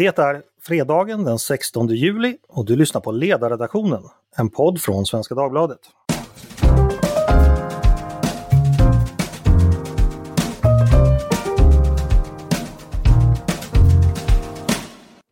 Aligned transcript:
Det 0.00 0.18
är 0.18 0.42
fredagen 0.62 1.24
den 1.24 1.38
16 1.38 1.88
juli 1.88 2.36
och 2.48 2.66
du 2.66 2.76
lyssnar 2.76 3.00
på 3.00 3.12
Ledarredaktionen, 3.12 4.02
en 4.36 4.50
podd 4.50 4.80
från 4.80 5.06
Svenska 5.06 5.34
Dagbladet. 5.34 5.78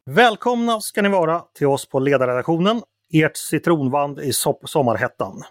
Välkomna 0.06 0.80
ska 0.80 1.03
ni 1.03 1.08
vara 1.08 1.42
till 1.54 1.66
oss 1.66 1.88
på 1.88 1.98
Ledarredaktionen, 1.98 2.82
ert 3.12 3.37
citronvand 3.37 4.21
i 4.21 4.32
sommarhettan. 4.64 5.42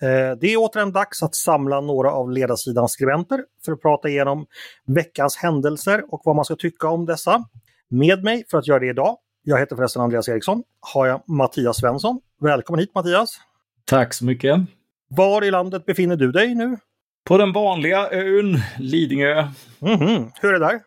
Eh, 0.00 0.38
det 0.40 0.52
är 0.52 0.56
återigen 0.56 0.92
dags 0.92 1.22
att 1.22 1.34
samla 1.34 1.80
några 1.80 2.12
av 2.12 2.30
ledarsidans 2.30 2.92
skribenter 2.92 3.44
för 3.64 3.72
att 3.72 3.82
prata 3.82 4.08
igenom 4.08 4.46
veckans 4.86 5.36
händelser 5.36 6.04
och 6.08 6.22
vad 6.24 6.36
man 6.36 6.44
ska 6.44 6.56
tycka 6.56 6.88
om 6.88 7.06
dessa. 7.06 7.44
Med 7.90 8.24
mig 8.24 8.44
för 8.50 8.58
att 8.58 8.66
göra 8.66 8.78
det 8.78 8.86
idag, 8.86 9.16
jag 9.42 9.58
heter 9.58 9.76
förresten 9.76 10.02
Andreas 10.02 10.28
Eriksson, 10.28 10.62
har 10.80 11.06
jag 11.06 11.22
Mattias 11.28 11.76
Svensson. 11.76 12.20
Välkommen 12.40 12.80
hit 12.80 12.94
Mattias! 12.94 13.40
Tack 13.84 14.14
så 14.14 14.24
mycket! 14.24 14.60
Var 15.08 15.44
i 15.44 15.50
landet 15.50 15.86
befinner 15.86 16.16
du 16.16 16.32
dig 16.32 16.54
nu? 16.54 16.76
På 17.24 17.38
den 17.38 17.52
vanliga 17.52 18.10
ön 18.10 18.58
Lidingö. 18.78 19.32
Mm 19.80 20.00
-hmm. 20.00 20.30
Hur 20.40 20.54
är 20.54 20.58
det 20.58 20.66
där? 20.66 20.80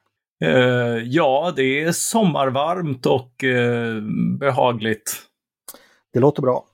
Uh, 0.46 1.04
ja, 1.06 1.54
det 1.56 1.84
är 1.84 1.92
sommarvarmt 1.92 3.06
och 3.06 3.44
uh, 3.44 4.02
behagligt. 4.40 5.16
Det 6.14 6.20
låter 6.20 6.42
bra. 6.42 6.66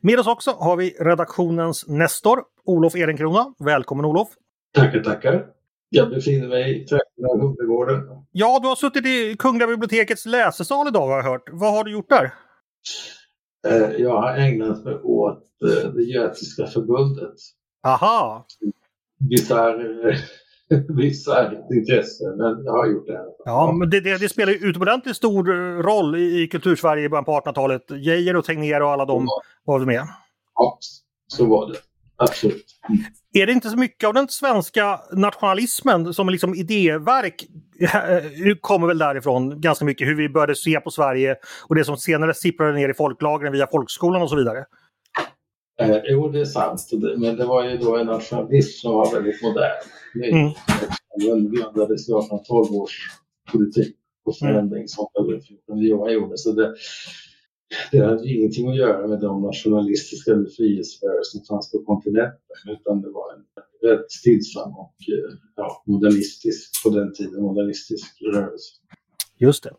Med 0.00 0.18
oss 0.18 0.26
också 0.26 0.50
har 0.50 0.76
vi 0.76 0.90
redaktionens 0.90 1.88
Nestor, 1.88 2.42
Olof 2.64 2.94
Ehrenkrona. 2.94 3.54
Välkommen 3.58 4.04
Olof! 4.04 4.28
Tackar, 4.74 5.00
tackar! 5.00 5.61
Jag 5.94 6.10
befinner 6.10 6.48
mig 6.48 6.82
i 6.82 6.84
trakten 6.84 7.24
av 7.24 7.40
Humlegården. 7.40 8.00
Ja, 8.32 8.58
du 8.62 8.68
har 8.68 8.76
suttit 8.76 9.06
i 9.06 9.36
Kungliga 9.38 9.68
bibliotekets 9.68 10.26
läsesal 10.26 10.88
idag 10.88 11.06
har 11.06 11.16
jag 11.16 11.22
hört. 11.22 11.48
Vad 11.52 11.72
har 11.72 11.84
du 11.84 11.92
gjort 11.92 12.08
där? 12.08 12.34
Eh, 13.68 13.90
jag 14.02 14.22
har 14.22 14.36
ägnat 14.36 14.84
mig 14.84 14.94
åt 14.94 15.42
eh, 15.64 15.90
det 15.90 16.02
Götiska 16.02 16.66
förbundet. 16.66 17.34
Aha! 17.82 18.46
Bisarr 19.30 20.16
bisarrt 20.96 21.70
intresse, 21.70 22.24
men 22.36 22.64
jag 22.64 22.72
har 22.72 22.86
gjort 22.86 23.06
det. 23.06 23.20
Ja, 23.44 23.72
men 23.72 23.90
det, 23.90 24.00
det, 24.00 24.18
det 24.18 24.28
spelar 24.28 24.52
ju 24.52 24.58
utomordentligt 24.58 25.16
stor 25.16 25.44
roll 25.82 26.16
i, 26.16 26.42
i 26.42 26.48
kultursverige 26.48 27.04
i 27.04 27.08
början 27.08 27.24
på 27.24 27.40
1800-talet. 27.40 27.90
Geijer 27.90 28.36
och 28.36 28.44
Tegnér 28.44 28.80
och 28.80 28.90
alla 28.90 29.04
de 29.04 29.24
ja. 29.24 29.42
var 29.64 29.80
med. 29.80 30.02
Ja, 30.54 30.78
så 31.26 31.46
var 31.46 31.72
det. 31.72 31.78
Absolut. 32.22 32.64
Mm. 32.88 33.04
Är 33.32 33.46
det 33.46 33.52
inte 33.52 33.70
så 33.70 33.76
mycket 33.76 34.08
av 34.08 34.14
den 34.14 34.28
svenska 34.28 35.00
nationalismen 35.12 36.14
som 36.14 36.28
liksom 36.28 36.54
idéverk 36.54 37.46
kommer 38.60 38.86
väl 38.86 38.98
därifrån 38.98 39.60
ganska 39.60 39.84
mycket, 39.84 40.08
hur 40.08 40.14
vi 40.14 40.28
började 40.28 40.54
se 40.54 40.80
på 40.80 40.90
Sverige 40.90 41.36
och 41.68 41.74
det 41.74 41.84
som 41.84 41.96
senare 41.96 42.34
sipprade 42.34 42.72
ner 42.72 42.88
i 42.88 42.94
folklagren 42.94 43.52
via 43.52 43.66
folkskolan 43.66 44.22
och 44.22 44.30
så 44.30 44.36
vidare? 44.36 44.64
Eh, 45.80 46.00
jo, 46.04 46.28
det 46.28 46.40
är 46.40 46.44
sant. 46.44 46.90
Men 47.16 47.36
det 47.36 47.44
var 47.44 47.64
ju 47.64 47.76
då 47.76 47.96
en 47.96 48.06
nationalism 48.06 48.80
som 48.80 48.92
var 48.92 49.14
väldigt 49.14 49.42
modern. 49.42 49.70
Mm. 50.24 50.52
Den 51.16 51.52
grundades 51.52 52.08
i 52.08 52.12
1812 52.12 52.74
års 52.74 53.10
politik 53.52 53.96
och 54.24 54.38
förändring 54.38 54.88
som 54.88 55.08
Johan 55.76 56.12
gjorde. 56.12 56.38
Så 56.38 56.52
det, 56.52 56.74
det 57.92 57.98
hade 57.98 58.28
ingenting 58.28 58.68
att 58.68 58.76
göra 58.76 59.08
med 59.08 59.20
de 59.20 59.42
nationalistiska 59.42 60.34
befrielserörelser 60.34 61.38
som 61.38 61.44
fanns 61.44 61.72
på 61.72 61.78
kontinenten 61.78 62.56
utan 62.68 63.02
det 63.02 63.10
var 63.10 63.34
en 63.34 63.44
rätt 63.90 64.10
stillsam 64.10 64.72
och 64.72 64.94
eh, 65.08 65.36
ja, 65.56 65.82
modernistisk, 65.86 66.84
på 66.84 66.90
den 66.90 67.14
tiden, 67.14 67.42
modernistisk 67.42 68.22
rörelse. 68.34 68.72
Just 69.38 69.62
det. 69.62 69.72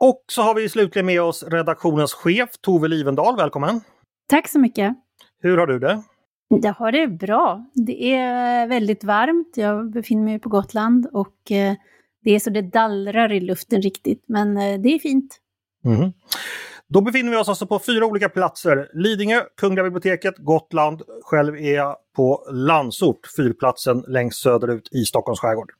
Och 0.00 0.24
så 0.32 0.42
har 0.42 0.54
vi 0.54 0.68
slutligen 0.68 1.06
med 1.06 1.22
oss 1.22 1.42
redaktionens 1.42 2.12
chef 2.12 2.50
Tove 2.60 2.88
Livendal, 2.88 3.36
välkommen! 3.36 3.80
Tack 4.28 4.48
så 4.48 4.58
mycket! 4.58 4.94
Hur 5.40 5.56
har 5.56 5.66
du 5.66 5.78
det? 5.78 6.02
Jag 6.48 6.72
har 6.72 6.92
det 6.92 7.06
bra. 7.08 7.66
Det 7.74 8.12
är 8.14 8.68
väldigt 8.68 9.04
varmt. 9.04 9.56
Jag 9.56 9.90
befinner 9.90 10.24
mig 10.24 10.38
på 10.38 10.48
Gotland 10.48 11.06
och 11.12 11.52
eh, 11.52 11.74
det 12.24 12.34
är 12.34 12.38
så 12.38 12.50
det 12.50 12.62
dallrar 12.62 13.32
i 13.32 13.40
luften 13.40 13.82
riktigt, 13.82 14.24
men 14.26 14.56
eh, 14.56 14.80
det 14.80 14.88
är 14.88 14.98
fint. 14.98 15.38
Mm. 15.84 16.12
Då 16.92 17.00
befinner 17.00 17.30
vi 17.30 17.36
oss 17.36 17.48
alltså 17.48 17.66
på 17.66 17.78
fyra 17.78 18.06
olika 18.06 18.28
platser. 18.28 18.88
Lidingö, 18.92 19.42
Kungliga 19.60 19.84
biblioteket, 19.84 20.34
Gotland. 20.38 21.02
Själv 21.22 21.56
är 21.56 21.74
jag 21.74 21.96
på 22.16 22.46
Landsort, 22.50 23.26
fyrplatsen 23.36 24.04
längst 24.08 24.42
söderut 24.42 24.88
i 24.92 25.04
Stockholms 25.04 25.40
skärgård. 25.40 25.70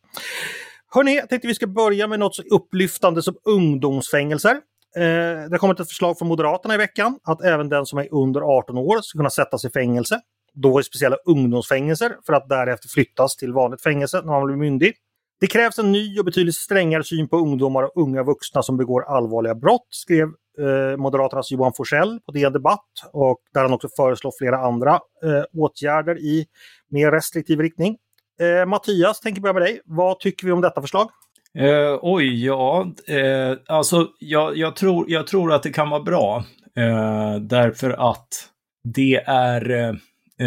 Hörni, 0.95 1.17
jag 1.17 1.28
tänkte 1.28 1.49
vi 1.49 1.55
ska 1.55 1.67
börja 1.67 2.06
med 2.06 2.19
något 2.19 2.34
så 2.34 2.43
upplyftande 2.43 3.23
som 3.23 3.34
ungdomsfängelser. 3.45 4.50
Eh, 4.97 5.03
det 5.03 5.49
har 5.50 5.59
kommit 5.59 5.81
ett 5.81 5.89
förslag 5.89 6.19
från 6.19 6.28
Moderaterna 6.28 6.75
i 6.75 6.78
veckan 6.78 7.19
att 7.25 7.43
även 7.43 7.69
den 7.69 7.87
som 7.87 7.99
är 7.99 8.15
under 8.15 8.41
18 8.41 8.79
år 8.79 9.00
ska 9.03 9.19
kunna 9.19 9.31
sättas 9.31 9.65
i 9.65 9.71
fängelse. 9.71 10.21
Då 10.55 10.81
i 10.81 10.84
speciella 10.84 11.17
ungdomsfängelser 11.27 12.17
för 12.27 12.33
att 12.33 12.49
därefter 12.49 12.89
flyttas 12.89 13.37
till 13.37 13.53
vanligt 13.53 13.83
fängelse 13.83 14.17
när 14.17 14.33
man 14.33 14.47
blir 14.47 14.56
myndig. 14.56 14.94
Det 15.41 15.47
krävs 15.47 15.79
en 15.79 15.93
ny 15.93 16.19
och 16.19 16.25
betydligt 16.25 16.55
strängare 16.55 17.05
syn 17.05 17.29
på 17.29 17.37
ungdomar 17.37 17.83
och 17.83 18.03
unga 18.03 18.23
vuxna 18.23 18.62
som 18.62 18.77
begår 18.77 19.17
allvarliga 19.17 19.55
brott, 19.55 19.87
skrev 19.91 20.29
eh, 20.59 20.97
Moderaternas 20.97 21.51
Johan 21.51 21.73
Forsell 21.77 22.21
på 22.27 22.33
DN 22.33 22.53
Debatt 22.53 22.91
och 23.13 23.39
där 23.55 23.63
han 23.63 23.73
också 23.73 23.89
föreslår 23.97 24.33
flera 24.39 24.59
andra 24.59 24.93
eh, 25.25 25.45
åtgärder 25.53 26.19
i 26.19 26.47
mer 26.91 27.11
restriktiv 27.11 27.61
riktning. 27.61 27.99
Eh, 28.41 28.67
Mattias, 28.67 29.21
tänker 29.21 29.41
börja 29.41 29.53
med 29.53 29.62
dig. 29.62 29.81
Vad 29.85 30.21
tycker 30.21 30.47
vi 30.47 30.53
om 30.53 30.61
detta 30.61 30.81
förslag? 30.81 31.11
Eh, 31.59 31.99
oj, 32.03 32.47
ja, 32.47 32.93
eh, 33.09 33.57
alltså 33.67 34.09
jag, 34.19 34.57
jag, 34.57 34.77
tror, 34.77 35.11
jag 35.11 35.27
tror 35.27 35.53
att 35.53 35.62
det 35.62 35.71
kan 35.71 35.91
vara 35.91 36.03
bra. 36.03 36.45
Eh, 36.77 37.37
därför 37.41 38.11
att 38.11 38.29
det 38.85 39.15
är, 39.27 39.71
eh, 39.71 39.95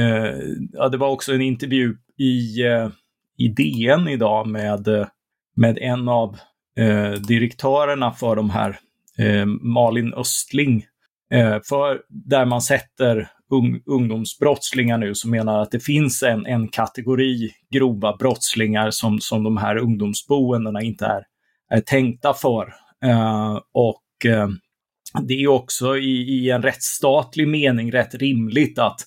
eh 0.02 0.36
ja 0.74 0.90
det 0.90 0.98
var 0.98 1.10
också 1.10 1.34
en 1.34 1.42
intervju 1.42 1.98
i, 2.18 2.64
eh, 2.64 2.90
i 3.38 3.48
DN 3.48 4.08
idag 4.08 4.48
med, 4.48 4.88
eh, 4.88 5.08
med 5.56 5.78
en 5.78 6.10
av 6.10 6.38
eh, 6.78 7.12
direktörerna 7.12 8.12
för 8.12 8.36
de 8.36 8.50
här, 8.50 8.80
Eh, 9.18 9.46
Malin 9.46 10.14
Östling, 10.14 10.86
eh, 11.32 11.58
för 11.70 12.02
där 12.10 12.46
man 12.46 12.62
sätter 12.62 13.30
un, 13.52 13.82
ungdomsbrottslingar 13.86 14.98
nu 14.98 15.16
som 15.16 15.32
menar 15.32 15.62
att 15.62 15.72
det 15.72 15.80
finns 15.80 16.24
en, 16.24 16.46
en 16.46 16.68
kategori 16.68 17.52
grova 17.70 18.16
brottslingar 18.18 18.92
som, 18.92 19.20
som 19.20 19.44
de 19.44 19.58
här 19.58 19.78
ungdomsboendena 19.78 20.82
inte 20.82 21.06
är, 21.06 21.24
är 21.70 21.82
tänkta 21.82 22.34
för. 22.34 22.74
Eh, 23.06 23.60
och 23.74 24.26
eh, 24.26 24.48
det 25.22 25.34
är 25.34 25.48
också 25.48 25.98
i, 25.98 26.22
i, 26.22 26.50
en 26.50 26.62
rättsstatlig 26.62 27.48
mening 27.48 27.92
rätt 27.92 28.16
rimligt 28.16 28.80
att, 28.80 29.00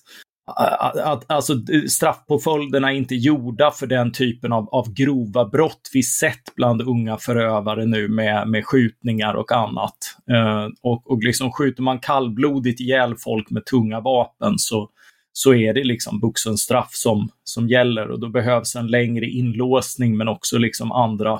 att, 0.55 1.31
alltså, 1.31 1.53
straffpåföljderna 1.89 2.91
är 2.91 2.95
inte 2.95 3.15
gjorda 3.15 3.71
för 3.71 3.87
den 3.87 4.11
typen 4.11 4.53
av, 4.53 4.69
av 4.69 4.93
grova 4.93 5.45
brott 5.45 5.89
vi 5.93 6.03
sett 6.03 6.55
bland 6.55 6.81
unga 6.81 7.17
förövare 7.17 7.85
nu 7.85 8.07
med, 8.07 8.47
med 8.47 8.65
skjutningar 8.65 9.33
och 9.33 9.51
annat. 9.51 9.97
Uh, 10.31 10.67
och, 10.81 11.11
och 11.11 11.23
liksom 11.23 11.51
skjuter 11.51 11.83
man 11.83 11.99
kallblodigt 11.99 12.81
ihjäl 12.81 13.15
folk 13.17 13.49
med 13.49 13.65
tunga 13.65 13.99
vapen 13.99 14.53
så, 14.57 14.89
så 15.33 15.53
är 15.53 15.73
det 15.73 15.83
liksom 15.83 16.19
vuxenstraff 16.19 16.89
som, 16.91 17.29
som 17.43 17.67
gäller 17.67 18.11
och 18.11 18.19
då 18.19 18.29
behövs 18.29 18.75
en 18.75 18.87
längre 18.87 19.25
inlåsning 19.25 20.17
men 20.17 20.27
också 20.27 20.57
liksom 20.57 20.91
andra, 20.91 21.39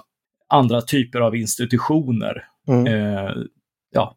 andra 0.49 0.81
typer 0.81 1.19
av 1.19 1.35
institutioner. 1.35 2.43
Mm. 2.67 2.87
Uh, 2.87 3.31
ja. 3.91 4.15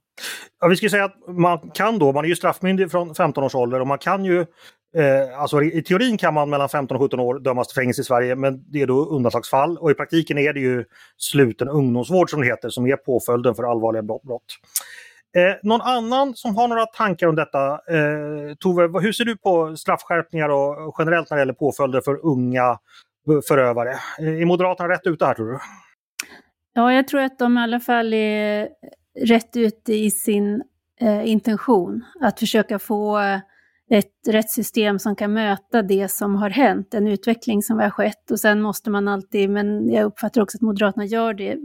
ja. 0.60 0.68
Vi 0.68 0.76
ska 0.76 0.88
säga 0.88 1.04
att 1.04 1.16
man 1.28 1.70
kan 1.74 1.98
då, 1.98 2.12
man 2.12 2.24
är 2.24 2.28
ju 2.28 2.36
straffmyndig 2.36 2.90
från 2.90 3.14
15 3.14 3.44
års 3.44 3.54
ålder 3.54 3.80
och 3.80 3.86
man 3.86 3.98
kan 3.98 4.24
ju 4.24 4.46
Eh, 4.96 5.40
alltså 5.40 5.62
i 5.62 5.82
teorin 5.82 6.18
kan 6.18 6.34
man 6.34 6.50
mellan 6.50 6.68
15 6.68 6.96
och 6.96 7.02
17 7.02 7.20
år 7.20 7.38
dömas 7.38 7.68
till 7.68 7.74
fängelse 7.74 8.00
i 8.00 8.04
Sverige 8.04 8.36
men 8.36 8.64
det 8.72 8.82
är 8.82 8.86
då 8.86 9.04
undantagsfall 9.04 9.78
och 9.78 9.90
i 9.90 9.94
praktiken 9.94 10.38
är 10.38 10.52
det 10.52 10.60
ju 10.60 10.84
sluten 11.16 11.68
ungdomsvård 11.68 12.30
som 12.30 12.40
det 12.40 12.46
heter 12.46 12.68
som 12.68 12.86
är 12.86 12.96
påföljden 12.96 13.54
för 13.54 13.62
allvarliga 13.62 14.02
brott. 14.02 14.44
Eh, 15.36 15.54
någon 15.62 15.80
annan 15.80 16.34
som 16.34 16.56
har 16.56 16.68
några 16.68 16.86
tankar 16.86 17.26
om 17.26 17.36
detta? 17.36 17.72
Eh, 17.72 18.54
Tove, 18.58 19.00
hur 19.00 19.12
ser 19.12 19.24
du 19.24 19.36
på 19.36 19.76
straffskärpningar 19.76 20.48
och 20.48 20.94
generellt 20.98 21.30
när 21.30 21.36
det 21.36 21.40
gäller 21.40 21.52
påföljder 21.52 22.00
för 22.00 22.26
unga 22.26 22.78
eh, 23.28 23.40
förövare? 23.48 23.90
Eh, 24.18 24.40
är 24.40 24.44
Moderaterna 24.44 24.88
rätt 24.88 25.06
ute 25.06 25.26
här 25.26 25.34
tror 25.34 25.52
du? 25.52 25.58
Ja, 26.74 26.92
jag 26.92 27.08
tror 27.08 27.20
att 27.20 27.38
de 27.38 27.58
i 27.58 27.60
alla 27.60 27.80
fall 27.80 28.14
är 28.14 28.68
rätt 29.20 29.56
ute 29.56 29.94
i 29.94 30.10
sin 30.10 30.62
eh, 31.00 31.28
intention. 31.28 32.04
Att 32.20 32.38
försöka 32.38 32.78
få 32.78 33.20
ett 33.92 34.28
rättssystem 34.28 34.98
som 34.98 35.16
kan 35.16 35.32
möta 35.32 35.82
det 35.82 36.08
som 36.08 36.34
har 36.34 36.50
hänt, 36.50 36.94
en 36.94 37.08
utveckling 37.08 37.62
som 37.62 37.78
har 37.78 37.90
skett. 37.90 38.30
Och 38.30 38.40
sen 38.40 38.62
måste 38.62 38.90
man 38.90 39.08
alltid, 39.08 39.50
men 39.50 39.88
jag 39.88 40.04
uppfattar 40.04 40.40
också 40.40 40.58
att 40.58 40.62
Moderaterna 40.62 41.04
gör 41.04 41.34
det, 41.34 41.58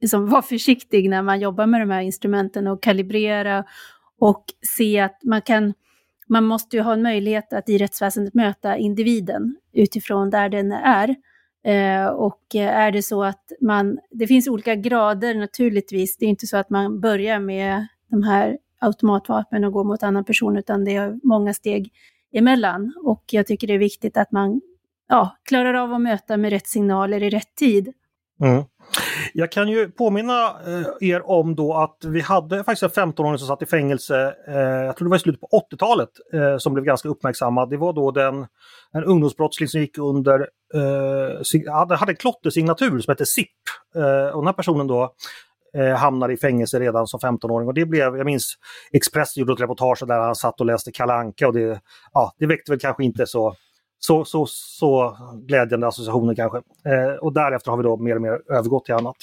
liksom 0.00 0.28
vara 0.28 0.42
försiktig 0.42 1.10
när 1.10 1.22
man 1.22 1.40
jobbar 1.40 1.66
med 1.66 1.80
de 1.80 1.90
här 1.90 2.00
instrumenten 2.00 2.66
och 2.66 2.82
kalibrera 2.82 3.64
och 4.18 4.44
se 4.76 5.00
att 5.00 5.20
man 5.24 5.42
kan, 5.42 5.74
man 6.28 6.44
måste 6.44 6.76
ju 6.76 6.82
ha 6.82 6.92
en 6.92 7.02
möjlighet 7.02 7.52
att 7.52 7.68
i 7.68 7.78
rättsväsendet 7.78 8.34
möta 8.34 8.76
individen 8.76 9.56
utifrån 9.72 10.30
där 10.30 10.48
den 10.48 10.72
är. 10.72 11.14
Eh, 11.64 12.06
och 12.06 12.54
är 12.54 12.92
det 12.92 13.02
så 13.02 13.24
att 13.24 13.52
man, 13.60 13.98
det 14.10 14.26
finns 14.26 14.48
olika 14.48 14.74
grader 14.74 15.34
naturligtvis, 15.34 16.16
det 16.16 16.24
är 16.24 16.30
inte 16.30 16.46
så 16.46 16.56
att 16.56 16.70
man 16.70 17.00
börjar 17.00 17.38
med 17.38 17.86
de 18.10 18.22
här 18.22 18.58
automatvapen 18.80 19.64
och 19.64 19.72
går 19.72 19.84
mot 19.84 20.02
annan 20.02 20.24
person, 20.24 20.56
utan 20.56 20.84
det 20.84 20.96
är 20.96 21.18
många 21.22 21.54
steg 21.54 21.92
emellan. 22.34 22.92
Och 23.04 23.24
jag 23.30 23.46
tycker 23.46 23.66
det 23.66 23.74
är 23.74 23.78
viktigt 23.78 24.16
att 24.16 24.32
man 24.32 24.60
ja, 25.08 25.36
klarar 25.48 25.74
av 25.74 25.92
att 25.92 26.00
möta 26.00 26.36
med 26.36 26.50
rätt 26.50 26.66
signaler 26.66 27.22
i 27.22 27.30
rätt 27.30 27.54
tid. 27.54 27.92
Mm. 28.42 28.64
Jag 29.34 29.52
kan 29.52 29.68
ju 29.68 29.90
påminna 29.90 30.46
eh, 30.46 31.08
er 31.08 31.30
om 31.30 31.54
då 31.54 31.74
att 31.74 31.98
vi 32.04 32.20
hade 32.20 32.64
faktiskt 32.64 32.96
en 32.96 33.12
15-åring 33.12 33.38
som 33.38 33.48
satt 33.48 33.62
i 33.62 33.66
fängelse, 33.66 34.34
eh, 34.48 34.56
jag 34.58 34.96
tror 34.96 35.06
det 35.06 35.10
var 35.10 35.16
i 35.16 35.20
slutet 35.20 35.40
på 35.40 35.66
80-talet, 35.72 36.08
eh, 36.32 36.58
som 36.58 36.74
blev 36.74 36.84
ganska 36.84 37.08
uppmärksammad. 37.08 37.70
Det 37.70 37.76
var 37.76 37.92
då 37.92 38.10
den, 38.10 38.46
en 38.92 39.04
ungdomsbrottsling 39.04 39.68
som 39.68 39.80
gick 39.80 39.98
under, 39.98 40.40
eh, 40.74 41.72
hade 41.72 42.12
en 42.12 42.16
klottersignatur 42.16 43.00
som 43.00 43.12
hette 43.12 43.26
SIP. 43.26 43.48
Eh, 43.94 44.34
och 44.34 44.40
den 44.40 44.46
här 44.46 44.52
personen 44.52 44.86
då 44.86 45.14
eh, 45.74 45.96
hamnade 45.96 46.32
i 46.32 46.36
fängelse 46.36 46.80
redan 46.80 47.06
som 47.06 47.20
15-åring. 47.20 47.68
Och 47.68 47.74
det 47.74 47.86
blev, 47.86 48.16
jag 48.16 48.24
minns 48.24 48.54
Expressen 48.92 49.40
gjorde 49.40 49.52
ett 49.52 49.60
reportage 49.60 50.06
där 50.06 50.18
han 50.18 50.34
satt 50.34 50.60
och 50.60 50.66
läste 50.66 50.92
Kalanka 50.92 51.46
och 51.46 51.54
det, 51.54 51.80
ja, 52.12 52.34
det 52.38 52.46
väckte 52.46 52.72
väl 52.72 52.80
kanske 52.80 53.04
inte 53.04 53.26
så 53.26 53.54
så, 54.02 54.24
så, 54.24 54.46
så 54.48 55.16
glädjande 55.46 55.86
associationer 55.86 56.34
kanske. 56.34 56.58
Eh, 56.58 57.14
och 57.14 57.32
därefter 57.32 57.70
har 57.70 57.78
vi 57.78 57.82
då 57.82 57.96
mer 57.96 58.14
och 58.14 58.22
mer 58.22 58.52
övergått 58.52 58.84
till 58.84 58.94
annat. 58.94 59.16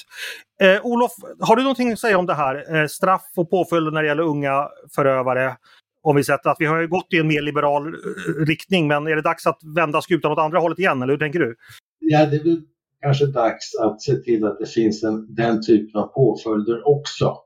Eh, 0.60 0.86
Olof, 0.86 1.12
har 1.40 1.56
du 1.56 1.62
någonting 1.62 1.92
att 1.92 1.98
säga 1.98 2.18
om 2.18 2.26
det 2.26 2.34
här? 2.34 2.76
Eh, 2.76 2.86
straff 2.86 3.26
och 3.36 3.50
påföljder 3.50 3.90
när 3.90 4.02
det 4.02 4.08
gäller 4.08 4.22
unga 4.22 4.68
förövare. 4.94 5.56
Om 6.02 6.16
vi 6.16 6.24
sett 6.24 6.46
att 6.46 6.56
vi 6.58 6.66
har 6.66 6.86
gått 6.86 7.12
i 7.12 7.18
en 7.18 7.28
mer 7.28 7.42
liberal 7.42 7.86
eh, 7.86 8.44
riktning, 8.46 8.88
men 8.88 9.06
är 9.06 9.16
det 9.16 9.22
dags 9.22 9.46
att 9.46 9.58
vända 9.76 10.02
skutan 10.02 10.32
åt 10.32 10.38
andra 10.38 10.58
hållet 10.58 10.78
igen, 10.78 11.02
eller 11.02 11.12
hur 11.12 11.18
tänker 11.18 11.38
du? 11.38 11.56
Ja, 11.98 12.26
det 12.26 12.38
kanske 13.02 13.26
dags 13.26 13.74
att 13.80 14.02
se 14.02 14.14
till 14.14 14.44
att 14.44 14.58
det 14.58 14.66
finns 14.66 15.04
en, 15.04 15.34
den 15.34 15.62
typen 15.62 16.00
av 16.00 16.06
påföljder 16.06 16.88
också. 16.88 17.36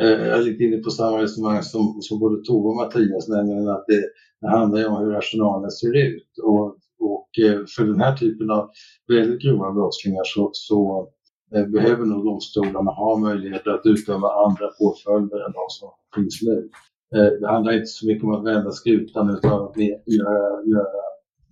Eh, 0.00 0.26
jag 0.26 0.38
är 0.38 0.42
lite 0.42 0.64
inne 0.64 0.76
på 0.76 0.90
samma 0.90 1.22
resonemang 1.22 1.62
som, 1.62 1.98
som 2.00 2.18
både 2.18 2.44
Tove 2.44 2.68
och 2.68 2.76
Mattias, 2.76 3.28
nämligen 3.28 3.68
att 3.68 3.84
det, 3.86 4.02
det 4.40 4.48
handlar 4.48 4.88
om 4.88 5.04
hur 5.04 5.16
arsenalen 5.16 5.70
ser 5.70 5.96
ut. 5.96 6.38
Och, 6.42 6.76
och 7.00 7.28
eh, 7.44 7.60
för 7.76 7.84
den 7.84 8.00
här 8.00 8.16
typen 8.16 8.50
av 8.50 8.70
väldigt 9.08 9.42
grova 9.42 9.72
brottslingar 9.72 10.24
så, 10.24 10.50
så 10.52 11.08
eh, 11.54 11.66
behöver 11.66 12.04
nog 12.04 12.24
domstolarna 12.24 12.90
ha 12.90 13.16
möjligheter 13.16 13.70
att 13.70 13.86
utdöma 13.86 14.28
andra 14.46 14.68
påföljder 14.80 15.46
än 15.46 15.52
de 15.52 15.66
som 15.68 15.90
finns 16.14 16.42
nu. 16.42 16.70
Eh, 17.16 17.32
det 17.40 17.48
handlar 17.48 17.72
inte 17.72 17.86
så 17.86 18.06
mycket 18.06 18.24
om 18.24 18.34
att 18.34 18.44
vända 18.44 18.70
skutan 18.70 19.30
utan 19.30 19.62
att 19.62 19.76
göra, 19.76 20.64
göra 20.64 21.02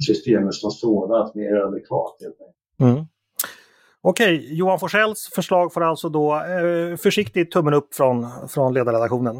systemet 0.06 0.54
som 0.54 0.70
sådant 0.70 1.34
mer 1.34 1.54
adekvat. 1.54 2.16
Mm. 2.80 3.06
Okej, 4.08 4.54
Johan 4.56 4.78
Forsells 4.78 5.30
förslag 5.34 5.72
får 5.72 5.82
alltså 5.82 6.08
då 6.08 6.34
eh, 6.34 6.96
försiktigt 6.96 7.50
tummen 7.50 7.74
upp 7.74 7.94
från, 7.94 8.26
från 8.48 8.74
ledarredaktionen. 8.74 9.36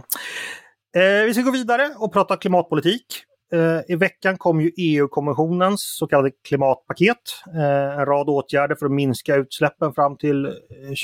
Eh, 0.97 1.25
vi 1.27 1.35
ska 1.35 1.43
gå 1.43 1.51
vidare 1.51 1.95
och 1.99 2.13
prata 2.13 2.37
klimatpolitik. 2.37 3.07
Eh, 3.53 3.93
I 3.93 3.97
veckan 3.97 4.39
kom 4.39 4.61
ju 4.61 4.73
EU-kommissionens 4.77 5.97
så 5.99 6.07
kallade 6.07 6.31
klimatpaket. 6.49 7.17
Eh, 7.55 7.99
en 7.99 8.07
rad 8.07 8.29
åtgärder 8.29 8.75
för 8.75 8.87
att 8.87 8.93
minska 8.93 9.37
utsläppen 9.37 9.95
fram 9.95 10.17
till 10.17 10.45
eh, 10.45 10.53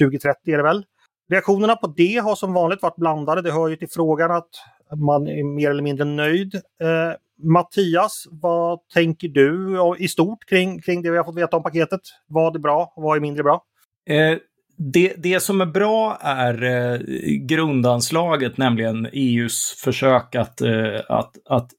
2030 0.00 0.52
är 0.52 0.56
det 0.56 0.62
väl. 0.62 0.84
Reaktionerna 1.30 1.76
på 1.76 1.86
det 1.86 2.16
har 2.16 2.34
som 2.34 2.52
vanligt 2.52 2.82
varit 2.82 2.96
blandade. 2.96 3.42
Det 3.42 3.52
hör 3.52 3.68
ju 3.68 3.76
till 3.76 3.90
frågan 3.90 4.30
att 4.30 4.50
man 4.96 5.26
är 5.26 5.44
mer 5.44 5.70
eller 5.70 5.82
mindre 5.82 6.04
nöjd. 6.04 6.54
Eh, 6.54 7.12
Mattias, 7.42 8.26
vad 8.30 8.88
tänker 8.88 9.28
du 9.28 9.78
i 9.98 10.08
stort 10.08 10.44
kring, 10.48 10.82
kring 10.82 11.02
det 11.02 11.10
vi 11.10 11.16
har 11.16 11.24
fått 11.24 11.36
veta 11.36 11.56
om 11.56 11.62
paketet? 11.62 12.00
Vad 12.26 12.56
är 12.56 12.60
bra 12.60 12.92
och 12.96 13.02
vad 13.02 13.16
är 13.16 13.20
mindre 13.20 13.42
bra? 13.42 13.64
Eh, 14.08 14.38
det, 14.76 15.14
det 15.16 15.40
som 15.40 15.60
är 15.60 15.66
bra 15.66 16.18
är 16.20 16.62
eh, 16.62 17.00
grundanslaget, 17.46 18.58
nämligen 18.58 19.08
EUs 19.12 19.74
försök 19.84 20.34
att, 20.34 20.60
eh, 20.60 21.00
att, 21.08 21.32
att 21.48 21.70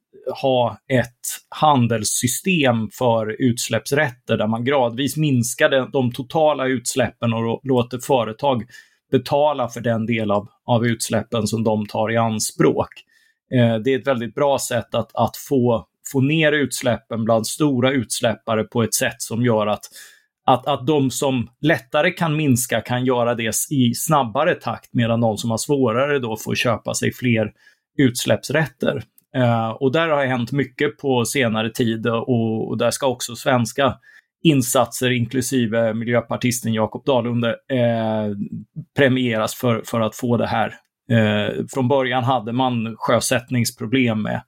ha 0.41 0.77
ett 0.87 1.09
handelssystem 1.49 2.89
för 2.93 3.41
utsläppsrätter 3.41 4.37
där 4.37 4.47
man 4.47 4.65
gradvis 4.65 5.17
minskar 5.17 5.69
de, 5.69 5.89
de 5.91 6.11
totala 6.11 6.67
utsläppen 6.67 7.33
och 7.33 7.59
låter 7.63 7.97
företag 7.97 8.63
betala 9.13 9.69
för 9.69 9.81
den 9.81 10.05
del 10.05 10.31
av, 10.31 10.49
av 10.65 10.85
utsläppen 10.85 11.47
som 11.47 11.63
de 11.63 11.85
tar 11.85 12.11
i 12.11 12.17
anspråk. 12.17 12.89
Eh, 13.53 13.75
det 13.75 13.93
är 13.93 13.99
ett 13.99 14.07
väldigt 14.07 14.35
bra 14.35 14.59
sätt 14.59 14.95
att, 14.95 15.11
att 15.13 15.37
få, 15.37 15.87
få 16.11 16.21
ner 16.21 16.51
utsläppen 16.51 17.23
bland 17.23 17.47
stora 17.47 17.91
utsläppare 17.91 18.63
på 18.63 18.83
ett 18.83 18.93
sätt 18.93 19.21
som 19.21 19.45
gör 19.45 19.67
att, 19.67 19.85
att, 20.45 20.67
att 20.67 20.87
de 20.87 21.11
som 21.11 21.49
lättare 21.61 22.11
kan 22.11 22.35
minska 22.35 22.81
kan 22.81 23.05
göra 23.05 23.35
det 23.35 23.51
i 23.69 23.93
snabbare 23.95 24.55
takt 24.55 24.93
medan 24.93 25.21
de 25.21 25.37
som 25.37 25.51
har 25.51 25.57
svårare 25.57 26.19
då 26.19 26.37
får 26.37 26.55
köpa 26.55 26.93
sig 26.93 27.13
fler 27.13 27.51
utsläppsrätter. 27.97 29.03
Eh, 29.35 29.69
och 29.69 29.91
där 29.91 30.07
har 30.07 30.25
hänt 30.25 30.51
mycket 30.51 30.97
på 30.97 31.25
senare 31.25 31.69
tid 31.69 32.07
och, 32.07 32.69
och 32.69 32.77
där 32.77 32.91
ska 32.91 33.07
också 33.07 33.35
svenska 33.35 33.97
insatser, 34.43 35.11
inklusive 35.11 35.93
miljöpartisten 35.93 36.73
Jakob 36.73 37.05
Dalunde, 37.05 37.49
eh, 37.49 38.37
premieras 38.97 39.55
för, 39.55 39.81
för 39.85 40.01
att 40.01 40.15
få 40.15 40.37
det 40.37 40.47
här 40.47 40.73
Eh, 41.11 41.65
från 41.73 41.87
början 41.87 42.23
hade 42.23 42.53
man 42.53 42.95
sjösättningsproblem 42.97 44.21
med, 44.21 44.41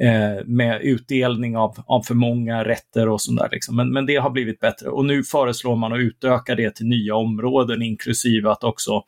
eh, 0.00 0.44
med 0.46 0.80
utdelning 0.82 1.56
av, 1.56 1.76
av 1.86 2.02
för 2.02 2.14
många 2.14 2.64
rätter 2.64 3.08
och 3.08 3.22
sånt 3.22 3.40
där. 3.40 3.48
Liksom. 3.52 3.76
Men, 3.76 3.92
men 3.92 4.06
det 4.06 4.16
har 4.16 4.30
blivit 4.30 4.60
bättre 4.60 4.88
och 4.88 5.04
nu 5.04 5.22
föreslår 5.22 5.76
man 5.76 5.92
att 5.92 5.98
utöka 5.98 6.54
det 6.54 6.74
till 6.74 6.86
nya 6.86 7.14
områden 7.14 7.82
inklusive 7.82 8.50
att 8.50 8.64
också 8.64 9.02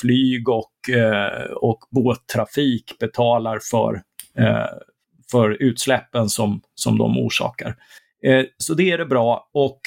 flyg 0.00 0.48
och, 0.48 0.90
eh, 0.90 1.44
och 1.50 1.78
båttrafik 1.90 2.98
betalar 3.00 3.58
för, 3.70 3.94
eh, 4.38 4.66
för 5.30 5.50
utsläppen 5.62 6.28
som, 6.28 6.60
som 6.74 6.98
de 6.98 7.18
orsakar. 7.18 7.76
Eh, 8.26 8.44
så 8.58 8.74
det 8.74 8.90
är 8.90 8.98
det 8.98 9.06
bra 9.06 9.50
och 9.54 9.80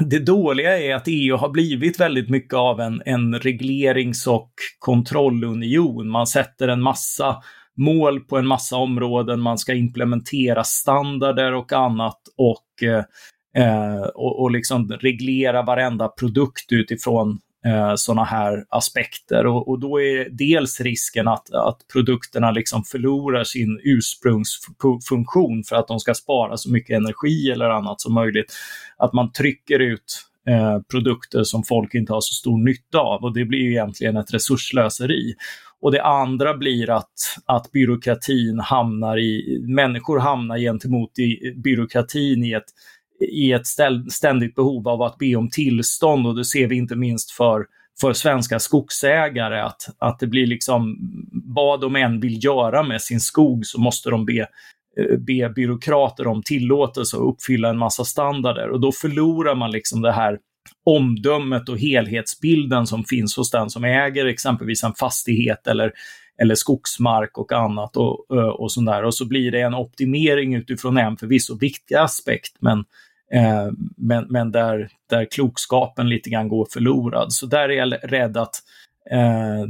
det 0.00 0.18
dåliga 0.18 0.78
är 0.78 0.94
att 0.94 1.04
EU 1.06 1.36
har 1.36 1.48
blivit 1.48 2.00
väldigt 2.00 2.30
mycket 2.30 2.54
av 2.54 2.80
en, 2.80 3.02
en 3.06 3.38
reglerings 3.38 4.26
och 4.26 4.50
kontrollunion. 4.78 6.08
Man 6.08 6.26
sätter 6.26 6.68
en 6.68 6.82
massa 6.82 7.42
mål 7.76 8.20
på 8.20 8.38
en 8.38 8.46
massa 8.46 8.76
områden, 8.76 9.40
man 9.40 9.58
ska 9.58 9.74
implementera 9.74 10.64
standarder 10.64 11.54
och 11.54 11.72
annat 11.72 12.20
och, 12.36 12.88
eh, 12.88 13.04
eh 13.64 14.02
och, 14.02 14.42
och 14.42 14.50
liksom 14.50 14.88
reglera 14.88 15.62
varenda 15.62 16.08
produkt 16.08 16.72
utifrån 16.72 17.38
eh, 17.66 17.92
sådana 17.96 18.24
här 18.24 18.64
aspekter. 18.68 19.46
Och, 19.46 19.68
och, 19.68 19.80
då 19.80 20.00
är 20.00 20.28
dels 20.30 20.80
risken 20.80 21.28
att, 21.28 21.54
att 21.54 21.78
produkterna 21.92 22.50
liksom 22.50 22.84
förlorar 22.84 23.44
sin 23.44 23.80
ursprungsfunktion 23.84 25.64
för 25.64 25.76
att 25.76 25.88
de 25.88 26.00
ska 26.00 26.14
spara 26.14 26.56
så 26.56 26.70
mycket 26.70 26.96
energi 26.96 27.50
eller 27.50 27.70
annat 27.70 28.00
som 28.00 28.14
möjligt. 28.14 28.52
Att 28.96 29.12
man 29.12 29.32
trycker 29.32 29.78
ut 29.78 30.26
eh, 30.48 30.78
produkter 30.90 31.44
som 31.44 31.62
folk 31.62 31.94
inte 31.94 32.12
har 32.12 32.20
så 32.20 32.34
stor 32.34 32.58
nytta 32.64 32.98
av 32.98 33.24
och 33.24 33.34
det 33.34 33.44
blir 33.44 33.58
ju 33.58 33.70
egentligen 33.70 34.16
ett 34.16 34.34
resurslöseri. 34.34 35.34
Och 35.80 35.92
det 35.92 36.02
andra 36.02 36.56
blir 36.56 36.90
att, 36.90 37.12
att 37.46 37.72
byråkratin 37.72 38.60
hamnar 38.60 39.18
i, 39.18 39.60
människor 39.68 40.18
hamnar 40.18 40.58
gentemot 40.58 41.18
i, 41.18 41.54
byråkratin 41.56 42.44
i 42.44 42.52
ett 42.52 42.64
i 43.20 43.52
ett 43.52 43.66
ständigt 44.12 44.54
behov 44.54 44.88
av 44.88 45.02
att 45.02 45.18
be 45.18 45.36
om 45.36 45.50
tillstånd 45.50 46.26
och 46.26 46.36
det 46.36 46.44
ser 46.44 46.66
vi 46.66 46.76
inte 46.76 46.96
minst 46.96 47.30
för, 47.30 47.66
för 48.00 48.12
svenska 48.12 48.58
skogsägare 48.58 49.60
att, 49.60 49.82
att 49.98 50.18
det 50.18 50.26
blir 50.26 50.46
liksom 50.46 50.96
vad 51.32 51.80
de 51.80 51.96
än 51.96 52.20
vill 52.20 52.44
göra 52.44 52.82
med 52.82 53.02
sin 53.02 53.20
skog 53.20 53.66
så 53.66 53.80
måste 53.80 54.10
de 54.10 54.26
be, 54.26 54.40
eh, 55.00 55.18
be 55.18 55.48
byråkrater 55.48 56.26
om 56.26 56.42
tillåtelse 56.42 57.16
och 57.16 57.28
uppfylla 57.28 57.68
en 57.68 57.78
massa 57.78 58.04
standarder 58.04 58.68
och 58.68 58.80
då 58.80 58.92
förlorar 58.92 59.54
man 59.54 59.70
liksom 59.70 60.02
det 60.02 60.12
här 60.12 60.38
omdömet 60.84 61.68
och 61.68 61.78
helhetsbilden 61.78 62.86
som 62.86 63.04
finns 63.04 63.36
hos 63.36 63.50
den 63.50 63.70
som 63.70 63.84
äger 63.84 64.26
exempelvis 64.26 64.84
en 64.84 64.94
fastighet 64.94 65.66
eller, 65.66 65.92
eller 66.42 66.54
skogsmark 66.54 67.38
och 67.38 67.52
annat 67.52 67.96
och, 67.96 68.36
eh, 68.36 68.48
och 68.48 68.72
sådär. 68.72 69.04
Och 69.04 69.14
så 69.14 69.24
blir 69.24 69.50
det 69.50 69.60
en 69.60 69.74
optimering 69.74 70.54
utifrån 70.54 70.98
en 70.98 71.16
förvisso 71.16 71.58
viktig 71.58 71.94
aspekt, 71.94 72.56
men 72.60 72.84
Eh, 73.32 73.68
men 73.96 74.26
men 74.28 74.52
där, 74.52 74.88
där 75.10 75.24
klokskapen 75.30 76.08
lite 76.08 76.30
grann 76.30 76.48
går 76.48 76.66
förlorad. 76.72 77.32
Så 77.32 77.46
där 77.46 77.68
är 77.68 77.76
jag 77.76 78.12
rädd 78.12 78.36
att, 78.36 78.54
eh, 79.10 79.62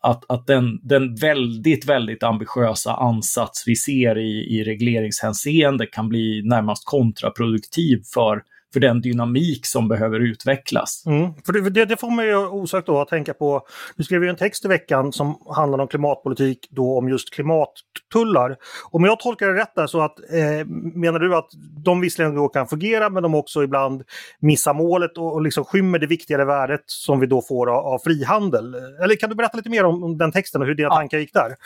att, 0.00 0.30
att 0.30 0.46
den, 0.46 0.80
den 0.82 1.14
väldigt, 1.14 1.88
väldigt 1.88 2.22
ambitiösa 2.22 2.94
ansats 2.94 3.64
vi 3.66 3.76
ser 3.76 4.18
i, 4.18 4.58
i 4.58 4.64
regleringshänseende 4.64 5.86
kan 5.86 6.08
bli 6.08 6.42
närmast 6.44 6.82
kontraproduktiv 6.86 8.02
för, 8.14 8.42
för 8.74 8.80
den 8.80 9.00
dynamik 9.00 9.66
som 9.66 9.88
behöver 9.88 10.20
utvecklas. 10.20 11.02
Mm. 11.06 11.32
För 11.46 11.70
det, 11.70 11.84
det, 11.84 11.96
får 11.96 12.10
mig 12.10 12.26
ju 12.26 12.36
osökt 12.36 12.86
då 12.86 13.00
att 13.00 13.08
tänka 13.08 13.34
på, 13.34 13.62
du 13.96 14.04
skrev 14.04 14.22
ju 14.22 14.28
en 14.28 14.36
text 14.36 14.64
i 14.64 14.68
veckan 14.68 15.12
som 15.12 15.38
handlar 15.56 15.78
om 15.78 15.88
klimatpolitik, 15.88 16.68
då 16.70 16.98
om 16.98 17.08
just 17.08 17.34
klimattullar. 17.34 18.56
Om 18.90 19.04
jag 19.04 19.20
tolkar 19.20 19.46
det 19.46 19.60
rätt 19.60 19.74
där 19.74 19.86
så 19.86 20.00
att, 20.00 20.18
eh, 20.18 20.66
menar 20.94 21.18
du 21.18 21.36
att 21.36 21.48
de 21.84 22.00
visserligen 22.00 22.34
då 22.34 22.48
kan 22.48 22.66
fungera 22.66 23.10
men 23.10 23.22
de 23.22 23.34
också 23.34 23.62
ibland 23.62 24.02
missar 24.40 24.74
målet 24.74 25.18
och, 25.18 25.32
och 25.32 25.42
liksom 25.42 25.64
skymmer 25.64 25.98
det 25.98 26.06
viktigare 26.06 26.44
värdet 26.44 26.84
som 26.86 27.20
vi 27.20 27.26
då 27.26 27.42
får 27.42 27.70
av, 27.70 27.86
av 27.86 27.98
frihandel? 27.98 28.74
Eller 29.02 29.16
kan 29.16 29.30
du 29.30 29.36
berätta 29.36 29.56
lite 29.56 29.70
mer 29.70 29.84
om, 29.84 30.04
om 30.04 30.18
den 30.18 30.32
texten 30.32 30.60
och 30.60 30.66
hur 30.66 30.74
dina 30.74 30.88
ja. 30.88 30.94
tankar 30.94 31.18
gick 31.18 31.32
där? 31.32 31.56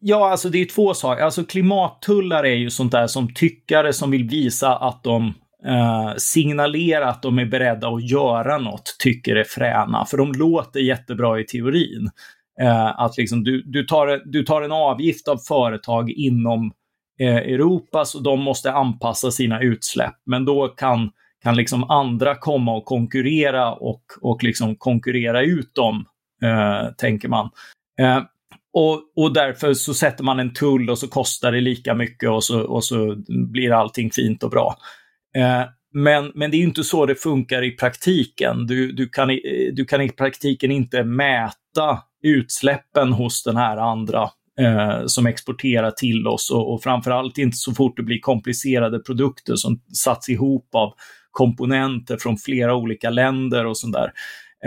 Ja, 0.00 0.30
alltså 0.30 0.48
det 0.48 0.58
är 0.58 0.64
två 0.64 0.94
saker. 0.94 1.24
Alltså 1.24 1.44
klimattullar 1.44 2.44
är 2.44 2.54
ju 2.54 2.70
sånt 2.70 2.92
där 2.92 3.06
som 3.06 3.34
tyckare 3.34 3.92
som 3.92 4.10
vill 4.10 4.28
visa 4.28 4.76
att 4.76 5.02
de 5.02 5.34
eh, 5.66 7.08
att 7.08 7.22
de 7.22 7.38
är 7.38 7.44
beredda 7.44 7.88
att 7.88 8.10
göra 8.10 8.58
något, 8.58 8.96
tycker 8.98 9.36
är 9.36 9.44
fräna. 9.44 10.04
För 10.04 10.16
de 10.16 10.32
låter 10.32 10.80
jättebra 10.80 11.40
i 11.40 11.44
teorin. 11.44 12.10
Eh, 12.60 13.00
att 13.00 13.16
liksom 13.18 13.44
du, 13.44 13.62
du, 13.62 13.84
tar, 13.84 14.22
du 14.24 14.42
tar 14.42 14.62
en 14.62 14.72
avgift 14.72 15.28
av 15.28 15.36
företag 15.36 16.10
inom 16.10 16.72
eh, 17.20 17.36
Europa 17.36 18.04
så 18.04 18.18
de 18.18 18.40
måste 18.40 18.72
anpassa 18.72 19.30
sina 19.30 19.60
utsläpp. 19.60 20.14
Men 20.26 20.44
då 20.44 20.68
kan, 20.68 21.10
kan 21.42 21.56
liksom 21.56 21.90
andra 21.90 22.34
komma 22.34 22.76
och 22.76 22.84
konkurrera 22.84 23.74
och, 23.74 24.02
och 24.20 24.44
liksom 24.44 24.76
konkurrera 24.76 25.42
ut 25.42 25.74
dem, 25.74 26.04
eh, 26.42 26.92
tänker 26.98 27.28
man. 27.28 27.50
Eh, 28.00 28.22
och, 28.72 29.02
och 29.16 29.32
därför 29.32 29.74
så 29.74 29.94
sätter 29.94 30.24
man 30.24 30.40
en 30.40 30.52
tull 30.52 30.90
och 30.90 30.98
så 30.98 31.08
kostar 31.08 31.52
det 31.52 31.60
lika 31.60 31.94
mycket 31.94 32.30
och 32.30 32.44
så, 32.44 32.60
och 32.60 32.84
så 32.84 33.16
blir 33.28 33.72
allting 33.72 34.10
fint 34.10 34.42
och 34.42 34.50
bra. 34.50 34.76
Eh, 35.36 35.64
men, 35.92 36.32
men 36.34 36.50
det 36.50 36.56
är 36.56 36.62
inte 36.62 36.84
så 36.84 37.06
det 37.06 37.14
funkar 37.14 37.64
i 37.64 37.70
praktiken. 37.70 38.66
Du, 38.66 38.92
du, 38.92 39.08
kan, 39.08 39.30
i, 39.30 39.34
eh, 39.34 39.74
du 39.74 39.84
kan 39.84 40.00
i 40.00 40.08
praktiken 40.08 40.70
inte 40.70 41.04
mäta 41.04 42.02
utsläppen 42.22 43.12
hos 43.12 43.42
den 43.42 43.56
här 43.56 43.76
andra 43.76 44.30
eh, 44.60 45.06
som 45.06 45.26
exporterar 45.26 45.90
till 45.90 46.26
oss 46.26 46.50
och, 46.50 46.74
och 46.74 46.82
framförallt 46.82 47.38
inte 47.38 47.56
så 47.56 47.74
fort 47.74 47.96
det 47.96 48.02
blir 48.02 48.20
komplicerade 48.20 48.98
produkter 48.98 49.56
som 49.56 49.80
satts 49.92 50.28
ihop 50.28 50.74
av 50.74 50.94
komponenter 51.30 52.16
från 52.16 52.36
flera 52.36 52.74
olika 52.74 53.10
länder 53.10 53.66
och 53.66 53.78
sånt 53.78 53.94
där. 53.94 54.12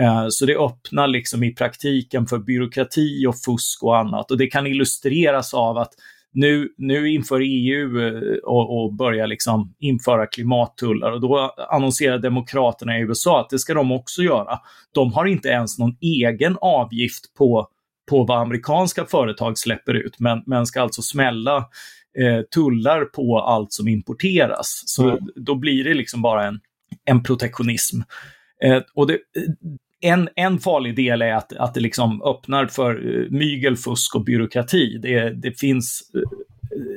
Eh, 0.00 0.26
så 0.30 0.46
det 0.46 0.56
öppnar 0.56 1.08
liksom 1.08 1.44
i 1.44 1.54
praktiken 1.54 2.26
för 2.26 2.38
byråkrati 2.38 3.26
och 3.26 3.38
fusk 3.38 3.82
och 3.82 3.98
annat. 3.98 4.30
Och 4.30 4.38
det 4.38 4.46
kan 4.46 4.66
illustreras 4.66 5.54
av 5.54 5.78
att 5.78 5.92
nu, 6.32 6.68
nu 6.76 7.10
inför 7.10 7.40
EU 7.40 8.00
eh, 8.00 8.38
och, 8.44 8.82
och 8.82 8.94
börjar 8.94 9.26
liksom 9.26 9.74
införa 9.78 10.26
klimattullar 10.26 11.12
och 11.12 11.20
då 11.20 11.54
annonserar 11.70 12.18
demokraterna 12.18 12.98
i 12.98 13.00
USA 13.00 13.40
att 13.40 13.50
det 13.50 13.58
ska 13.58 13.74
de 13.74 13.92
också 13.92 14.22
göra. 14.22 14.58
De 14.94 15.12
har 15.12 15.26
inte 15.26 15.48
ens 15.48 15.78
någon 15.78 15.96
egen 16.00 16.56
avgift 16.60 17.34
på, 17.34 17.68
på 18.10 18.24
vad 18.24 18.38
amerikanska 18.38 19.04
företag 19.04 19.58
släpper 19.58 19.94
ut, 19.94 20.20
men, 20.20 20.42
men 20.46 20.66
ska 20.66 20.82
alltså 20.82 21.02
smälla 21.02 21.56
eh, 22.18 22.40
tullar 22.54 23.04
på 23.04 23.38
allt 23.38 23.72
som 23.72 23.88
importeras. 23.88 24.82
Så 24.86 25.08
mm. 25.08 25.18
då 25.36 25.54
blir 25.54 25.84
det 25.84 25.94
liksom 25.94 26.22
bara 26.22 26.46
en, 26.46 26.60
en 27.04 27.22
protektionism. 27.22 28.00
Eh, 28.64 28.82
och 28.94 29.06
det, 29.06 29.18
en, 30.00 30.28
en 30.36 30.58
farlig 30.58 30.96
del 30.96 31.22
är 31.22 31.32
att, 31.32 31.52
att 31.52 31.74
det 31.74 31.80
liksom 31.80 32.22
öppnar 32.22 32.66
för 32.66 32.90
eh, 32.90 33.20
uh, 33.20 33.30
mygel, 33.30 33.76
fusk 33.76 34.14
och 34.14 34.24
byråkrati. 34.24 34.98
Det, 34.98 35.30
det 35.30 35.60
finns... 35.60 36.10
Uh, 36.14 36.22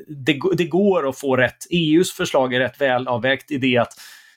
det, 0.07 0.39
det, 0.57 0.65
går 0.65 1.09
att 1.09 1.19
få 1.19 1.37
rätt. 1.37 1.57
EUs 1.69 2.11
förslag 2.11 2.53
är 2.53 2.59
rätt 2.59 2.81
väl 2.81 3.07
avvägt 3.07 3.51
i 3.51 3.57
det 3.57 3.77
att 3.77 3.93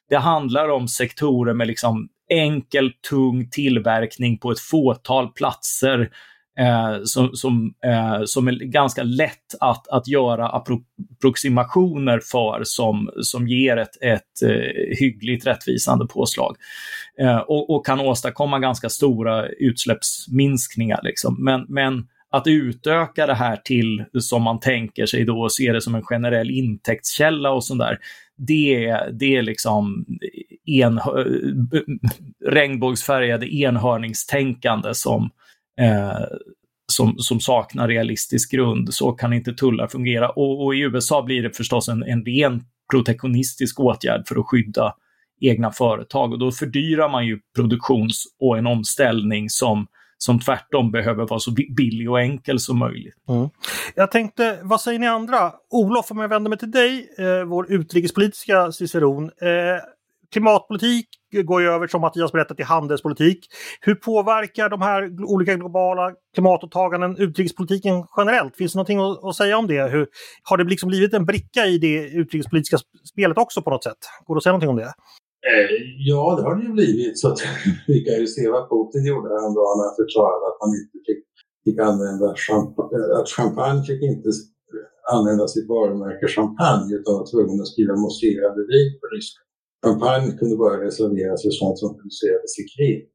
det 0.09 0.17
handlar 0.17 0.69
om 0.69 0.89
sektorer 0.89 1.55
med 1.55 1.67
liksom 1.67 2.09
enkel, 2.29 2.93
tung 3.11 3.51
tillverkning 3.51 4.39
på 4.39 4.51
ett 4.51 4.61
fåtal 4.61 5.33
platser 5.33 6.11
eh, 6.59 7.03
som, 7.05 7.31
som, 7.33 7.75
eh, 7.85 8.21
som 8.25 8.49
är 8.49 8.53
ganska 8.53 9.03
lätt 9.03 9.55
att, 9.61 9.89
att 9.89 10.09
göra 10.09 10.49
approximationer 10.49 12.21
för 12.31 12.61
som, 12.65 13.11
som 13.21 13.49
ger 13.49 13.77
ett, 13.77 14.03
ett 14.03 14.43
eh, 14.43 14.99
hyggligt 14.99 15.47
rättvisande 15.47 16.07
påslag. 16.07 16.57
Eh, 17.21 17.39
och, 17.39 17.71
och, 17.71 17.87
kan 17.87 18.01
åstadkomma 18.01 18.59
ganska 18.59 18.89
stora 18.89 19.47
utsläppsminskningar. 19.49 21.01
Liksom. 21.03 21.45
Men, 21.45 21.67
men 21.69 22.07
att 22.31 22.47
utöka 22.47 23.27
det 23.27 23.35
här 23.35 23.57
till, 23.57 24.05
som 24.19 24.43
man 24.43 24.61
tänker 24.61 25.07
sig 25.07 25.25
då, 25.25 25.41
och 25.41 25.53
se 25.53 25.73
det 25.73 25.81
som 25.81 25.95
en 25.95 26.03
generell 26.03 26.51
intäktskälla 26.51 27.51
och 27.51 27.65
sånt 27.65 27.81
där, 27.81 27.99
det, 28.37 28.97
det 29.13 29.37
är 29.37 29.43
liksom 29.43 30.07
en, 30.67 30.99
eh, 30.99 31.05
regnbågsfärgade 32.47 33.55
enhörningstänkande 33.55 34.95
som, 34.95 35.31
eh, 35.81 36.25
som, 36.93 37.19
som 37.19 37.41
saknar 37.41 37.89
realistisk 37.89 38.53
grund. 38.53 38.95
Så 38.95 39.13
kan 39.13 39.33
inte 39.33 39.53
tullar 39.53 39.89
fungera. 39.89 40.31
Och, 40.31 40.65
och 40.65 40.75
i 40.75 40.79
USA 40.79 41.23
blir 41.23 41.43
det 41.43 41.57
förstås 41.57 41.89
en, 41.89 42.03
en 42.03 42.25
ren 42.25 42.65
protektionistisk 42.91 43.81
åtgärd 43.81 44.29
för 44.29 44.41
att 44.41 44.47
skydda 44.47 44.95
egna 45.41 45.71
företag 45.71 46.33
och 46.33 46.39
då 46.39 46.53
fördyrar 46.53 47.09
man 47.09 47.27
ju 47.27 47.39
produktions 47.57 48.25
och 48.41 48.59
en 48.59 48.67
omställning 48.67 49.51
som 49.51 49.87
som 50.19 50.41
tvärtom 50.41 50.91
behöver 50.91 51.27
vara 51.27 51.41
så 51.41 51.51
billig 51.77 52.11
och 52.11 52.21
enkel 52.21 52.61
som 52.61 52.79
möjligt. 52.79 53.15
Mm. 53.29 53.49
Jag 53.95 54.11
tänkte, 54.11 54.59
vad 54.63 54.81
säger 54.81 54.99
ni 54.99 55.07
andra? 55.07 55.53
Olof, 55.71 56.11
om 56.11 56.19
jag 56.19 56.29
vänder 56.29 56.49
mig 56.49 56.59
till 56.59 56.71
dig, 56.71 57.09
eh, 57.19 57.45
vår 57.45 57.73
utrikespolitiska 57.73 58.73
ciceron. 58.73 59.25
Eh, 59.25 59.83
klimatpolitik 60.33 61.07
går 61.45 61.63
ju 61.63 61.69
över, 61.69 61.87
som 61.87 62.01
Mattias 62.01 62.33
berättat, 62.33 62.57
till 62.57 62.67
handelspolitik. 62.67 63.47
Hur 63.81 63.95
påverkar 63.95 64.69
de 64.69 64.83
här 64.83 65.25
olika 65.25 65.55
globala 65.55 66.13
klimatåtaganden 66.35 67.17
utrikespolitiken 67.17 68.05
generellt? 68.17 68.57
Finns 68.57 68.73
det 68.73 68.77
någonting 68.77 68.99
att, 68.99 69.25
att 69.25 69.37
säga 69.37 69.59
om 69.59 69.67
det? 69.67 69.83
Hur, 69.83 70.07
har 70.43 70.57
det 70.57 70.65
liksom 70.65 70.89
blivit 70.89 71.15
en 71.15 71.27
bricka 71.27 71.67
i 71.67 71.79
det 71.79 71.97
utrikespolitiska 72.09 72.79
spelet 73.13 73.39
också 73.39 73.63
på 73.63 73.71
något 73.71 73.85
sätt? 73.85 73.99
Går 74.25 74.35
det 74.35 74.39
att 74.39 74.43
säga 74.43 74.53
någonting 74.53 74.71
om 74.71 74.77
det? 74.77 74.93
Eh, 75.51 75.71
ja, 76.11 76.23
det 76.37 76.43
har 76.43 76.55
det 76.57 76.65
ju 76.69 76.73
blivit. 76.73 77.19
Så 77.19 77.29
att, 77.29 77.39
vi 77.87 77.97
kan 78.05 78.15
ju 78.23 78.27
se 78.27 78.49
vad 78.57 78.65
Putin 78.71 79.05
gjorde 79.11 79.29
häromdagen 79.37 79.77
när 79.79 79.87
han 79.89 80.01
förklarade 80.03 80.45
att 80.51 80.59
han 80.63 80.71
inte 80.81 80.97
fick, 81.07 81.23
fick 81.65 81.79
använda 81.91 82.27
champagne, 82.47 82.97
eh, 82.97 83.19
att 83.21 83.29
champagne 83.37 83.83
fick 83.89 84.03
inte 84.13 84.31
använda 85.17 85.45
sitt 85.55 85.69
varumärke 85.69 86.27
champagne 86.37 86.91
utan 86.99 87.15
var 87.19 87.27
tvungen 87.33 87.61
att 87.63 87.73
skriva 87.73 87.95
mousserande 88.03 88.63
vin 88.73 88.91
på 89.01 89.07
ryska. 89.15 89.46
Champagne 89.85 90.39
kunde 90.39 90.57
bara 90.57 90.85
reserveras 90.87 91.43
för 91.43 91.51
sånt 91.51 91.79
som 91.79 91.91
producerades 91.97 92.59
i 92.63 92.65
krig. 92.75 92.99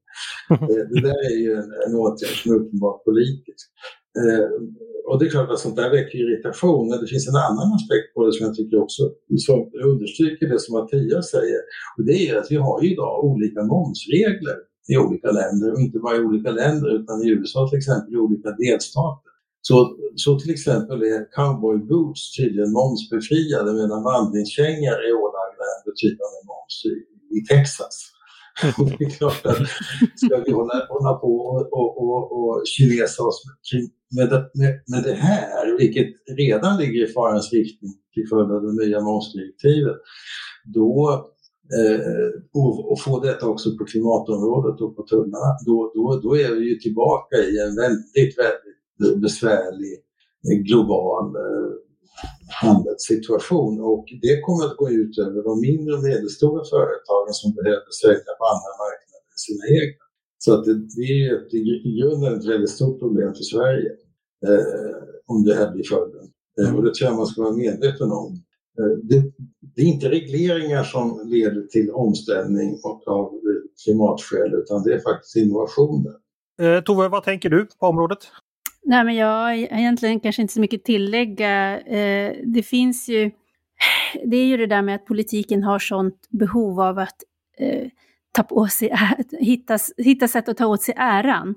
Eh, 0.50 0.84
det 0.92 1.00
där 1.08 1.20
är 1.32 1.38
ju 1.44 1.52
en, 1.52 1.70
en 1.86 1.94
åtgärd 1.94 2.36
som 2.42 2.52
är 2.52 2.56
uppenbart 2.56 3.04
politisk. 3.04 3.64
Eh, 4.20 4.48
och 5.08 5.18
det 5.18 5.26
är 5.26 5.30
klart 5.30 5.50
att 5.50 5.58
sånt 5.58 5.76
där 5.76 5.90
väcker 5.90 6.18
irritation, 6.18 6.88
men 6.88 7.00
det 7.00 7.06
finns 7.06 7.28
en 7.28 7.42
annan 7.48 7.68
aspekt 7.76 8.14
på 8.14 8.26
det 8.26 8.32
som 8.32 8.46
jag 8.46 8.54
tycker 8.56 8.82
också 8.84 9.02
som 9.46 9.58
understryker 9.92 10.46
det 10.48 10.60
som 10.60 10.72
Mattias 10.78 11.30
säger. 11.30 11.60
Och 11.96 12.04
det 12.08 12.18
är 12.28 12.36
att 12.36 12.50
vi 12.50 12.56
har 12.56 12.84
idag 12.92 13.24
olika 13.24 13.62
momsregler 13.62 14.56
i 14.92 14.96
olika 14.96 15.30
länder, 15.30 15.72
och 15.72 15.80
inte 15.80 15.98
bara 15.98 16.16
i 16.16 16.24
olika 16.28 16.50
länder 16.50 16.88
utan 17.00 17.22
i 17.22 17.28
USA 17.36 17.68
till 17.68 17.78
exempel 17.78 18.14
i 18.14 18.16
olika 18.16 18.50
delstater. 18.50 19.32
Så, 19.68 19.96
så 20.16 20.38
till 20.38 20.50
exempel 20.50 21.02
är 21.02 21.32
cowboy 21.36 21.78
boots 21.78 22.36
tydligen 22.36 22.72
momsbefriade 22.72 23.72
medan 23.72 24.02
vandringskängor 24.02 24.96
är 25.06 25.12
ålagda 25.22 25.41
betydande 25.88 26.38
moms 26.48 26.76
i, 26.92 26.94
i 27.36 27.40
Texas. 27.52 27.96
det 28.98 29.04
är 29.04 29.10
klart 29.10 29.46
att 29.46 29.56
ska 30.16 30.36
vi 30.46 30.52
hålla, 30.52 30.86
hålla 30.88 31.14
på 31.14 31.32
och, 31.36 31.72
och, 31.78 31.90
och, 32.02 32.22
och 32.38 32.62
kinesa 32.66 33.22
oss 33.22 33.42
med, 34.16 34.28
med, 34.54 34.72
med 34.86 35.02
det 35.04 35.14
här, 35.14 35.78
vilket 35.78 36.08
redan 36.36 36.78
ligger 36.78 37.04
i 37.04 37.12
farans 37.12 37.52
riktning 37.52 37.92
till 38.14 38.28
följd 38.28 38.50
av 38.52 38.62
det 38.62 38.86
nya 38.86 39.00
momsdirektivet, 39.00 39.96
då 40.74 40.92
eh, 41.78 42.00
och, 42.52 42.92
och, 42.92 43.00
få 43.00 43.20
detta 43.20 43.46
också 43.48 43.76
på 43.78 43.84
klimatområdet 43.84 44.80
och 44.80 44.96
på 44.96 45.02
tullarna, 45.02 45.50
då, 45.66 45.92
då, 45.94 46.20
då 46.22 46.36
är 46.36 46.54
vi 46.54 46.68
ju 46.70 46.78
tillbaka 46.78 47.36
i 47.36 47.58
en 47.64 47.76
väldigt, 47.76 48.38
väldigt 48.38 49.20
besvärlig 49.22 49.94
global 50.68 51.36
eh, 51.36 51.72
handelssituation 52.62 53.80
och 53.80 54.04
det 54.24 54.40
kommer 54.40 54.64
att 54.66 54.76
gå 54.76 54.90
ut 54.90 55.18
över 55.18 55.42
de 55.48 55.60
mindre 55.60 55.94
och 55.96 56.02
medelstora 56.02 56.62
företagen 56.74 57.32
som 57.40 57.48
behöver 57.58 57.92
söka 58.02 58.30
på 58.38 58.44
andra 58.54 58.72
marknader 58.82 59.22
än 59.32 59.40
sina 59.48 59.64
egna. 59.80 60.04
Så 60.44 60.48
att 60.54 60.64
det, 60.64 60.74
det 60.98 61.08
är 61.22 61.28
ett, 61.36 61.54
i 61.88 61.92
grunden 62.00 62.38
ett 62.38 62.48
väldigt 62.52 62.76
stort 62.78 62.98
problem 63.00 63.34
för 63.34 63.46
Sverige 63.54 63.90
eh, 64.46 65.02
om 65.26 65.44
det 65.44 65.54
här 65.54 65.72
blir 65.72 65.84
följden. 65.84 66.26
Eh, 66.58 66.74
och 66.76 66.82
det 66.84 66.94
tror 66.94 67.10
jag 67.10 67.16
man 67.16 67.26
ska 67.26 67.42
vara 67.42 67.56
medveten 67.66 68.10
om. 68.12 68.30
Eh, 68.78 68.96
det, 69.02 69.18
det, 69.74 69.82
är 69.82 69.86
inte 69.86 70.08
regleringar 70.08 70.84
som 70.84 71.06
leder 71.24 71.62
till 71.62 71.90
omställning 71.90 72.80
och 72.84 73.08
av 73.08 73.40
klimatskäl 73.84 74.54
utan 74.54 74.82
det 74.82 74.94
är 74.94 75.00
faktiskt 75.00 75.36
innovationer. 75.36 76.12
Eh, 76.62 76.80
Tove, 76.80 77.08
vad 77.08 77.24
tänker 77.24 77.50
du 77.50 77.66
på 77.80 77.86
området? 77.86 78.18
Nej, 78.84 79.04
men 79.04 79.14
jag 79.14 79.26
har 79.26 79.52
egentligen 79.52 80.20
kanske 80.20 80.42
inte 80.42 80.54
så 80.54 80.60
mycket 80.60 80.80
att 80.80 80.84
tillägga. 80.84 81.80
Eh, 81.80 82.36
det 82.44 82.62
finns 82.62 83.08
ju 83.08 83.30
det 84.24 84.36
är 84.36 84.44
ju 84.44 84.56
det 84.56 84.66
där 84.66 84.82
med 84.82 84.94
att 84.94 85.06
politiken 85.06 85.62
har 85.62 85.78
sånt 85.78 86.28
behov 86.30 86.80
av 86.80 86.98
att 86.98 87.16
eh, 87.58 87.88
ta 88.32 88.42
på 88.42 88.66
sig, 88.66 88.92
hitta, 89.40 89.78
hitta 89.96 90.28
sätt 90.28 90.48
att 90.48 90.56
ta 90.56 90.66
åt 90.66 90.82
sig 90.82 90.94
äran. 90.98 91.54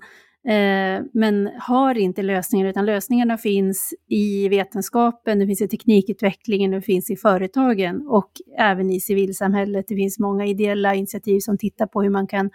Eh, 0.47 1.03
men 1.13 1.49
har 1.59 1.97
inte 1.97 2.21
lösningar, 2.21 2.67
utan 2.67 2.85
lösningarna 2.85 3.37
finns 3.37 3.93
i 4.07 4.49
vetenskapen, 4.49 5.39
det 5.39 5.47
finns 5.47 5.61
i 5.61 5.67
teknikutvecklingen, 5.67 6.71
det 6.71 6.81
finns 6.81 7.09
i 7.09 7.15
företagen 7.15 8.07
och 8.07 8.31
även 8.57 8.89
i 8.89 8.99
civilsamhället. 8.99 9.87
Det 9.87 9.95
finns 9.95 10.19
många 10.19 10.45
ideella 10.45 10.95
initiativ 10.95 11.39
som 11.39 11.57
tittar 11.57 11.85
på 11.85 12.01
hur 12.01 12.09
man 12.09 12.27
kan 12.27 12.49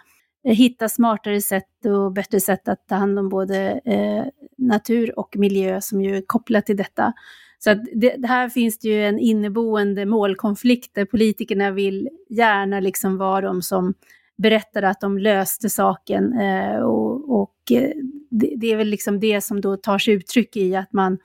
eh, 0.45 0.55
hitta 0.55 0.89
smartare 0.89 1.41
sätt 1.41 1.85
och 1.85 2.11
bättre 2.11 2.39
sätt 2.39 2.67
att 2.67 2.87
ta 2.87 2.95
hand 2.95 3.19
om 3.19 3.29
både 3.29 3.81
eh, 3.85 4.25
natur 4.57 5.19
och 5.19 5.35
miljö 5.37 5.81
som 5.81 6.01
ju 6.01 6.17
är 6.17 6.23
kopplat 6.27 6.65
till 6.65 6.77
detta. 6.77 7.13
Så 7.59 7.73
det, 7.73 8.15
det, 8.17 8.27
här 8.27 8.49
finns 8.49 8.79
det 8.79 8.87
ju 8.87 9.05
en 9.05 9.19
inneboende 9.19 10.05
målkonflikt 10.05 10.95
där 10.95 11.05
politikerna 11.05 11.71
vill 11.71 12.09
gärna 12.29 12.79
liksom 12.79 13.17
vara 13.17 13.41
de 13.41 13.61
som 13.61 13.93
berättar 14.37 14.83
att 14.83 15.01
de 15.01 15.17
löste 15.17 15.69
saken 15.69 16.39
eh, 16.39 16.75
och, 16.75 17.41
och 17.41 17.71
eh, 17.71 17.91
det, 18.29 18.53
det, 18.57 18.71
är 18.71 18.75
väl 18.75 18.87
liksom 18.87 19.19
det 19.19 19.41
som 19.41 19.61
då 19.61 19.77
tar 19.77 19.97
sig 19.97 20.13
uttryck 20.13 20.57
i 20.57 20.75
att 20.75 20.93
man 20.93 21.17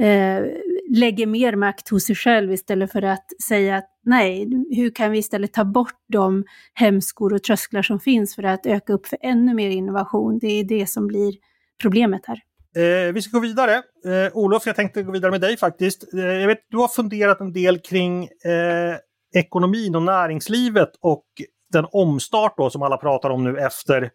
eh, 0.00 0.42
lägger 0.88 1.26
mer 1.26 1.56
makt 1.56 1.88
hos 1.88 2.04
sig 2.04 2.16
själv 2.16 2.52
istället 2.52 2.92
för 2.92 3.02
att 3.02 3.26
säga 3.48 3.76
att 3.76 3.88
nej, 4.04 4.48
hur 4.70 4.90
kan 4.90 5.10
vi 5.10 5.18
istället 5.18 5.52
ta 5.52 5.64
bort 5.64 5.98
de 6.08 6.44
hämskor 6.74 7.32
och 7.32 7.42
trösklar 7.42 7.82
som 7.82 8.00
finns 8.00 8.34
för 8.34 8.42
att 8.42 8.66
öka 8.66 8.92
upp 8.92 9.06
för 9.06 9.18
ännu 9.22 9.54
mer 9.54 9.70
innovation. 9.70 10.38
Det 10.38 10.46
är 10.46 10.64
det 10.64 10.86
som 10.86 11.06
blir 11.06 11.34
problemet 11.82 12.26
här. 12.26 12.42
Eh, 12.76 13.12
vi 13.12 13.22
ska 13.22 13.38
gå 13.38 13.42
vidare. 13.42 13.74
Eh, 14.04 14.36
Olof, 14.36 14.66
jag 14.66 14.76
tänkte 14.76 15.02
gå 15.02 15.12
vidare 15.12 15.30
med 15.30 15.40
dig 15.40 15.56
faktiskt. 15.56 16.14
Eh, 16.14 16.20
jag 16.20 16.46
vet, 16.48 16.58
du 16.70 16.76
har 16.76 16.88
funderat 16.88 17.40
en 17.40 17.52
del 17.52 17.78
kring 17.78 18.24
eh, 18.24 18.96
ekonomin 19.34 19.94
och 19.94 20.02
näringslivet 20.02 20.90
och 21.00 21.24
den 21.72 21.86
omstart 21.92 22.54
då 22.56 22.70
som 22.70 22.82
alla 22.82 22.96
pratar 22.96 23.30
om 23.30 23.44
nu 23.44 23.58
efter 23.58 24.10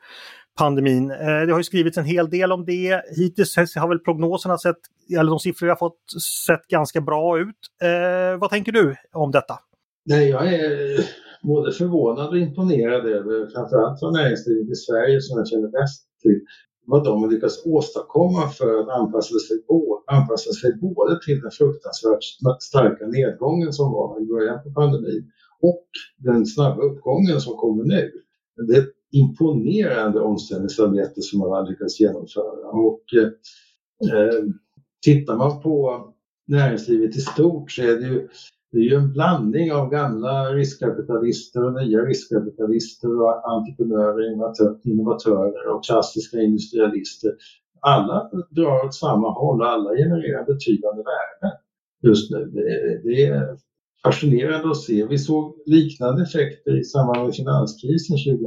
pandemin. 0.57 1.11
Eh, 1.11 1.17
det 1.17 1.51
har 1.51 1.59
ju 1.59 1.63
skrivits 1.63 1.97
en 1.97 2.05
hel 2.05 2.29
del 2.29 2.51
om 2.51 2.65
det. 2.65 3.01
Hittills 3.17 3.55
har 3.75 3.87
väl 3.87 3.99
prognoserna 3.99 4.57
sett, 4.57 4.79
eller 5.19 5.29
de 5.29 5.39
siffror 5.39 5.67
vi 5.67 5.71
har 5.71 5.77
fått, 5.77 5.99
sett 6.47 6.67
ganska 6.67 7.01
bra 7.01 7.39
ut. 7.39 7.55
Eh, 7.81 8.39
vad 8.39 8.49
tänker 8.49 8.71
du 8.71 8.95
om 9.13 9.31
detta? 9.31 9.59
Nej, 10.05 10.29
jag 10.29 10.53
är 10.53 10.99
både 11.43 11.71
förvånad 11.71 12.29
och 12.29 12.37
imponerad 12.37 13.05
över 13.05 13.49
framförallt 13.53 13.99
från 13.99 14.13
näringslivet 14.13 14.69
i 14.69 14.75
Sverige 14.75 15.21
som 15.21 15.37
jag 15.37 15.47
känner 15.47 15.67
bäst 15.67 16.03
till 16.21 16.41
vad 16.87 17.03
de 17.03 17.21
har 17.21 17.31
lyckats 17.31 17.65
åstadkomma 17.65 18.49
för 18.49 18.79
att 18.79 18.89
anpassa 18.89 19.39
sig, 19.39 19.57
anpassa 20.07 20.51
sig 20.51 20.73
både 20.75 21.19
till 21.25 21.41
den 21.41 21.51
fruktansvärt 21.51 22.23
starka 22.59 23.07
nedgången 23.07 23.73
som 23.73 23.91
var 23.91 24.21
i 24.21 24.25
början 24.25 24.63
på 24.63 24.71
pandemin 24.71 25.31
och 25.61 25.87
den 26.17 26.45
snabba 26.45 26.81
uppgången 26.81 27.41
som 27.41 27.57
kommer 27.57 27.83
nu. 27.83 28.11
Det 28.67 28.75
är 28.75 28.81
ett 28.81 28.93
imponerande 29.11 30.19
omställningsarbete 30.19 31.21
som 31.21 31.39
man 31.39 31.49
har 31.49 31.69
lyckats 31.69 31.99
genomföra. 31.99 32.69
Och, 32.69 33.03
eh, 33.13 33.27
eh 34.11 34.43
tittar 35.01 35.35
man 35.35 35.61
på 35.61 36.03
näringslivet 36.47 37.15
i 37.15 37.21
stort 37.21 37.71
så 37.71 37.81
är 37.81 37.95
det 37.95 38.07
ju, 38.07 38.27
det 38.71 38.77
är 38.77 38.83
ju 38.83 38.95
en 38.95 39.13
blandning 39.13 39.73
av 39.73 39.89
gamla 39.89 40.53
riskkapitalister 40.53 41.63
och 41.63 41.73
nya 41.73 41.99
riskkapitalister 41.99 43.21
och 43.21 43.51
entreprenörer, 43.51 44.31
innovatörer 44.83 45.75
och 45.75 45.85
klassiska 45.85 46.37
industrialister. 46.37 47.31
Alla 47.79 48.29
drar 48.49 48.85
åt 48.85 48.95
samma 48.95 49.29
håll 49.29 49.61
och 49.61 49.67
alla 49.67 49.95
genererar 49.95 50.45
betydande 50.45 51.03
värden 51.03 51.57
just 52.01 52.31
nu. 52.31 52.45
Det, 52.45 53.01
det 53.03 53.25
är 53.25 53.57
fascinerande 54.03 54.69
att 54.69 54.77
se. 54.77 55.05
Vi 55.05 55.17
såg 55.17 55.55
liknande 55.65 56.23
effekter 56.23 56.79
i 56.79 56.83
samband 56.83 57.25
med 57.25 57.35
finanskrisen 57.35 58.17
2007-2008. 58.17 58.37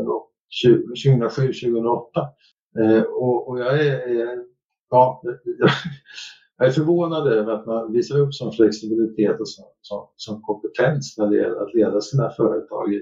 Eh, 2.78 3.02
och, 3.02 3.48
och, 3.48 3.60
jag 3.60 3.86
är, 3.86 4.00
ja, 4.90 5.22
jag 6.60 6.68
är 6.68 6.72
förvånad 6.72 7.28
över 7.28 7.52
att 7.52 7.66
man 7.66 7.92
visar 7.92 8.18
upp 8.18 8.34
sån 8.34 8.52
flexibilitet 8.52 9.40
och 9.40 9.48
sån, 9.48 9.64
sån, 9.80 10.06
sån 10.16 10.42
kompetens 10.42 11.14
när 11.18 11.26
det 11.26 11.36
gäller 11.36 11.62
att 11.62 11.74
leda 11.74 12.00
sina 12.00 12.30
företag 12.30 12.94
i, 12.94 13.00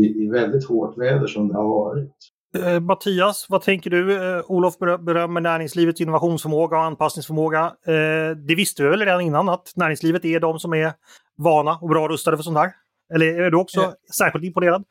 i, 0.00 0.24
i 0.24 0.28
väldigt 0.28 0.68
hårt 0.68 0.98
väder 0.98 1.26
som 1.26 1.48
det 1.48 1.54
har 1.54 1.68
varit. 1.68 2.12
Eh, 2.58 2.80
Mattias, 2.80 3.46
vad 3.48 3.62
tänker 3.62 3.90
du? 3.90 4.14
Eh, 4.14 4.42
Olof 4.46 4.78
berömmer 4.78 5.40
näringslivets 5.40 6.00
innovationsförmåga 6.00 6.76
och 6.76 6.82
anpassningsförmåga. 6.82 7.64
Eh, 7.86 8.36
det 8.36 8.54
visste 8.54 8.82
vi 8.82 8.88
väl 8.88 9.00
redan 9.00 9.20
innan 9.20 9.48
att 9.48 9.72
näringslivet 9.76 10.24
är 10.24 10.40
de 10.40 10.58
som 10.58 10.74
är 10.74 10.92
vana 11.36 11.78
och 11.82 11.88
bra 11.88 12.08
rustade 12.08 12.36
för 12.36 12.44
sånt 12.44 12.58
här? 12.58 12.72
Eller 13.14 13.26
är 13.26 13.50
du 13.50 13.56
också 13.56 13.80
eh. 13.80 13.90
särskilt 14.18 14.44
imponerad? 14.44 14.84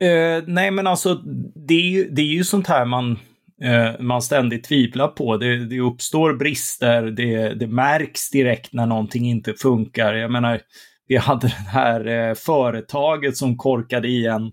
Eh, 0.00 0.44
nej, 0.46 0.70
men 0.70 0.86
alltså 0.86 1.14
det 1.54 1.74
är 1.74 1.90
ju, 1.90 2.10
det 2.10 2.22
är 2.22 2.34
ju 2.34 2.44
sånt 2.44 2.66
här 2.66 2.84
man, 2.84 3.18
eh, 3.62 4.00
man 4.00 4.22
ständigt 4.22 4.64
tvivlar 4.64 5.08
på. 5.08 5.36
Det, 5.36 5.66
det 5.66 5.80
uppstår 5.80 6.34
brister, 6.34 7.02
det, 7.02 7.54
det 7.54 7.66
märks 7.66 8.30
direkt 8.30 8.72
när 8.72 8.86
någonting 8.86 9.26
inte 9.28 9.54
funkar. 9.54 10.14
Jag 10.14 10.30
menar, 10.30 10.60
vi 11.08 11.16
hade 11.16 11.46
det 11.46 11.70
här 11.70 12.06
eh, 12.06 12.34
företaget 12.34 13.36
som 13.36 13.56
korkade 13.56 14.08
igen 14.08 14.52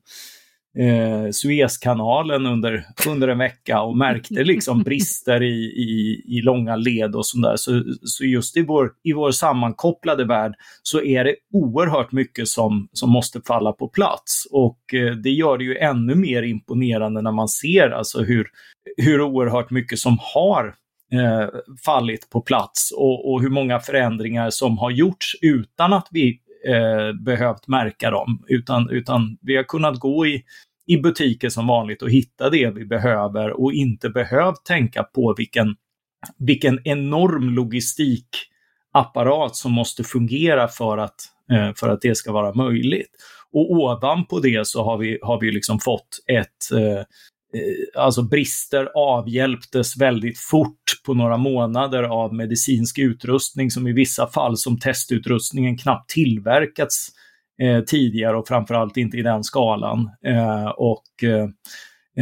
eh, 0.80 1.32
Suezkanalen 1.32 2.46
under, 2.46 2.86
under 3.08 3.28
en 3.28 3.38
vecka 3.38 3.82
och 3.82 3.98
märkte 3.98 4.44
liksom 4.44 4.84
brister 4.84 5.44
i, 5.44 5.64
i, 5.64 6.24
i 6.28 6.42
långa 6.42 6.76
led 6.76 7.16
och 7.16 7.26
sådär. 7.26 7.56
Så, 7.56 7.84
så 8.02 8.26
just 8.26 8.58
i 8.58 8.62
vår, 8.62 8.92
i 9.04 9.14
vår 9.14 9.32
sammankopplade 9.32 10.26
värld 10.26 10.54
så 10.84 11.02
är 11.02 11.24
det 11.24 11.36
oerhört 11.54 12.12
mycket 12.12 12.48
som, 12.48 12.88
som 12.94 13.10
måste 13.10 13.42
falla 13.42 13.72
på 13.72 13.88
plats. 13.88 14.48
Och 14.52 14.94
eh, 14.94 15.16
det 15.16 15.32
gör 15.32 15.58
det 15.58 15.64
ju 15.64 15.78
ännu 15.78 16.16
mer 16.16 16.44
imponerande 16.44 17.22
när 17.22 17.32
man 17.32 17.48
ser 17.48 17.90
alltså 17.90 18.24
hur, 18.24 18.48
hur 18.98 19.22
oerhört 19.22 19.72
mycket 19.72 20.00
som 20.00 20.18
har 20.34 20.76
eh, 21.14 21.48
fallit 21.86 22.30
på 22.30 22.42
plats 22.42 22.92
och, 22.92 23.32
och 23.32 23.42
hur 23.42 23.50
många 23.50 23.80
förändringar 23.80 24.50
som 24.50 24.78
har 24.78 24.92
gjorts 24.92 25.36
utan 25.42 25.94
att 25.94 26.08
vi 26.12 26.40
eh, 26.68 27.14
behövt 27.14 27.68
märka 27.68 28.12
dem, 28.12 28.44
utan, 28.48 28.90
utan 28.90 29.38
vi 29.42 29.56
har 29.56 29.64
kunnat 29.64 30.00
gå 30.00 30.26
i, 30.26 30.44
i 30.88 30.98
butiker 30.98 31.50
som 31.50 31.68
vanligt 31.68 32.02
och 32.02 32.10
hitta 32.10 32.50
det 32.50 32.70
vi 32.70 32.86
behöver 32.86 33.62
och 33.62 33.74
inte 33.74 34.10
behövt 34.10 34.66
tänka 34.66 35.04
på 35.04 35.36
vilken, 35.38 35.76
vilken 36.38 36.88
enorm 36.88 37.50
logistikapparat 37.50 39.56
som 39.56 39.72
måste 39.72 40.04
fungera 40.04 40.68
för 40.68 40.98
att, 40.98 41.16
eh, 41.52 41.72
för 41.76 41.90
att 41.90 42.02
det 42.02 42.16
ska 42.16 42.32
vara 42.32 42.54
möjligt. 42.54 43.12
Och 43.52 43.72
ovanpå 43.72 44.40
det 44.40 44.68
så 44.68 44.84
har 44.84 44.98
vi, 44.98 45.20
har 45.22 45.40
vi 45.40 45.52
liksom 45.52 45.80
fått 45.80 46.20
ett 46.28 46.72
eh, 46.80 47.00
Eh, 47.00 47.06
Eh, 47.56 48.02
alltså 48.02 48.24
brister 48.24 48.90
avhjälptes 48.96 49.98
väldigt 49.98 50.40
fort 50.40 50.84
på 51.06 51.14
några 51.14 51.38
månader 51.38 52.04
av 52.04 52.34
medicinsk 52.34 53.00
utrustning 53.00 53.72
som 53.72 53.88
i 53.88 53.94
vissa 53.94 54.28
fall 54.28 54.58
som 54.58 54.80
testutrustningen 54.80 55.78
knappt 55.78 56.10
tillverkats 56.10 57.10
eh, 57.62 57.84
tidigare 57.84 58.38
och 58.38 58.48
framförallt 58.48 58.98
inte 58.98 59.18
i 59.18 59.22
den 59.22 59.44
skalan. 59.44 60.10
Eh, 60.26 60.68
och 60.68 61.24
eh, 61.24 61.48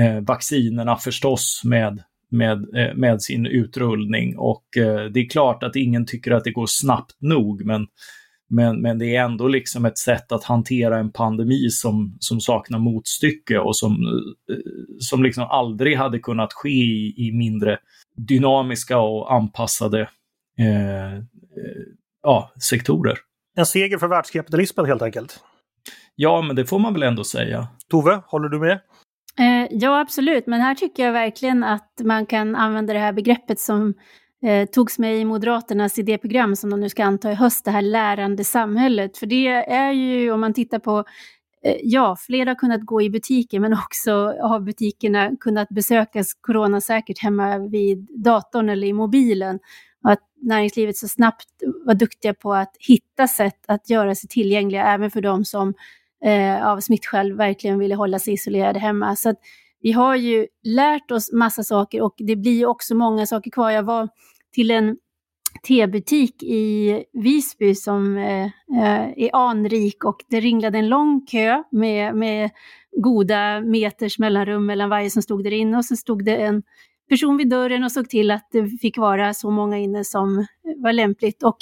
eh 0.04 0.22
vaccinerna 0.22 0.96
förstås 0.96 1.62
med, 1.66 2.04
med, 2.32 2.76
eh, 2.76 2.96
med 2.96 3.22
sin 3.22 3.46
utrullning. 3.46 4.38
Och 4.38 4.78
eh, 4.78 5.06
det 5.06 5.20
är 5.20 5.30
klart 5.30 5.64
att 5.64 5.76
ingen 5.76 6.06
tycker 6.06 6.32
att 6.32 6.44
det 6.44 6.52
går 6.52 6.68
snabbt 6.68 7.16
nog, 7.22 7.66
men 7.66 7.88
men, 8.52 8.82
men 8.82 9.00
det 9.00 9.16
är 9.16 9.24
ändå 9.24 9.48
liksom 9.48 9.86
ett 9.86 9.98
sätt 9.98 10.32
att 10.32 10.44
hantera 10.44 11.00
en 11.00 11.12
pandemi 11.12 11.70
som, 11.70 12.18
som 12.20 12.40
saknar 12.40 12.80
motstycke 12.80 13.60
och 13.60 13.78
som, 13.78 13.92
eh, 14.52 14.58
som 15.00 15.24
liksom 15.24 15.44
aldrig 15.44 15.98
hade 15.98 16.20
kunnat 16.20 16.54
ske 16.54 16.70
i, 16.70 17.14
i 17.18 17.32
mindre 17.32 17.78
dynamiska 18.16 19.00
och 19.00 19.34
anpassade 19.34 20.02
eh, 20.60 21.14
eh, 21.14 21.22
ja, 22.24 22.52
sektorer. 22.70 23.18
En 23.58 23.66
seger 23.66 23.98
för 23.98 24.08
världskapitalismen 24.08 24.86
helt 24.86 25.02
enkelt. 25.02 25.40
Ja, 26.16 26.42
men 26.42 26.56
det 26.56 26.66
får 26.66 26.80
man 26.80 26.94
väl 26.94 27.04
ändå 27.04 27.24
säga. 27.24 27.68
Tove, 27.90 28.22
håller 28.26 28.50
du 28.50 28.60
med? 28.60 28.80
Eh, 29.40 29.68
ja, 29.72 30.00
absolut. 30.00 30.48
Men 30.48 30.62
här 30.62 30.76
tycker 30.76 31.06
jag 31.06 31.14
verkligen 31.14 31.64
att 31.64 32.02
man 32.04 32.26
kan 32.26 32.56
använda 32.56 32.94
det 32.94 33.00
här 33.00 33.14
begreppet 33.14 33.60
som 33.60 33.94
eh, 34.46 34.66
togs 34.66 35.00
med 35.00 35.20
i 35.20 35.26
Moderaternas 35.26 36.00
idéprogram 36.00 36.56
som 36.56 36.70
de 36.70 36.80
nu 36.80 36.90
ska 36.90 37.04
anta 37.04 37.32
i 37.32 37.36
höst, 37.36 37.66
det 37.66 37.72
här 37.72 37.82
lärande 37.82 38.44
samhället. 38.44 39.18
För 39.18 39.26
det 39.26 39.48
är 39.48 39.92
ju, 39.92 40.32
om 40.32 40.42
man 40.42 40.54
tittar 40.54 40.80
på 40.80 41.04
eh, 41.66 41.76
Ja, 41.84 42.16
fler 42.20 42.46
har 42.46 42.56
kunnat 42.56 42.82
gå 42.82 43.02
i 43.02 43.10
butiker 43.10 43.60
men 43.60 43.74
också 43.74 44.12
har 44.42 44.60
butikerna 44.60 45.32
kunnat 45.40 45.70
besökas 45.70 46.34
coronasäkert 46.34 47.20
hemma 47.20 47.58
vid 47.58 48.08
datorn 48.24 48.70
eller 48.70 48.88
i 48.88 48.94
mobilen. 48.94 49.60
Och 50.04 50.12
att 50.12 50.22
näringslivet 50.42 50.98
så 50.98 51.08
snabbt 51.08 51.48
var 51.86 51.94
duktiga 51.94 52.34
på 52.34 52.54
att 52.54 52.76
hitta 52.80 53.28
sätt 53.28 53.66
att 53.68 53.90
göra 53.90 54.16
sig 54.16 54.30
tillgängliga 54.30 54.86
även 54.94 55.12
för 55.12 55.22
de 55.22 55.46
som 55.46 55.74
eh, 56.26 56.68
av 56.68 56.80
smittskäl 56.80 57.34
verkligen 57.34 57.80
ville 57.80 57.96
hålla 57.96 58.20
sig 58.20 58.34
isolerade 58.34 58.80
hemma. 58.80 59.16
Så 59.16 59.34
vi 59.82 59.92
har 59.92 60.16
ju 60.16 60.48
lärt 60.64 61.12
oss 61.12 61.32
massa 61.32 61.64
saker 61.64 62.02
och 62.02 62.16
det 62.18 62.36
blir 62.36 62.66
också 62.66 62.96
många 62.96 63.26
saker 63.26 63.52
kvar. 63.52 63.72
Jag 63.72 63.84
var 63.84 64.10
till 64.52 64.72
en 64.72 64.98
tebutik 65.68 66.44
i 66.44 67.04
Visby 67.14 67.76
som 67.76 68.18
eh, 68.18 68.46
eh, 68.46 69.10
är 69.18 69.36
anrik 69.36 70.06
och 70.06 70.18
det 70.30 70.40
ringlade 70.40 70.78
en 70.78 70.90
lång 70.90 71.26
kö 71.26 71.64
med, 71.72 72.16
med 72.16 72.50
goda 72.98 73.62
meters 73.62 74.20
mellanrum 74.20 74.66
mellan 74.66 74.90
varje 74.90 75.10
som 75.10 75.22
stod 75.22 75.44
där 75.44 75.52
inne 75.52 75.78
och 75.78 75.86
så 75.86 75.96
stod 75.96 76.26
det 76.26 76.36
en 76.36 76.64
person 77.10 77.38
vid 77.38 77.50
dörren 77.50 77.84
och 77.84 77.92
såg 77.92 78.10
till 78.10 78.32
att 78.32 78.48
det 78.52 78.68
fick 78.68 78.98
vara 78.98 79.34
så 79.34 79.52
många 79.52 79.78
inne 79.78 80.04
som 80.04 80.46
var 80.78 80.94
lämpligt. 80.94 81.44
Och 81.44 81.58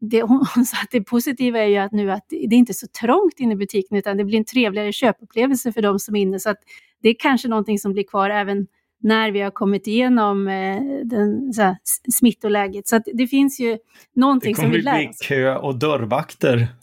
det, 0.00 0.22
hon, 0.22 0.46
hon 0.54 0.64
sa 0.64 0.76
att 0.82 0.90
det 0.90 1.02
positiva 1.02 1.58
är 1.58 1.66
ju 1.66 1.76
att 1.76 1.92
nu 1.92 2.12
att 2.12 2.26
det 2.28 2.44
är 2.44 2.52
inte 2.52 2.74
så 2.74 2.86
trångt 3.00 3.40
inne 3.40 3.52
i 3.52 3.56
butiken 3.56 3.98
utan 3.98 4.16
det 4.16 4.24
blir 4.24 4.38
en 4.38 4.44
trevligare 4.44 4.92
köpupplevelse 4.92 5.72
för 5.72 5.82
de 5.82 5.98
som 5.98 6.16
är 6.16 6.20
inne. 6.20 6.40
Så 6.40 6.50
att 6.50 6.58
det 7.02 7.08
är 7.08 7.16
kanske 7.18 7.48
någonting 7.48 7.78
som 7.78 7.92
blir 7.92 8.04
kvar 8.04 8.30
även 8.30 8.66
när 9.04 9.30
vi 9.30 9.40
har 9.40 9.50
kommit 9.50 9.86
igenom 9.86 10.48
eh, 10.48 10.82
den, 11.04 11.52
så 11.52 11.62
här, 11.62 11.76
smittoläget. 12.12 12.88
Så 12.88 13.00
det 13.14 13.26
finns 13.26 13.60
ju 13.60 13.78
någonting 14.16 14.56
som 14.56 14.70
vi 14.70 14.82
lär 14.82 15.08
oss. 15.08 15.18
Det 15.18 15.26
kommer 15.28 15.44
bli 15.46 15.52
kö 15.52 15.56
och 15.56 15.78
dörrvakter. 15.78 16.68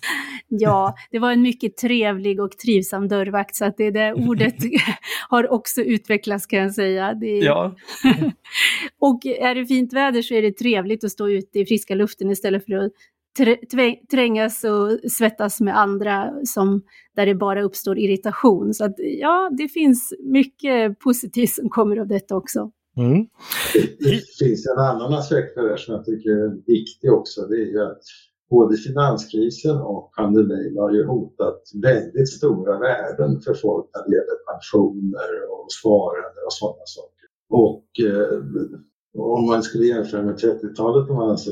Ja, 0.53 0.95
det 1.11 1.19
var 1.19 1.31
en 1.31 1.41
mycket 1.41 1.77
trevlig 1.77 2.41
och 2.41 2.51
trivsam 2.51 3.07
dörrvakt 3.07 3.55
så 3.55 3.65
att 3.65 3.77
det 3.77 3.91
där 3.91 4.29
ordet 4.29 4.55
har 5.29 5.51
också 5.51 5.81
utvecklats 5.81 6.45
kan 6.45 6.59
jag 6.59 6.73
säga. 6.73 7.13
Det... 7.13 7.37
Ja. 7.37 7.75
och 8.99 9.25
är 9.25 9.55
det 9.55 9.65
fint 9.65 9.93
väder 9.93 10.21
så 10.21 10.33
är 10.33 10.41
det 10.41 10.51
trevligt 10.51 11.03
att 11.03 11.11
stå 11.11 11.29
ute 11.29 11.59
i 11.59 11.65
friska 11.65 11.95
luften 11.95 12.31
istället 12.31 12.65
för 12.65 12.73
att 12.73 12.91
trängas 14.11 14.63
och 14.63 15.11
svettas 15.11 15.61
med 15.61 15.79
andra 15.79 16.33
som, 16.43 16.81
där 17.15 17.25
det 17.25 17.35
bara 17.35 17.63
uppstår 17.63 17.97
irritation. 17.97 18.73
Så 18.73 18.85
att, 18.85 18.95
ja, 18.97 19.51
det 19.57 19.67
finns 19.67 20.13
mycket 20.19 20.99
positivt 20.99 21.49
som 21.49 21.69
kommer 21.69 21.97
av 21.97 22.07
detta 22.07 22.35
också. 22.35 22.71
Mm. 22.97 23.27
Det 23.99 24.45
finns 24.45 24.67
en 24.67 24.79
annan 24.79 25.13
aspekt 25.13 25.53
för 25.53 25.69
det 25.69 25.77
som 25.77 25.93
jag 25.95 26.05
tycker 26.05 26.29
är 26.29 26.65
viktig 26.65 27.13
också. 27.13 27.41
Det 27.41 27.55
är 27.55 27.65
ju 27.65 27.81
att 27.81 28.01
både 28.49 28.77
finanskrisen 28.77 29.77
och 29.77 30.11
pandemin 30.17 30.77
har 30.77 30.91
ju 30.91 31.05
hotat 31.05 31.61
väldigt 31.83 32.29
stora 32.29 32.79
värden 32.79 33.41
för 33.41 33.53
folk 33.53 33.85
när 33.93 34.03
det 34.05 34.15
gäller 34.15 34.37
pensioner 34.51 35.31
och 35.51 35.65
sparande 35.79 36.41
och 36.47 36.53
sådana 36.53 36.85
saker. 36.85 37.27
Och 37.49 37.87
eh, 38.09 38.39
om 39.17 39.45
man 39.45 39.63
skulle 39.63 39.85
jämföra 39.85 40.23
med 40.23 40.35
30-talet 40.35 41.07
då 41.07 41.13
man 41.13 41.29
alltså 41.29 41.51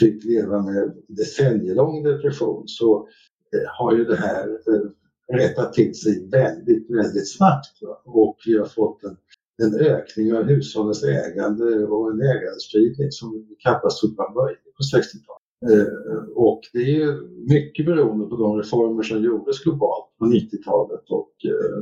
fick 0.00 0.24
leva 0.24 0.62
med 0.62 0.92
decennielång 1.08 2.02
depression 2.02 2.64
så 2.66 3.08
eh, 3.54 3.68
har 3.78 3.96
ju 3.96 4.04
det 4.04 4.16
här 4.16 4.48
eh, 4.48 5.36
rättat 5.36 5.72
till 5.72 5.94
sig 5.94 6.28
väldigt, 6.28 6.90
väldigt 6.90 7.36
snabbt. 7.36 7.82
Va? 7.82 8.02
Och 8.04 8.36
vi 8.46 8.58
har 8.58 8.66
fått 8.66 9.04
en, 9.04 9.16
en 9.62 9.74
ökning 9.74 10.34
av 10.34 10.42
hushållens 10.42 11.04
ägande 11.04 11.84
och 11.84 12.10
en 12.10 12.20
ägandespridning 12.20 13.12
som 13.12 13.46
knappast 13.62 14.00
trodde 14.00 14.14
var 14.16 14.44
möjlig 14.44 14.74
på 14.76 14.82
60-talet. 14.96 15.42
Eh, 15.70 16.28
och 16.34 16.60
det 16.72 16.78
är 16.78 16.94
ju 16.98 17.28
mycket 17.48 17.86
beroende 17.86 18.26
på 18.26 18.36
de 18.36 18.58
reformer 18.58 19.02
som 19.02 19.22
gjordes 19.22 19.64
globalt 19.64 20.06
på 20.18 20.24
90-talet 20.24 21.10
och 21.10 21.32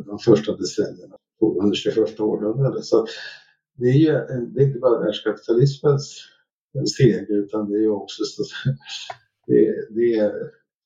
de 0.06 0.18
första 0.18 0.56
decennierna 0.56 1.16
under 1.62 1.74
21 1.74 2.20
århundradet. 2.20 2.84
Så 2.84 3.06
det 3.78 3.88
är 3.88 3.98
ju 3.98 4.12
det 4.52 4.62
är 4.62 4.66
inte 4.66 4.78
bara 4.78 5.00
världskapitalismens 5.00 6.29
en 6.78 6.86
seger 6.86 7.44
utan 7.44 7.70
det 7.70 7.76
är 7.76 7.88
också 7.88 8.24
så, 8.24 8.42
det, 9.46 9.94
det 9.94 10.14
är 10.14 10.32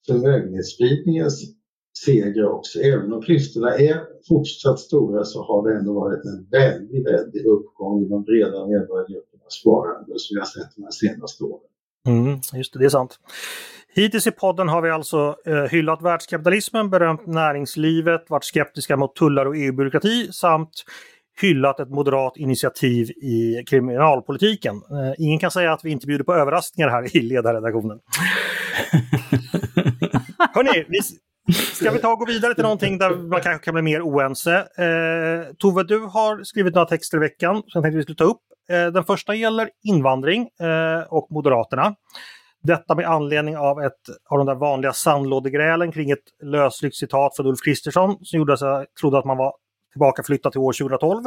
förmögenhetsspridningens 0.06 1.54
seger 2.04 2.46
också. 2.46 2.78
Även 2.78 3.12
om 3.12 3.22
klyftorna 3.22 3.74
är 3.74 4.00
fortsatt 4.28 4.78
stora 4.78 5.24
så 5.24 5.42
har 5.42 5.68
det 5.68 5.78
ändå 5.78 5.92
varit 5.92 6.24
en 6.24 6.46
väldigt, 6.50 7.06
väldigt 7.06 7.46
uppgång 7.46 8.04
i 8.04 8.08
de 8.08 8.24
breda 8.24 8.66
medborgargruppernas 8.66 9.52
sparande 9.60 10.14
som 10.16 10.34
vi 10.34 10.40
har 10.40 10.46
sett 10.46 10.76
de 10.76 10.82
här 10.82 10.90
senaste 10.90 11.44
åren. 11.44 11.70
Mm, 12.08 12.38
just 12.52 12.72
det, 12.72 12.78
det 12.78 12.84
är 12.84 12.88
sant. 12.88 13.18
Hittills 13.96 14.26
i 14.26 14.30
podden 14.30 14.68
har 14.68 14.82
vi 14.82 14.90
alltså 14.90 15.36
eh, 15.46 15.62
hyllat 15.62 16.02
världskapitalismen, 16.02 16.90
berömt 16.90 17.26
näringslivet, 17.26 18.30
varit 18.30 18.44
skeptiska 18.44 18.96
mot 18.96 19.16
tullar 19.16 19.46
och 19.46 19.56
EU-byråkrati 19.56 20.28
samt 20.32 20.84
hyllat 21.42 21.80
ett 21.80 21.90
moderat 21.90 22.36
initiativ 22.36 23.10
i 23.10 23.64
kriminalpolitiken. 23.66 24.76
Eh, 24.76 25.14
ingen 25.18 25.38
kan 25.38 25.50
säga 25.50 25.72
att 25.72 25.84
vi 25.84 25.90
inte 25.90 26.06
bjuder 26.06 26.24
på 26.24 26.34
överraskningar 26.34 26.88
här 26.88 27.16
i 27.16 27.20
ledarredaktionen. 27.20 27.98
Hörni, 30.54 30.84
vi, 30.88 31.00
ska 31.52 31.90
vi 31.90 31.98
ta 31.98 32.12
och 32.12 32.18
gå 32.18 32.26
vidare 32.26 32.54
till 32.54 32.62
någonting 32.62 32.98
där 32.98 33.10
man 33.16 33.40
kanske 33.40 33.64
kan 33.64 33.74
bli 33.74 33.82
mer 33.82 34.02
oense? 34.02 34.56
Eh, 34.56 35.54
Tove, 35.58 35.82
du 35.82 35.98
har 35.98 36.44
skrivit 36.44 36.74
några 36.74 36.88
texter 36.88 37.16
i 37.16 37.20
veckan 37.20 37.54
som 37.54 37.70
jag 37.74 37.82
tänkte 37.82 37.96
vi 37.96 38.02
skulle 38.02 38.16
ta 38.16 38.24
upp. 38.24 38.42
Eh, 38.70 38.86
den 38.86 39.04
första 39.04 39.34
gäller 39.34 39.70
invandring 39.88 40.40
eh, 40.42 41.02
och 41.08 41.28
Moderaterna. 41.30 41.94
Detta 42.62 42.94
med 42.94 43.06
anledning 43.06 43.56
av 43.56 43.82
ett 43.82 44.00
av 44.30 44.38
de 44.38 44.46
där 44.46 44.54
vanliga 44.54 44.92
sandlådegrälen 44.92 45.92
kring 45.92 46.10
ett 46.10 46.24
lösryckt 46.42 46.96
citat 46.96 47.36
från 47.36 47.46
Ulf 47.46 47.58
Kristersson 47.64 48.16
som 48.22 48.38
gjorde 48.38 48.52
att 48.52 48.60
jag 48.60 48.86
trodde 49.00 49.18
att 49.18 49.24
man 49.24 49.36
var 49.36 49.52
tillbaka 49.94 50.22
flyttat 50.22 50.52
till 50.52 50.60
år 50.60 50.72
2012. 50.72 51.22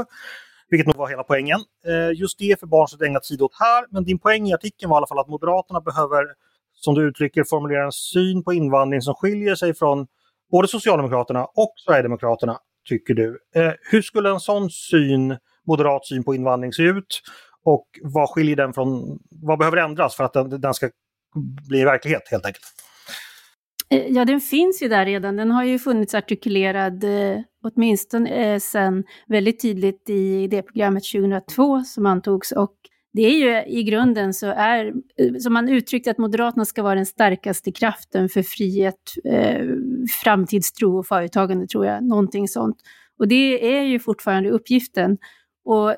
Vilket 0.69 0.87
nog 0.87 0.95
var 0.95 1.09
hela 1.09 1.23
poängen. 1.23 1.59
Eh, 1.87 2.19
just 2.19 2.39
det 2.39 2.59
för 2.59 2.67
barn 2.67 2.87
som 2.87 3.01
ägnat 3.01 3.23
tid 3.23 3.41
åt 3.41 3.55
här, 3.59 3.85
men 3.89 4.03
din 4.03 4.19
poäng 4.19 4.47
i 4.47 4.53
artikeln 4.53 4.89
var 4.89 4.97
i 4.97 4.99
alla 4.99 5.07
fall 5.07 5.19
att 5.19 5.27
Moderaterna 5.27 5.81
behöver, 5.81 6.25
som 6.73 6.95
du 6.95 7.07
uttrycker, 7.07 7.43
formulera 7.43 7.85
en 7.85 7.91
syn 7.91 8.43
på 8.43 8.53
invandring 8.53 9.01
som 9.01 9.13
skiljer 9.13 9.55
sig 9.55 9.73
från 9.73 10.07
både 10.51 10.67
Socialdemokraterna 10.67 11.45
och 11.45 11.73
Sverigedemokraterna, 11.85 12.59
tycker 12.89 13.13
du. 13.13 13.39
Eh, 13.55 13.73
hur 13.91 14.01
skulle 14.01 14.29
en 14.29 14.39
sån 14.39 14.69
syn, 14.69 15.37
moderat 15.67 16.05
syn 16.05 16.23
på 16.23 16.35
invandring 16.35 16.73
se 16.73 16.83
ut? 16.83 17.21
Och 17.63 17.87
vad 18.01 18.29
skiljer 18.29 18.55
den 18.55 18.73
från, 18.73 19.19
vad 19.29 19.59
behöver 19.59 19.77
ändras 19.77 20.15
för 20.15 20.23
att 20.23 20.33
den, 20.33 20.61
den 20.61 20.73
ska 20.73 20.89
bli 21.69 21.83
verklighet 21.83 22.27
helt 22.31 22.45
enkelt? 22.45 22.65
Eh, 23.89 24.07
ja, 24.07 24.25
den 24.25 24.41
finns 24.41 24.81
ju 24.81 24.87
där 24.87 25.05
redan. 25.05 25.35
Den 25.35 25.51
har 25.51 25.63
ju 25.63 25.79
funnits 25.79 26.15
artikulerad 26.15 27.03
eh, 27.03 27.41
åtminstone 27.63 28.59
sedan 28.59 28.59
sen 28.59 29.03
väldigt 29.27 29.61
tydligt 29.61 30.09
i 30.09 30.47
det 30.47 30.61
programmet 30.61 31.03
2002 31.13 31.83
som 31.83 32.05
antogs. 32.05 32.51
Och 32.51 32.75
det 33.13 33.21
är 33.21 33.37
ju 33.37 33.79
i 33.79 33.83
grunden 33.83 34.33
så 34.33 34.47
är, 34.47 34.93
som 35.39 35.53
man 35.53 35.69
uttryckte 35.69 36.11
att 36.11 36.17
Moderaterna 36.17 36.65
ska 36.65 36.83
vara 36.83 36.95
den 36.95 37.05
starkaste 37.05 37.71
kraften 37.71 38.29
för 38.29 38.43
frihet, 38.43 39.13
eh, 39.25 39.65
framtidstro 40.23 40.97
och 40.97 41.07
företagande 41.07 41.67
tror 41.67 41.85
jag, 41.85 42.03
någonting 42.03 42.47
sånt. 42.47 42.77
Och 43.19 43.27
det 43.27 43.77
är 43.77 43.83
ju 43.83 43.99
fortfarande 43.99 44.49
uppgiften. 44.49 45.17
Och 45.65 45.95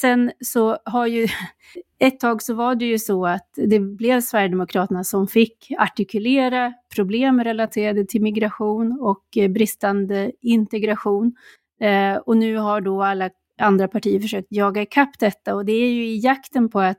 sen 0.00 0.32
så 0.44 0.78
har 0.84 1.06
ju, 1.06 1.28
ett 1.98 2.20
tag 2.20 2.42
så 2.42 2.54
var 2.54 2.74
det 2.74 2.84
ju 2.84 2.98
så 2.98 3.26
att 3.26 3.48
det 3.56 3.80
blev 3.80 4.20
Sverigedemokraterna 4.20 5.04
som 5.04 5.28
fick 5.28 5.72
artikulera 5.78 6.72
problem 6.96 7.44
relaterade 7.44 8.04
till 8.04 8.22
migration 8.22 8.98
och 9.00 9.36
eh, 9.36 9.48
bristande 9.48 10.32
integration. 10.42 11.32
Eh, 11.80 12.16
och 12.16 12.36
nu 12.36 12.56
har 12.56 12.80
då 12.80 13.02
alla 13.02 13.30
andra 13.60 13.88
partier 13.88 14.20
försökt 14.20 14.46
jaga 14.50 14.82
ikapp 14.82 15.18
detta 15.18 15.54
och 15.54 15.64
det 15.64 15.72
är 15.72 15.92
ju 15.92 16.06
i 16.06 16.18
jakten 16.18 16.68
på 16.68 16.80
att 16.80 16.98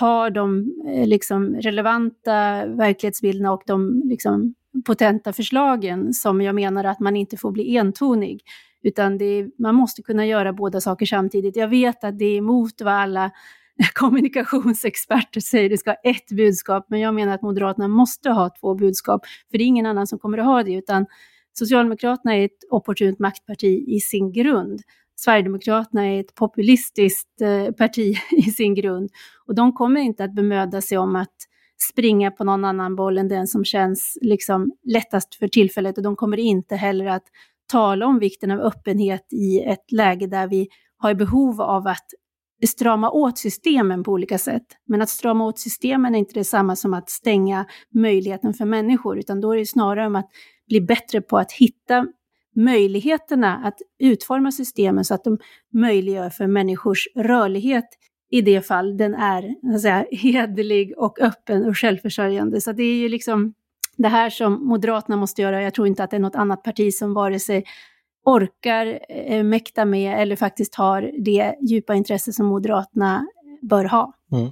ha 0.00 0.30
de 0.30 0.74
eh, 0.88 1.06
liksom, 1.06 1.54
relevanta 1.54 2.66
verklighetsbilderna 2.66 3.52
och 3.52 3.62
de 3.66 4.02
liksom, 4.04 4.54
potenta 4.86 5.32
förslagen 5.32 6.14
som 6.14 6.40
jag 6.40 6.54
menar 6.54 6.84
att 6.84 7.00
man 7.00 7.16
inte 7.16 7.36
får 7.36 7.52
bli 7.52 7.78
entonig. 7.78 8.40
Utan 8.82 9.22
är, 9.22 9.62
man 9.62 9.74
måste 9.74 10.02
kunna 10.02 10.26
göra 10.26 10.52
båda 10.52 10.80
saker 10.80 11.06
samtidigt. 11.06 11.56
Jag 11.56 11.68
vet 11.68 12.04
att 12.04 12.18
det 12.18 12.24
är 12.24 12.36
emot 12.36 12.80
vad 12.80 12.94
alla 12.94 13.30
kommunikationsexperter 13.94 15.40
säger, 15.40 15.70
det 15.70 15.78
ska 15.78 15.90
ha 15.90 15.96
ett 16.04 16.28
budskap, 16.30 16.86
men 16.88 17.00
jag 17.00 17.14
menar 17.14 17.34
att 17.34 17.42
Moderaterna 17.42 17.88
måste 17.88 18.30
ha 18.30 18.50
två 18.60 18.74
budskap, 18.74 19.26
för 19.50 19.58
det 19.58 19.64
är 19.64 19.66
ingen 19.66 19.86
annan 19.86 20.06
som 20.06 20.18
kommer 20.18 20.38
att 20.38 20.46
ha 20.46 20.62
det, 20.62 20.72
utan 20.72 21.06
Socialdemokraterna 21.52 22.36
är 22.36 22.44
ett 22.44 22.64
opportunt 22.70 23.18
maktparti 23.18 23.84
i 23.88 24.00
sin 24.00 24.32
grund. 24.32 24.82
Sverigedemokraterna 25.16 26.06
är 26.06 26.20
ett 26.20 26.34
populistiskt 26.34 27.40
eh, 27.40 27.74
parti 27.74 28.16
i 28.30 28.42
sin 28.42 28.74
grund 28.74 29.10
och 29.46 29.54
de 29.54 29.72
kommer 29.72 30.00
inte 30.00 30.24
att 30.24 30.34
bemöda 30.34 30.80
sig 30.80 30.98
om 30.98 31.16
att 31.16 31.34
springa 31.90 32.30
på 32.30 32.44
någon 32.44 32.64
annan 32.64 32.96
boll 32.96 33.18
än 33.18 33.28
den 33.28 33.46
som 33.46 33.64
känns 33.64 34.18
liksom 34.20 34.72
lättast 34.84 35.34
för 35.34 35.48
tillfället 35.48 35.96
och 35.96 36.02
de 36.02 36.16
kommer 36.16 36.38
inte 36.38 36.76
heller 36.76 37.06
att 37.06 37.24
tala 37.66 38.06
om 38.06 38.18
vikten 38.18 38.50
av 38.50 38.60
öppenhet 38.60 39.32
i 39.32 39.60
ett 39.60 39.92
läge 39.92 40.26
där 40.26 40.48
vi 40.48 40.68
har 40.96 41.14
behov 41.14 41.60
av 41.60 41.86
att 41.86 42.06
strama 42.66 43.10
åt 43.10 43.38
systemen 43.38 44.04
på 44.04 44.12
olika 44.12 44.38
sätt. 44.38 44.66
Men 44.86 45.02
att 45.02 45.08
strama 45.08 45.44
åt 45.44 45.58
systemen 45.58 46.14
är 46.14 46.18
inte 46.18 46.34
detsamma 46.34 46.76
som 46.76 46.94
att 46.94 47.10
stänga 47.10 47.66
möjligheten 47.94 48.54
för 48.54 48.64
människor, 48.64 49.18
utan 49.18 49.40
då 49.40 49.52
är 49.52 49.58
det 49.58 49.66
snarare 49.66 50.06
om 50.06 50.16
att 50.16 50.30
bli 50.68 50.80
bättre 50.80 51.20
på 51.20 51.38
att 51.38 51.52
hitta 51.52 52.06
möjligheterna 52.56 53.56
att 53.56 53.78
utforma 53.98 54.52
systemen 54.52 55.04
så 55.04 55.14
att 55.14 55.24
de 55.24 55.38
möjliggör 55.72 56.30
för 56.30 56.46
människors 56.46 57.08
rörlighet 57.16 57.88
i 58.30 58.40
det 58.40 58.66
fall 58.66 58.96
den 58.96 59.14
är 59.14 59.78
säga, 59.78 60.06
hederlig 60.10 60.94
och 60.96 61.20
öppen 61.20 61.64
och 61.64 61.78
självförsörjande. 61.78 62.60
Så 62.60 62.72
det 62.72 62.82
är 62.82 62.94
ju 62.94 63.08
liksom 63.08 63.54
det 63.96 64.08
här 64.08 64.30
som 64.30 64.66
Moderaterna 64.66 65.16
måste 65.16 65.42
göra. 65.42 65.62
Jag 65.62 65.74
tror 65.74 65.86
inte 65.86 66.04
att 66.04 66.10
det 66.10 66.16
är 66.16 66.20
något 66.20 66.34
annat 66.34 66.62
parti 66.62 66.92
som 66.92 67.14
vare 67.14 67.38
sig 67.38 67.64
orkar 68.28 69.00
eh, 69.08 69.44
mäkta 69.44 69.84
med 69.84 70.22
eller 70.22 70.36
faktiskt 70.36 70.74
har 70.74 71.10
det 71.24 71.54
djupa 71.60 71.94
intresse 71.94 72.32
som 72.32 72.46
Moderaterna 72.46 73.26
bör 73.62 73.84
ha. 73.84 74.12
Mm. 74.32 74.50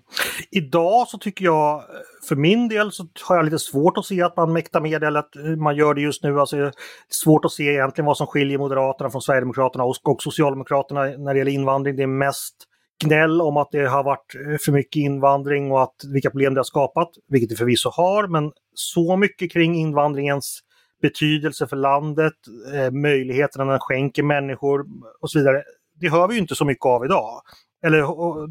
Idag 0.51 1.09
så 1.09 1.19
tycker 1.19 1.45
jag, 1.45 1.83
för 2.29 2.37
min 2.37 2.69
del 2.69 2.93
så 2.93 3.07
har 3.29 3.37
jag 3.37 3.45
lite 3.45 3.59
svårt 3.59 3.99
att 3.99 4.05
se 4.05 4.23
att 4.23 4.37
man 4.37 4.53
mäktar 4.53 4.81
med 4.81 5.01
det 5.01 5.07
eller 5.07 5.21
att 5.21 5.59
man 5.59 5.77
gör 5.77 5.95
det 5.95 6.01
just 6.01 6.23
nu. 6.23 6.41
Alltså, 6.41 6.57
det 6.57 6.63
är 6.63 6.73
svårt 7.09 7.45
att 7.45 7.53
se 7.53 7.63
egentligen 7.63 8.07
vad 8.07 8.17
som 8.17 8.27
skiljer 8.27 8.59
Moderaterna 8.59 9.11
från 9.11 9.23
Sverigedemokraterna 9.23 9.85
och, 9.85 9.97
och 10.05 10.23
Socialdemokraterna 10.23 11.01
när 11.01 11.35
det 11.35 11.39
gäller 11.39 11.53
invandring. 11.53 11.97
Det 11.97 12.03
är 12.03 12.07
mest 12.07 12.55
gnäll 13.05 13.41
om 13.41 13.57
att 13.57 13.69
det 13.73 13.87
har 13.87 14.05
varit 14.05 14.35
eh, 14.35 14.57
för 14.65 14.73
mycket 14.73 15.01
invandring 15.01 15.73
och 15.73 15.83
att 15.83 15.97
vilka 16.13 16.31
problem 16.31 16.55
det 16.55 16.61
har 16.61 16.65
skapat, 16.65 17.09
vilket 17.29 17.51
det 17.51 17.57
förvisso 17.57 17.91
har, 17.93 18.29
men 18.29 18.53
så 18.75 19.17
mycket 19.17 19.53
kring 19.53 19.75
invandringens 19.75 20.61
betydelse 21.03 21.67
för 21.67 21.77
landet, 21.77 22.35
eh, 22.75 22.91
möjligheterna 22.91 23.65
den 23.65 23.81
skänker 23.81 24.23
människor 24.23 24.87
och 25.21 25.31
så 25.31 25.39
vidare. 25.39 25.63
Det 26.01 26.11
hör 26.11 26.29
vi 26.29 26.35
ju 26.35 26.41
inte 26.41 26.55
så 26.55 26.65
mycket 26.65 26.87
av 26.87 27.05
idag. 27.05 27.43
Eller 27.87 27.99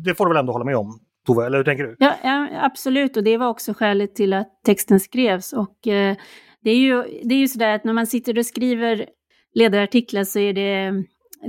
det 0.04 0.16
får 0.16 0.26
du 0.26 0.30
väl 0.30 0.40
ändå 0.40 0.54
hålla 0.54 0.66
med 0.66 0.78
om? 0.78 1.00
Tove, 1.28 1.46
eller 1.46 1.58
hur 1.58 1.66
tänker 1.66 1.84
du? 1.84 1.96
Ja, 2.00 2.14
ja, 2.24 2.48
absolut, 2.62 3.18
och 3.18 3.24
det 3.24 3.38
var 3.38 3.48
också 3.48 3.74
skälet 3.74 4.16
till 4.16 4.34
att 4.34 4.64
texten 4.66 5.00
skrevs. 5.00 5.54
Och 5.54 5.88
eh, 5.88 6.16
det 6.62 6.70
är 6.72 6.78
ju, 6.78 7.04
det 7.24 7.36
är 7.36 7.40
ju 7.40 7.48
sådär 7.48 7.76
att 7.76 7.84
när 7.84 7.94
man 7.94 8.08
sitter 8.08 8.38
och 8.38 8.46
skriver 8.46 9.06
ledarartiklar 9.54 10.24
så 10.24 10.40
är 10.40 10.54
det, 10.54 11.04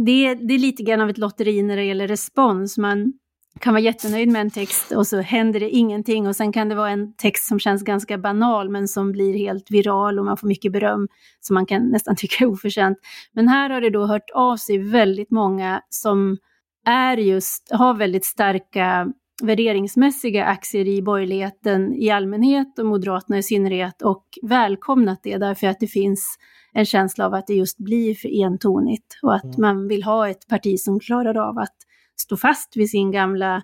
det, 0.06 0.26
är, 0.26 0.34
det 0.34 0.54
är 0.54 0.58
lite 0.58 0.82
grann 0.82 1.00
av 1.00 1.10
ett 1.10 1.18
lotteri 1.18 1.62
när 1.62 1.76
det 1.76 1.84
gäller 1.84 2.08
respons. 2.08 2.78
Man 2.78 3.12
kan 3.60 3.74
vara 3.74 3.82
jättenöjd 3.82 4.28
med 4.28 4.40
en 4.40 4.50
text 4.50 4.92
och 4.92 5.06
så 5.06 5.20
händer 5.20 5.60
det 5.60 5.70
ingenting 5.70 6.28
och 6.28 6.36
sen 6.36 6.52
kan 6.52 6.68
det 6.68 6.74
vara 6.74 6.90
en 6.90 7.12
text 7.16 7.48
som 7.48 7.58
känns 7.58 7.82
ganska 7.82 8.18
banal 8.18 8.70
men 8.70 8.88
som 8.88 9.12
blir 9.12 9.38
helt 9.38 9.70
viral 9.70 10.18
och 10.18 10.24
man 10.24 10.36
får 10.36 10.48
mycket 10.48 10.72
beröm 10.72 11.08
som 11.40 11.54
man 11.54 11.66
kan 11.66 11.88
nästan 11.88 12.16
tycka 12.16 12.44
är 12.44 12.48
oförtjänt. 12.48 12.98
Men 13.32 13.48
här 13.48 13.70
har 13.70 13.80
det 13.80 13.90
då 13.90 14.06
hört 14.06 14.30
av 14.34 14.56
sig 14.56 14.78
väldigt 14.78 15.30
många 15.30 15.82
som 15.88 16.38
är 16.86 17.16
just, 17.16 17.72
har 17.72 17.94
väldigt 17.94 18.24
starka 18.24 19.12
värderingsmässiga 19.42 20.44
aktier 20.44 20.88
i 20.88 21.02
borgerligheten 21.02 21.94
i 21.94 22.10
allmänhet 22.10 22.78
och 22.78 22.86
Moderaterna 22.86 23.38
i 23.38 23.42
synnerhet 23.42 24.02
och 24.02 24.24
välkomnat 24.42 25.20
det 25.22 25.36
därför 25.36 25.66
att 25.66 25.80
det 25.80 25.86
finns 25.86 26.38
en 26.72 26.84
känsla 26.84 27.26
av 27.26 27.34
att 27.34 27.46
det 27.46 27.54
just 27.54 27.78
blir 27.78 28.14
för 28.14 28.28
entonigt 28.28 29.18
och 29.22 29.34
att 29.34 29.44
mm. 29.44 29.56
man 29.58 29.88
vill 29.88 30.02
ha 30.02 30.28
ett 30.28 30.48
parti 30.48 30.78
som 30.78 31.00
klarar 31.00 31.48
av 31.48 31.58
att 31.58 31.76
stå 32.16 32.36
fast 32.36 32.76
vid 32.76 32.90
sin 32.90 33.12
gamla, 33.12 33.62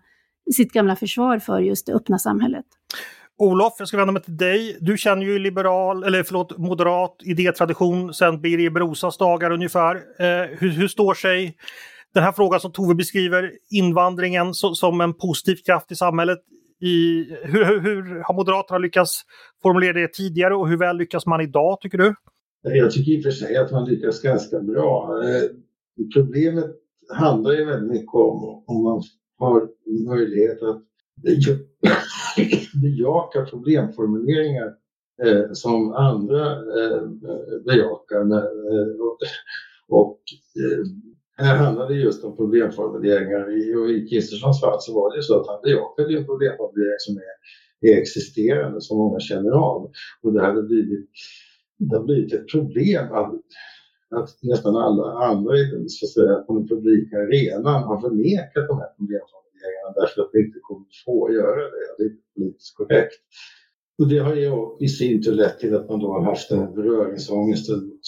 sitt 0.55 0.73
gamla 0.73 0.97
försvar 0.97 1.39
för 1.39 1.61
just 1.61 1.87
det 1.87 1.93
öppna 1.93 2.19
samhället. 2.19 2.65
Olof, 3.39 3.75
jag 3.79 3.89
ska 3.89 3.97
vända 3.97 4.13
mig 4.13 4.23
till 4.23 4.37
dig. 4.37 4.77
Du 4.81 4.99
känner 4.99 5.27
ju 5.27 5.39
liberal, 5.39 6.05
eller 6.05 6.23
förlåt, 6.23 6.59
moderat 6.59 7.17
idétradition 7.25 8.15
sedan 8.15 8.41
Birger 8.41 8.71
Brosas 8.71 9.19
dagar 9.19 9.51
ungefär. 9.51 9.95
Eh, 9.97 10.59
hur, 10.59 10.69
hur 10.71 10.89
står 10.89 11.15
sig 11.15 11.57
den 12.15 12.23
här 12.23 12.33
frågan 12.33 12.61
som 12.61 12.73
Tove 12.73 12.95
beskriver, 12.95 13.53
invandringen 13.71 14.55
so 14.55 14.75
som 14.75 15.01
en 15.01 15.15
positiv 15.15 15.57
kraft 15.57 15.93
i 15.93 15.95
samhället. 15.95 16.39
I, 16.81 17.25
hur, 17.43 17.65
hur, 17.65 17.81
hur, 17.81 18.23
har 18.25 18.35
Moderaterna 18.35 18.79
lyckats 18.79 19.23
formulera 19.63 19.93
det 19.93 20.13
tidigare 20.13 20.55
och 20.55 20.69
hur 20.69 20.77
väl 20.77 20.97
lyckas 20.97 21.27
man 21.27 21.41
idag 21.41 21.81
tycker 21.81 21.99
du? 21.99 22.15
Jag 22.63 22.91
tycker 22.91 23.13
i 23.13 23.19
och 23.19 23.23
för 23.23 23.31
sig 23.31 23.57
att 23.57 23.71
man 23.71 23.89
lyckas 23.89 24.23
ganska 24.23 24.61
bra. 24.61 25.23
Eh, 25.25 25.43
problemet 26.15 26.71
handlar 27.13 27.53
ju 27.53 27.65
väldigt 27.65 27.91
mycket 27.91 28.15
om 28.15 28.65
om 28.67 28.83
man 28.83 29.03
har 29.39 29.69
möjlighet 30.09 30.63
att 30.63 30.83
bejaka 32.83 33.45
problemformuleringar 33.45 34.75
eh, 35.25 35.53
som 35.53 35.93
andra 35.93 36.51
eh, 36.53 37.09
bejakar. 37.67 38.21
Eh, 38.21 39.01
och, 39.01 39.19
och 39.89 40.21
eh, 40.63 40.85
här 41.37 41.57
handlar 41.57 41.89
det 41.89 41.95
just 41.95 42.25
om 42.25 42.37
problemformuleringar. 42.37 43.51
I, 43.59 43.75
och 43.75 43.91
I 43.91 44.09
Kristerssons 44.09 44.61
fall 44.61 44.81
så 44.81 44.95
var 44.95 45.17
det 45.17 45.23
så 45.23 45.41
att 45.41 45.47
han 45.47 45.61
bejakade 45.63 46.19
en 46.19 46.27
problemformulering 46.27 46.99
som 46.99 47.17
är, 47.17 47.91
är 47.91 48.01
existerande, 48.01 48.81
som 48.81 48.99
många 48.99 49.21
känner 49.21 49.51
av. 49.51 49.91
Och 50.23 50.33
det 50.33 50.43
hade 50.43 50.63
blivit, 50.63 51.11
det 51.79 51.97
har 51.97 52.05
blivit 52.05 52.33
ett 52.35 52.49
problem 52.49 53.13
att, 53.13 53.35
att 54.13 54.31
nästan 54.43 54.77
alla 54.77 55.13
andra 55.13 55.59
i 55.59 55.65
den, 55.71 55.89
så 55.89 56.07
att 56.07 56.13
säga, 56.13 56.35
på 56.35 56.53
den 56.59 56.69
publika 56.69 57.17
arenan 57.17 57.83
har 57.83 58.01
förnekat 58.01 58.69
de 58.69 58.79
här 58.83 58.91
problemformuleringarna 58.97 59.91
därför 60.01 60.23
att 60.23 60.33
de 60.33 60.39
inte 60.39 60.59
kommer 60.63 60.87
få 61.05 61.33
göra 61.33 61.63
det. 61.75 61.89
Det 61.97 62.03
är 62.03 62.11
inte 62.11 62.23
politiskt 62.37 62.77
korrekt. 62.77 63.21
Och 63.99 64.09
det 64.09 64.19
har 64.19 64.35
ju 64.35 64.53
i 64.81 64.89
sin 64.89 65.23
tur 65.23 65.33
lett 65.33 65.59
till 65.59 65.77
att 65.77 65.89
man 65.89 66.01
då 66.01 66.09
har 66.13 66.25
haft 66.25 66.51
en 66.51 66.75
beröringsångest 66.75 67.71
mot, 67.71 68.01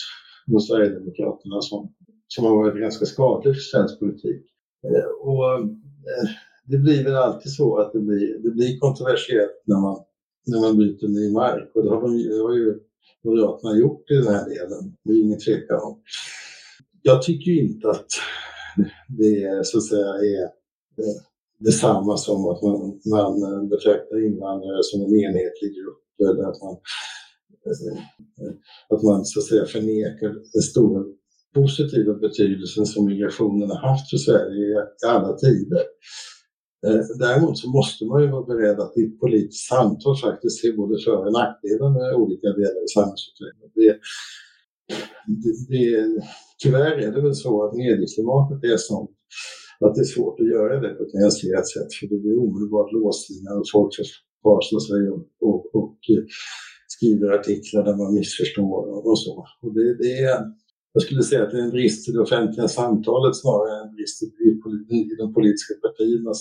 mot 0.46 0.66
Sverigedemokraterna 0.66 1.60
som 1.60 1.94
som 2.34 2.44
har 2.44 2.56
varit 2.56 2.80
ganska 2.80 3.06
skadlig 3.06 3.54
för 3.54 3.60
svensk 3.60 3.98
politik. 3.98 4.42
Eh, 4.84 5.28
och 5.28 5.54
eh, 5.54 5.64
det 6.64 6.78
blir 6.78 7.04
väl 7.04 7.14
alltid 7.14 7.52
så 7.52 7.76
att 7.78 7.92
det 7.92 8.00
blir, 8.00 8.38
det 8.38 8.50
blir 8.50 8.78
kontroversiellt 8.78 9.62
när 9.64 9.80
man, 9.80 9.96
när 10.46 10.60
man 10.60 10.78
byter 10.78 11.08
ny 11.08 11.32
mark 11.32 11.70
och 11.74 11.84
det 11.84 11.90
har, 11.90 12.00
de, 12.00 12.28
det 12.28 12.42
har 12.42 12.54
ju 12.54 12.80
Moderaterna 13.24 13.70
har 13.72 13.80
gjort 13.80 14.10
i 14.10 14.14
den 14.14 14.26
här 14.34 14.48
delen, 14.48 14.96
det 15.04 15.12
är 15.12 15.20
ingen 15.20 15.38
tvekan 15.38 15.80
om. 15.80 16.00
Jag 17.02 17.22
tycker 17.22 17.50
inte 17.50 17.90
att 17.90 18.06
det 19.08 19.66
så 19.66 19.78
att 19.78 19.84
säga 19.84 20.08
är 20.08 20.48
detsamma 21.58 22.16
som 22.16 22.46
att 22.46 22.62
man, 22.62 23.00
man 23.10 23.68
betraktar 23.68 24.26
invandrare 24.26 24.82
som 24.82 25.00
en 25.00 25.14
enhetlig 25.24 25.74
grupp 25.76 26.28
eller 26.28 26.42
att 26.48 26.62
man, 26.62 26.76
att 28.88 29.02
man 29.02 29.24
så 29.24 29.40
att 29.40 29.46
säga 29.46 29.64
förnekar 29.64 30.28
den 30.52 30.62
stora 30.62 31.04
positiva 31.54 32.14
betydelsen 32.14 32.86
som 32.86 33.04
migrationen 33.04 33.70
har 33.70 33.88
haft 33.88 34.10
för 34.10 34.16
Sverige 34.16 34.78
i 35.02 35.06
alla 35.06 35.32
tider. 35.32 35.82
Eh, 36.86 37.00
däremot 37.18 37.58
så 37.58 37.68
måste 37.78 38.04
man 38.04 38.22
ju 38.22 38.28
vara 38.30 38.46
beredd 38.52 38.80
att 38.80 38.96
i 38.98 39.02
ett 39.04 39.20
politiskt 39.20 39.68
samtal 39.68 40.16
faktiskt 40.16 40.60
se 40.60 40.72
både 40.72 40.94
för 41.04 41.16
och 41.26 41.32
nackdelar 41.32 41.90
med 41.98 42.14
olika 42.22 42.48
delar 42.60 42.84
i 42.86 42.90
samhällsutvecklingen. 42.96 43.72
Det, 43.80 43.92
det, 45.42 45.52
det, 45.72 46.22
tyvärr 46.62 46.96
är 47.04 47.12
det 47.12 47.20
väl 47.20 47.34
så 47.34 47.64
att 47.64 47.76
medieklimatet 47.76 48.64
är 48.72 48.76
sånt 48.76 49.10
att 49.84 49.94
det 49.94 50.00
är 50.00 50.12
svårt 50.16 50.40
att 50.40 50.54
göra 50.56 50.80
det 50.80 50.94
på 50.94 51.02
ett 51.02 51.14
nyanserat 51.14 51.68
sätt 51.74 51.90
för 51.96 52.06
det 52.12 52.18
blir 52.22 52.38
omedelbart 52.44 52.92
låsningar 52.92 53.54
och 53.60 53.68
folk 53.74 53.92
förfasar 53.98 54.80
sig 54.88 55.02
och, 55.12 55.24
och, 55.48 55.62
och, 55.78 55.98
skriver 56.94 57.28
artiklar 57.38 57.82
där 57.84 57.96
man 57.96 58.14
missförstår 58.14 59.08
och 59.08 59.18
så. 59.18 59.34
Och 59.62 59.74
det, 59.74 59.86
det 60.02 60.12
är 60.24 60.38
jag 60.94 61.02
skulle 61.02 61.22
säga 61.22 61.42
att 61.42 61.50
det 61.50 61.58
är 61.58 61.62
en 61.62 61.70
brist 61.70 62.08
i 62.08 62.12
det 62.12 62.20
offentliga 62.20 62.68
samtalet 62.68 63.36
snarare 63.36 63.70
än 63.76 63.88
en 63.88 63.94
brist 63.94 64.22
i, 64.22 64.26
i 65.12 65.16
de 65.18 65.34
politiska 65.34 65.74
partiernas 65.82 66.40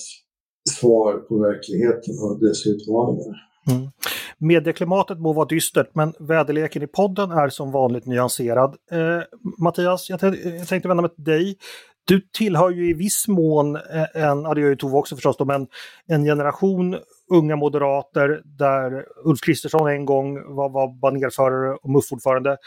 svar 0.84 1.14
på 1.14 1.38
verkligheten 1.38 2.14
och 2.24 2.40
dess 2.40 2.68
utmaningar. 2.68 3.36
Mm. 3.72 3.90
Medieklimatet 4.38 5.20
må 5.20 5.34
vara 5.34 5.46
dystert 5.46 5.90
men 5.94 6.14
väderleken 6.20 6.84
i 6.84 6.88
podden 6.88 7.32
är 7.32 7.50
som 7.50 7.72
vanligt 7.72 8.06
nyanserad. 8.06 8.76
Eh, 8.92 9.22
Mattias, 9.58 10.10
jag, 10.10 10.20
jag 10.24 10.68
tänkte 10.68 10.88
vända 10.88 11.02
mig 11.02 11.16
till 11.16 11.24
dig. 11.24 11.58
Du 12.06 12.22
tillhör 12.38 12.70
ju 12.70 12.90
i 12.90 12.94
viss 12.94 13.28
mån 13.28 13.76
eh, 13.76 14.24
en, 14.24 14.42
ja 14.42 14.54
det 14.54 14.62
gör 14.62 14.70
ju 14.70 14.76
Tove 14.76 14.98
också 14.98 15.16
förstås, 15.16 15.38
då, 15.38 15.46
men 15.46 15.68
en 16.08 16.24
generation 16.24 16.98
unga 17.32 17.56
moderater 17.56 18.42
där 18.46 19.06
Ulf 19.24 19.42
Kristersson 19.42 19.88
en 19.88 20.06
gång 20.06 20.56
var, 20.56 20.70
var 20.70 21.00
banerförare 21.02 21.76
och 21.76 21.90
MUF-ordförande 21.90 22.58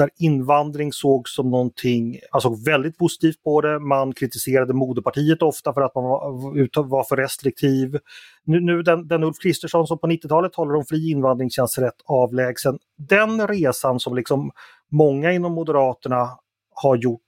där 0.00 0.10
invandring 0.18 0.92
sågs 0.92 1.34
som 1.34 1.50
någonting, 1.50 2.18
alltså 2.30 2.54
väldigt 2.66 2.98
positivt 2.98 3.42
på 3.42 3.60
det. 3.60 3.78
Man 3.78 4.12
kritiserade 4.12 4.74
moderpartiet 4.74 5.42
ofta 5.42 5.74
för 5.74 5.80
att 5.80 5.94
man 5.94 6.04
var, 6.04 6.82
var 6.82 7.04
för 7.04 7.16
restriktiv. 7.16 7.98
Nu, 8.44 8.60
nu 8.60 8.82
den, 8.82 9.08
den 9.08 9.24
Ulf 9.24 9.38
Kristersson 9.42 9.86
som 9.86 9.98
på 9.98 10.06
90-talet 10.06 10.52
talar 10.52 10.74
om 10.74 10.84
fri 10.84 11.10
invandring 11.10 11.50
känns 11.50 11.78
rätt 11.78 12.00
avlägsen. 12.04 12.78
Den 12.98 13.48
resan 13.48 14.00
som 14.00 14.16
liksom 14.16 14.50
många 14.90 15.32
inom 15.32 15.52
Moderaterna 15.52 16.28
har 16.74 16.96
gjort 16.96 17.20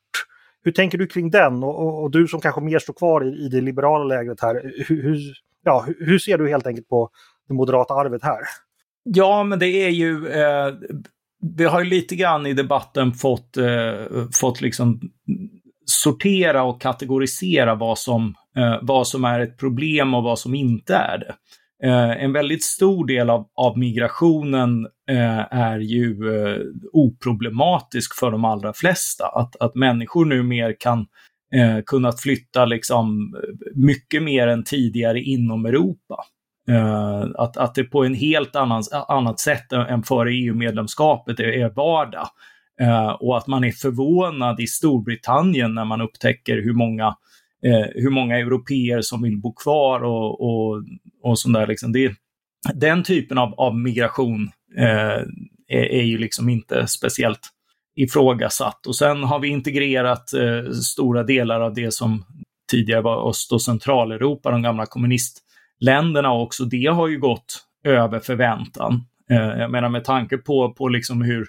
hur 0.65 0.73
tänker 0.73 0.99
du 0.99 1.07
kring 1.07 1.31
den? 1.31 1.63
Och, 1.63 1.87
och, 1.87 2.03
och, 2.03 2.11
du 2.11 2.29
som 2.29 2.41
kanske 2.41 2.61
mer 2.61 2.79
står 2.79 2.95
kvar 2.95 3.25
i, 3.25 3.45
i 3.45 3.49
det 3.49 3.61
liberala 3.61 4.05
lägret 4.05 4.41
här, 4.41 4.73
hur, 4.89 5.03
hur, 5.03 5.19
ja, 5.65 5.87
hur 5.99 6.19
ser 6.19 6.39
du 6.39 6.49
helt 6.49 6.67
enkelt 6.67 6.89
på 6.89 7.11
det 7.49 7.55
moderata 7.55 7.95
arvet 7.95 8.23
här? 8.23 8.41
Ja, 9.05 9.45
men 9.45 9.59
det 9.59 9.67
är 9.67 9.89
ju 9.89 10.29
eh, 10.29 10.75
vi 11.43 11.65
har 11.65 11.85
ju 11.85 11.91
lite 11.91 12.17
grann 12.17 12.47
i 12.47 12.53
debatten 12.53 13.13
fått, 13.13 13.57
eh, 13.57 14.25
fått 14.41 14.61
liksom 14.61 15.01
sortera 15.85 16.63
och 16.63 16.81
kategorisera 16.81 17.75
vad 17.75 17.99
som, 17.99 18.35
eh, 18.57 18.79
vad 18.83 19.09
som 19.09 19.25
är 19.25 19.41
ett 19.41 19.59
problem 19.59 20.15
och 20.15 20.23
vad 20.23 20.39
som 20.39 20.55
inte 20.55 20.95
är 20.95 21.19
det. 21.19 21.35
Eh, 21.85 22.25
en 22.25 22.33
väldigt 22.33 22.65
stor 22.65 23.07
del 23.07 23.31
av, 23.31 23.49
av 23.55 23.79
migrationen 23.79 24.87
eh, 25.11 25.55
är 25.55 25.79
ju 25.79 26.37
eh, 26.37 26.61
oproblematisk 26.93 28.19
för 28.19 28.31
de 28.31 28.45
allra 28.45 28.73
flesta. 28.73 29.27
Att, 29.27 29.57
att 29.57 29.75
människor 29.75 30.25
nu 30.25 30.43
mer 30.43 30.77
kan 30.81 30.99
eh, 31.55 31.79
kunnat 31.87 32.21
flytta 32.21 32.65
liksom 32.65 33.35
eh, 33.35 33.71
mycket 33.75 34.23
mer 34.23 34.47
än 34.47 34.65
tidigare 34.65 35.21
inom 35.21 35.67
Europa. 35.67 36.17
Uh, 36.71 37.27
att, 37.35 37.57
att 37.57 37.75
det 37.75 37.85
på 37.85 38.05
en 38.05 38.15
helt 38.15 38.57
annan, 38.57 38.83
annat 39.09 39.41
sätt 39.41 39.73
än 39.73 40.03
före 40.03 40.33
EU-medlemskapet 40.33 41.41
är, 41.41 41.45
är 41.45 41.71
vardag. 41.71 42.29
Uh, 42.83 43.09
och 43.09 43.39
att 43.39 43.47
man 43.47 43.65
är 43.65 43.71
förvånad 43.71 44.61
i 44.61 44.67
Storbritannien 44.67 45.75
när 45.75 45.85
man 45.85 46.01
upptäcker 46.01 46.57
hur 46.57 46.73
många 46.73 47.17
eh, 47.67 47.87
hur 47.95 48.11
många 48.11 48.39
europeer 48.39 49.01
som 49.01 49.23
vill 49.23 49.41
bo 49.41 49.53
kvar 49.53 50.01
och, 50.01 50.41
och, 50.41 50.83
och 51.23 51.39
sånt 51.39 51.55
där. 51.55 51.67
Liksom. 51.67 51.93
Det, 51.93 52.15
den 52.75 53.03
typen 53.03 53.39
av, 53.39 53.55
av 53.55 53.79
migration 53.79 54.51
eh, 54.77 55.23
är, 55.69 55.85
är, 55.93 56.03
ju 56.03 56.19
liksom 56.19 56.49
inte 56.49 56.87
speciellt 56.87 57.49
ifrågasatt. 57.97 58.87
Och 58.87 58.97
sen 58.97 59.23
har 59.23 59.39
vi 59.39 59.49
integrerat 59.49 60.33
eh, 60.33 60.71
stora 60.71 61.23
delar 61.23 61.61
av 61.61 61.75
det 61.75 61.95
som 61.95 62.25
tidigare 62.71 63.01
var 63.01 63.29
Öst 63.31 63.53
och 63.53 63.63
Centraleuropa, 63.63 64.51
de 64.51 64.63
gamla 64.63 64.87
kommunist 64.87 65.42
kommunistländerna 65.83 66.33
också. 66.33 66.65
Det 66.65 66.87
har 66.87 67.09
ju 67.09 67.19
gått 67.19 67.65
över 67.85 68.21
förväntan. 68.21 69.05
Eh, 69.31 69.61
jag 69.61 69.71
menar 69.71 69.89
med 69.89 70.05
tanke 70.05 70.39
på, 70.39 70.73
på 70.73 70.89
liksom 70.89 71.23
hur 71.23 71.47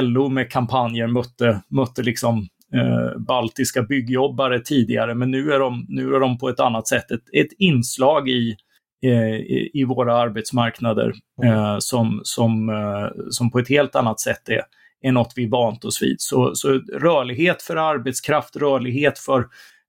LO 0.00 0.28
med 0.28 0.50
kampanjer 0.50 1.06
mötte, 1.06 1.62
mötte 1.68 2.02
liksom 2.02 2.48
eh, 2.74 3.18
baltiska 3.18 3.82
byggjobbare 3.82 4.60
tidigare, 4.60 5.14
men 5.14 5.30
nu 5.30 5.52
är 5.52 5.58
de, 5.58 5.86
nu 5.88 6.14
är 6.14 6.20
de 6.20 6.38
på 6.38 6.48
ett 6.48 6.60
annat 6.60 6.88
sätt 6.88 7.10
ett, 7.10 7.24
ett 7.32 7.52
inslag 7.58 8.28
i, 8.28 8.56
eh, 9.04 9.36
i, 9.74 9.84
våra 9.88 10.16
arbetsmarknader 10.16 11.12
eh, 11.44 11.76
som, 11.78 12.20
som, 12.24 12.68
eh, 12.68 13.08
som 13.30 13.50
på 13.50 13.58
ett 13.58 13.68
helt 13.68 13.96
annat 13.96 14.20
sätt 14.20 14.48
är, 14.48 14.62
är 15.02 15.12
något 15.12 15.32
vi 15.36 15.46
vant 15.46 15.84
oss 15.84 16.02
vid. 16.02 16.16
Så, 16.18 16.54
så 16.54 16.68
rörlighet 17.00 17.62
för 17.62 17.76
arbetskraft, 17.76 18.56
rörlighet 18.56 19.18
för 19.18 19.46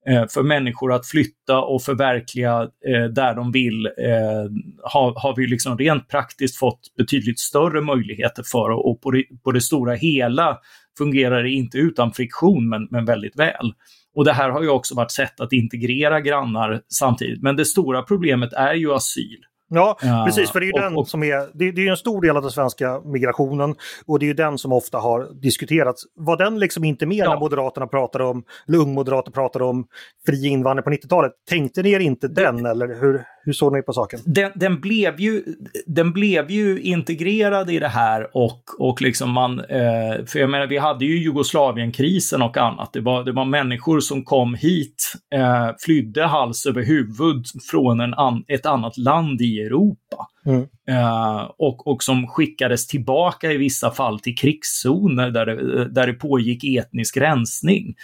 Eh, 0.09 0.27
för 0.29 0.43
människor 0.43 0.93
att 0.93 1.07
flytta 1.07 1.61
och 1.61 1.81
förverkliga 1.81 2.61
eh, 2.61 3.03
där 3.03 3.35
de 3.35 3.51
vill 3.51 3.85
eh, 3.85 4.51
har, 4.83 5.21
har 5.21 5.35
vi 5.35 5.47
liksom 5.47 5.77
rent 5.77 6.07
praktiskt 6.07 6.57
fått 6.57 6.79
betydligt 6.97 7.39
större 7.39 7.81
möjligheter 7.81 8.43
för 8.51 8.69
och 8.69 9.01
på 9.01 9.11
det, 9.11 9.23
på 9.43 9.51
det 9.51 9.61
stora 9.61 9.93
hela 9.93 10.57
fungerar 10.97 11.43
det 11.43 11.49
inte 11.49 11.77
utan 11.77 12.13
friktion 12.13 12.69
men, 12.69 12.87
men 12.91 13.05
väldigt 13.05 13.39
väl. 13.39 13.73
Och 14.15 14.25
det 14.25 14.33
här 14.33 14.49
har 14.49 14.61
ju 14.61 14.69
också 14.69 14.95
varit 14.95 15.11
sätt 15.11 15.39
att 15.39 15.53
integrera 15.53 16.21
grannar 16.21 16.81
samtidigt. 16.87 17.41
Men 17.41 17.55
det 17.55 17.65
stora 17.65 18.01
problemet 18.01 18.53
är 18.53 18.73
ju 18.73 18.93
asyl. 18.93 19.39
Ja, 19.69 19.97
precis, 20.25 20.51
för 20.51 20.59
det 20.59 20.65
är 20.65 20.67
ju 20.67 20.73
och, 20.73 20.81
den 20.81 20.97
och, 20.97 21.07
som 21.07 21.23
är, 21.23 21.49
det, 21.53 21.71
det, 21.71 21.87
är 21.87 21.91
en 21.91 21.97
stor 21.97 22.21
del 22.21 22.37
av 22.37 22.41
den 22.41 22.51
svenska 22.51 23.01
migrationen 23.05 23.75
och 24.05 24.19
det 24.19 24.25
är 24.25 24.27
ju 24.27 24.33
den 24.33 24.57
som 24.57 24.71
ofta 24.71 24.97
har 24.97 25.27
diskuterats. 25.41 26.03
Var 26.15 26.37
den 26.37 26.59
liksom 26.59 26.83
inte 26.83 27.05
med 27.05 27.17
ja. 27.17 27.29
när 27.29 27.39
Moderaterna 27.39 27.87
pratade 27.87 28.23
om, 28.23 28.43
eller 28.67 28.77
Ungmoderater 28.77 29.31
pratade 29.31 29.65
om 29.65 29.87
fri 30.25 30.47
invandring 30.47 30.83
på 30.83 30.89
90-talet? 30.89 31.31
Tänkte 31.49 31.83
ni 31.83 31.91
er 31.91 31.99
inte 31.99 32.27
den 32.27 32.65
eller 32.65 32.87
hur, 32.87 33.25
hur 33.45 33.53
såg 33.53 33.73
ni 33.73 33.81
på 33.81 33.93
saken? 33.93 34.19
Den, 34.25 34.51
den, 34.55 34.81
blev 34.81 35.19
ju, 35.19 35.43
den 35.85 36.13
blev 36.13 36.51
ju 36.51 36.81
integrerad 36.81 37.69
i 37.69 37.79
det 37.79 37.87
här 37.87 38.37
och, 38.37 38.63
och 38.79 39.01
liksom 39.01 39.31
man, 39.31 39.59
eh, 39.59 40.25
för 40.25 40.39
jag 40.39 40.49
menar 40.49 40.67
vi 40.67 40.77
hade 40.77 41.05
ju 41.05 41.17
Jugoslavienkrisen 41.17 42.41
och 42.41 42.57
annat. 42.57 42.93
Det 42.93 43.01
var, 43.01 43.23
det 43.23 43.31
var 43.31 43.45
människor 43.45 43.99
som 43.99 44.23
kom 44.23 44.55
hit, 44.55 45.13
eh, 45.35 45.69
flydde 45.79 46.25
hals 46.25 46.65
över 46.65 46.83
huvud 46.83 47.45
från 47.71 47.99
en 47.99 48.13
an, 48.13 48.43
ett 48.47 48.65
annat 48.65 48.97
land 48.97 49.41
i 49.41 49.61
Europa. 49.61 50.27
Mm. 50.45 50.61
Uh, 50.89 51.51
och, 51.57 51.87
och 51.87 52.03
som 52.03 52.27
skickades 52.27 52.87
tillbaka 52.87 53.51
i 53.51 53.57
vissa 53.57 53.91
fall 53.91 54.19
till 54.19 54.37
krigszoner 54.37 55.31
där 55.31 55.45
det, 55.45 55.89
där 55.89 56.07
det 56.07 56.13
pågick 56.13 56.63
etnisk 56.63 57.17
rensning. 57.17 57.95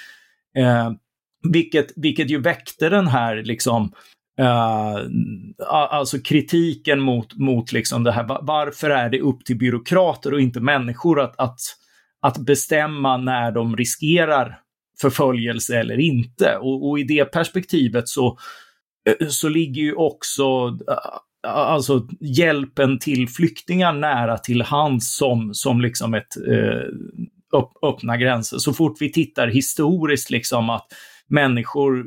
Uh, 0.58 0.92
vilket, 1.54 1.88
vilket 1.96 2.30
ju 2.30 2.42
väckte 2.42 2.90
den 2.90 3.08
här 3.08 3.36
liksom, 3.36 3.92
uh, 4.40 5.06
alltså 5.68 6.20
kritiken 6.20 7.00
mot, 7.00 7.38
mot 7.38 7.72
liksom 7.72 8.04
det 8.04 8.12
här, 8.12 8.40
varför 8.42 8.90
är 8.90 9.10
det 9.10 9.20
upp 9.20 9.46
till 9.46 9.58
byråkrater 9.58 10.34
och 10.34 10.42
inte 10.42 10.60
människor 10.60 11.22
att, 11.22 11.40
att, 11.40 11.60
att 12.22 12.38
bestämma 12.38 13.18
när 13.18 13.52
de 13.52 13.78
riskerar 13.78 14.60
förföljelse 15.02 15.80
eller 15.80 16.00
inte? 16.00 16.58
Och, 16.58 16.90
och 16.90 17.00
i 17.00 17.04
det 17.04 17.26
perspektivet 17.26 18.08
så, 18.08 18.38
eh, 19.10 19.28
så 19.28 19.50
ligger 19.50 19.82
ju 19.82 19.94
också 19.94 20.44
eh, 20.90 21.20
alltså 21.48 22.08
hjälpen 22.20 23.00
till 23.00 23.30
flyktingar 23.30 23.94
nära 23.94 24.38
till 24.38 24.62
hands 24.62 25.16
som, 25.18 25.54
som 25.54 25.82
liksom 25.82 26.14
ett 26.14 26.38
uh, 26.48 26.84
upp, 27.54 27.72
öppna 27.84 28.18
gränser. 28.18 28.58
Så 28.58 28.74
fort 28.74 28.98
vi 29.00 29.12
tittar 29.12 29.48
historiskt 29.48 30.30
liksom 30.30 30.70
att 30.70 30.88
människor 31.28 32.06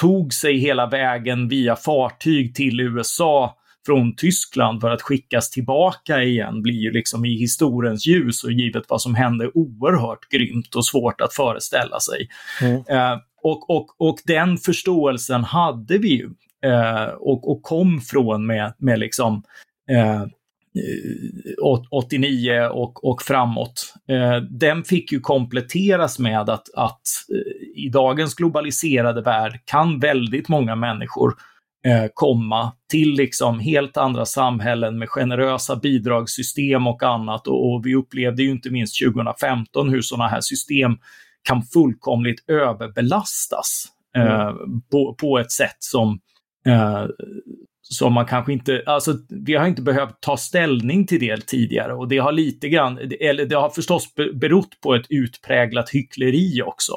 tog 0.00 0.34
sig 0.34 0.58
hela 0.58 0.86
vägen 0.86 1.48
via 1.48 1.76
fartyg 1.76 2.54
till 2.54 2.80
USA 2.80 3.58
från 3.86 4.16
Tyskland 4.16 4.80
för 4.80 4.90
att 4.90 5.02
skickas 5.02 5.50
tillbaka 5.50 6.22
igen 6.22 6.62
blir 6.62 6.74
ju 6.74 6.90
liksom 6.90 7.24
i 7.24 7.38
historiens 7.38 8.06
ljus 8.06 8.44
och 8.44 8.52
givet 8.52 8.84
vad 8.88 9.02
som 9.02 9.14
hände 9.14 9.50
oerhört 9.54 10.28
grymt 10.30 10.74
och 10.74 10.86
svårt 10.86 11.20
att 11.20 11.34
föreställa 11.34 12.00
sig. 12.00 12.28
Mm. 12.60 12.76
Eh, 12.76 13.18
och, 13.42 13.70
och, 13.70 13.86
och 13.98 14.18
den 14.24 14.58
förståelsen 14.58 15.44
hade 15.44 15.98
vi 15.98 16.08
ju 16.08 16.30
eh, 16.70 17.04
och, 17.04 17.50
och 17.50 17.62
kom 17.62 18.00
från 18.00 18.46
med, 18.46 18.74
med 18.78 18.98
liksom 18.98 19.42
eh, 19.90 20.24
89 21.90 22.68
och, 22.72 23.04
och 23.04 23.22
framåt. 23.22 23.94
Eh, 24.08 24.36
den 24.36 24.84
fick 24.84 25.12
ju 25.12 25.20
kompletteras 25.20 26.18
med 26.18 26.50
att, 26.50 26.74
att 26.74 27.02
i 27.86 27.88
dagens 27.88 28.34
globaliserade 28.34 29.22
värld 29.22 29.60
kan 29.64 29.98
väldigt 29.98 30.48
många 30.48 30.76
människor 30.76 31.34
eh, 31.86 32.10
komma 32.14 32.72
till 32.90 33.12
liksom 33.14 33.60
helt 33.60 33.96
andra 33.96 34.24
samhällen 34.24 34.98
med 34.98 35.08
generösa 35.08 35.76
bidragssystem 35.76 36.86
och 36.86 37.02
annat. 37.02 37.46
Och, 37.46 37.72
och 37.72 37.86
vi 37.86 37.94
upplevde 37.94 38.42
ju 38.42 38.50
inte 38.50 38.70
minst 38.70 39.04
2015 39.04 39.88
hur 39.88 40.02
sådana 40.02 40.28
här 40.28 40.40
system 40.40 40.96
kan 41.42 41.62
fullkomligt 41.62 42.50
överbelastas 42.50 43.84
eh, 44.16 44.40
mm. 44.40 44.54
på, 44.90 45.14
på 45.14 45.38
ett 45.38 45.52
sätt 45.52 45.76
som 45.78 46.20
Eh, 46.66 47.06
som 47.82 48.12
man 48.12 48.26
kanske 48.26 48.52
inte, 48.52 48.82
alltså 48.86 49.18
vi 49.28 49.54
har 49.54 49.66
inte 49.66 49.82
behövt 49.82 50.20
ta 50.20 50.36
ställning 50.36 51.06
till 51.06 51.20
det 51.20 51.46
tidigare 51.46 51.94
och 51.94 52.08
det 52.08 52.18
har 52.18 52.32
lite 52.32 52.68
grann, 52.68 52.98
eller 53.20 53.46
det 53.46 53.54
har 53.54 53.70
förstås 53.70 54.14
berott 54.34 54.80
på 54.80 54.94
ett 54.94 55.06
utpräglat 55.08 55.90
hyckleri 55.90 56.62
också. 56.62 56.92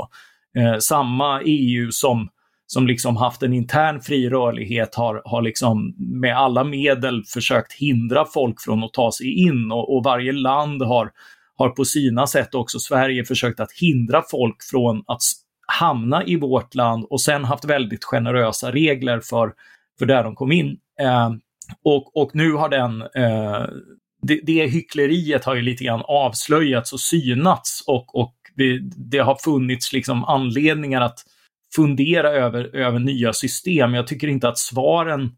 Eh, 0.56 0.78
samma 0.80 1.42
EU 1.46 1.92
som, 1.92 2.30
som 2.68 2.88
liksom 2.88 3.18
haft 3.18 3.44
en 3.44 3.54
intern 3.54 4.02
fri 4.02 4.30
rörlighet 4.30 4.96
har, 4.96 5.22
har 5.26 5.42
liksom 5.42 5.96
med 5.98 6.38
alla 6.38 6.64
medel 6.64 7.24
försökt 7.24 7.74
hindra 7.74 8.26
folk 8.26 8.62
från 8.62 8.84
att 8.84 8.94
ta 8.94 9.12
sig 9.12 9.34
in 9.48 9.72
och, 9.72 9.96
och 9.96 10.04
varje 10.04 10.32
land 10.32 10.82
har, 10.82 11.12
har 11.58 11.70
på 11.70 11.86
sina 11.86 12.28
sätt 12.28 12.56
också 12.56 12.80
Sverige 12.80 13.26
försökt 13.26 13.60
att 13.60 13.72
hindra 13.72 14.24
folk 14.32 14.64
från 14.72 15.04
att 15.08 15.22
hamna 15.68 16.26
i 16.26 16.36
vårt 16.36 16.76
land 16.76 17.06
och 17.10 17.22
sen 17.22 17.46
haft 17.46 17.66
väldigt 17.66 18.04
generösa 18.04 18.72
regler 18.72 19.20
för, 19.20 19.54
för 20.00 20.06
där 20.06 20.24
de 20.24 20.36
kom 20.36 20.52
in. 20.52 20.78
Eh, 21.02 21.30
och, 21.84 22.18
och 22.18 22.32
nu 22.34 22.52
har 22.52 22.70
den, 22.70 23.02
eh, 23.02 23.66
det, 24.22 24.40
det 24.44 24.68
hyckleriet 24.68 25.46
har 25.46 25.56
ju 25.56 25.62
lite 25.62 25.84
grann 25.84 26.02
avslöjats 26.06 26.94
och 26.94 27.00
synats 27.00 27.84
och, 27.88 28.16
och 28.16 28.36
det, 28.56 28.80
det 28.98 29.18
har 29.18 29.36
funnits 29.36 29.94
liksom 29.94 30.24
anledningar 30.24 31.02
att 31.02 31.20
fundera 31.76 32.30
över, 32.30 32.76
över 32.76 33.00
nya 33.00 33.34
system. 33.34 33.94
Jag 33.94 34.08
tycker 34.08 34.28
inte 34.28 34.50
att 34.50 34.58
svaren 34.58 35.22
eh, 35.22 35.30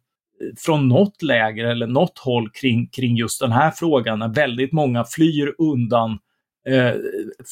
från 0.58 0.88
något 0.88 1.22
läger 1.22 1.66
eller 1.66 1.88
något 1.88 2.20
håll 2.20 2.50
kring, 2.50 2.88
kring 2.88 3.16
just 3.16 3.40
den 3.40 3.52
här 3.52 3.72
frågan, 3.72 4.20
när 4.20 4.28
väldigt 4.28 4.72
många 4.72 5.04
flyr 5.04 5.56
undan 5.58 6.12
eh, 6.68 6.94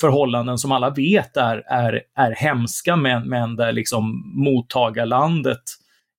förhållanden 0.01 0.58
som 0.58 0.71
alla 0.71 0.89
vet 0.89 1.38
är, 1.38 1.63
är, 1.67 2.01
är 2.15 2.32
hemska, 2.32 2.95
men, 2.95 3.30
men 3.30 3.56
där 3.56 3.71
liksom 3.71 4.34
mottagarlandet 4.36 5.63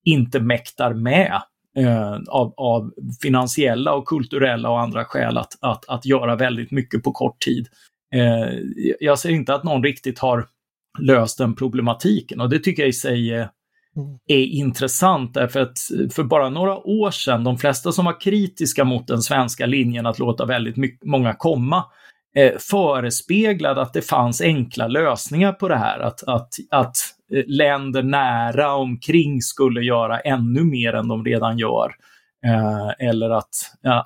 inte 0.05 0.41
mäktar 0.41 0.95
med 0.95 1.43
eh, 1.77 2.19
av, 2.29 2.55
av, 2.57 2.93
finansiella 3.23 3.95
och 3.95 4.09
kulturella 4.09 4.71
och 4.71 4.81
andra 4.81 5.05
skäl 5.05 5.39
att, 5.39 5.59
att, 5.61 5.89
att 5.89 6.07
göra 6.07 6.37
väldigt 6.37 6.71
mycket 6.71 7.03
på 7.03 7.13
kort 7.13 7.41
tid. 7.41 7.69
Eh, 8.17 8.59
jag 9.01 9.19
ser 9.19 9.31
inte 9.31 9.55
att 9.55 9.65
någon 9.65 9.83
riktigt 9.83 10.19
har 10.19 10.47
löst 10.99 11.39
den 11.39 11.55
problematiken 11.55 12.41
och 12.41 12.51
det 12.51 12.59
tycker 12.59 12.83
jag 12.83 12.89
i 12.89 12.93
sig 12.93 13.31
är, 13.31 13.49
är 14.27 14.45
intressant 14.45 15.35
därför 15.35 15.61
att 15.61 15.79
för 16.11 16.25
bara 16.25 16.51
några 16.51 16.77
år 16.77 17.11
sedan, 17.11 17.45
de 17.45 17.59
flesta 17.59 17.93
som 17.93 18.05
var 18.05 18.21
kritiska 18.21 18.85
mot 18.85 19.07
den 19.07 19.23
svenska 19.23 19.67
linjen 19.67 20.07
att 20.07 20.19
låta 20.19 20.45
väldigt 20.45 20.77
mycket, 20.77 21.05
många 21.05 21.35
komma, 21.35 21.85
eh, 22.37 22.53
förespeglade 22.59 23.83
att 23.83 23.93
det 23.93 24.03
fanns 24.03 24.41
enkla 24.41 24.89
lösningar 24.89 25.53
på 25.53 25.69
det 25.69 25.77
här. 25.77 26.01
Att, 26.01 26.23
att, 26.29 26.49
att 26.71 26.97
eh, 27.33 27.45
länder 27.47 28.03
nära 28.03 28.75
omkring 28.75 29.41
skulle 29.41 29.83
göra 29.83 30.21
ännu 30.21 30.65
mer 30.65 30.93
än 30.93 31.09
de 31.09 31.25
redan 31.25 31.59
gör. 31.59 31.93
Eh, 32.45 33.09
eller 33.09 33.31
att, 33.31 33.55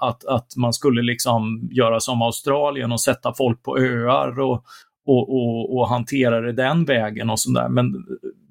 att, 0.00 0.24
att 0.24 0.56
man 0.56 0.72
skulle 0.72 1.02
liksom 1.02 1.68
göra 1.72 2.00
som 2.00 2.22
Australien 2.22 2.92
och 2.92 3.00
sätta 3.00 3.34
folk 3.34 3.62
på 3.62 3.78
öar 3.78 4.40
och, 4.40 4.64
och, 5.06 5.28
och, 5.28 5.76
och 5.76 5.88
hantera 5.88 6.40
det 6.40 6.52
den 6.52 6.84
vägen 6.84 7.30
och 7.30 7.40
sådär. 7.40 7.68
Men 7.68 8.06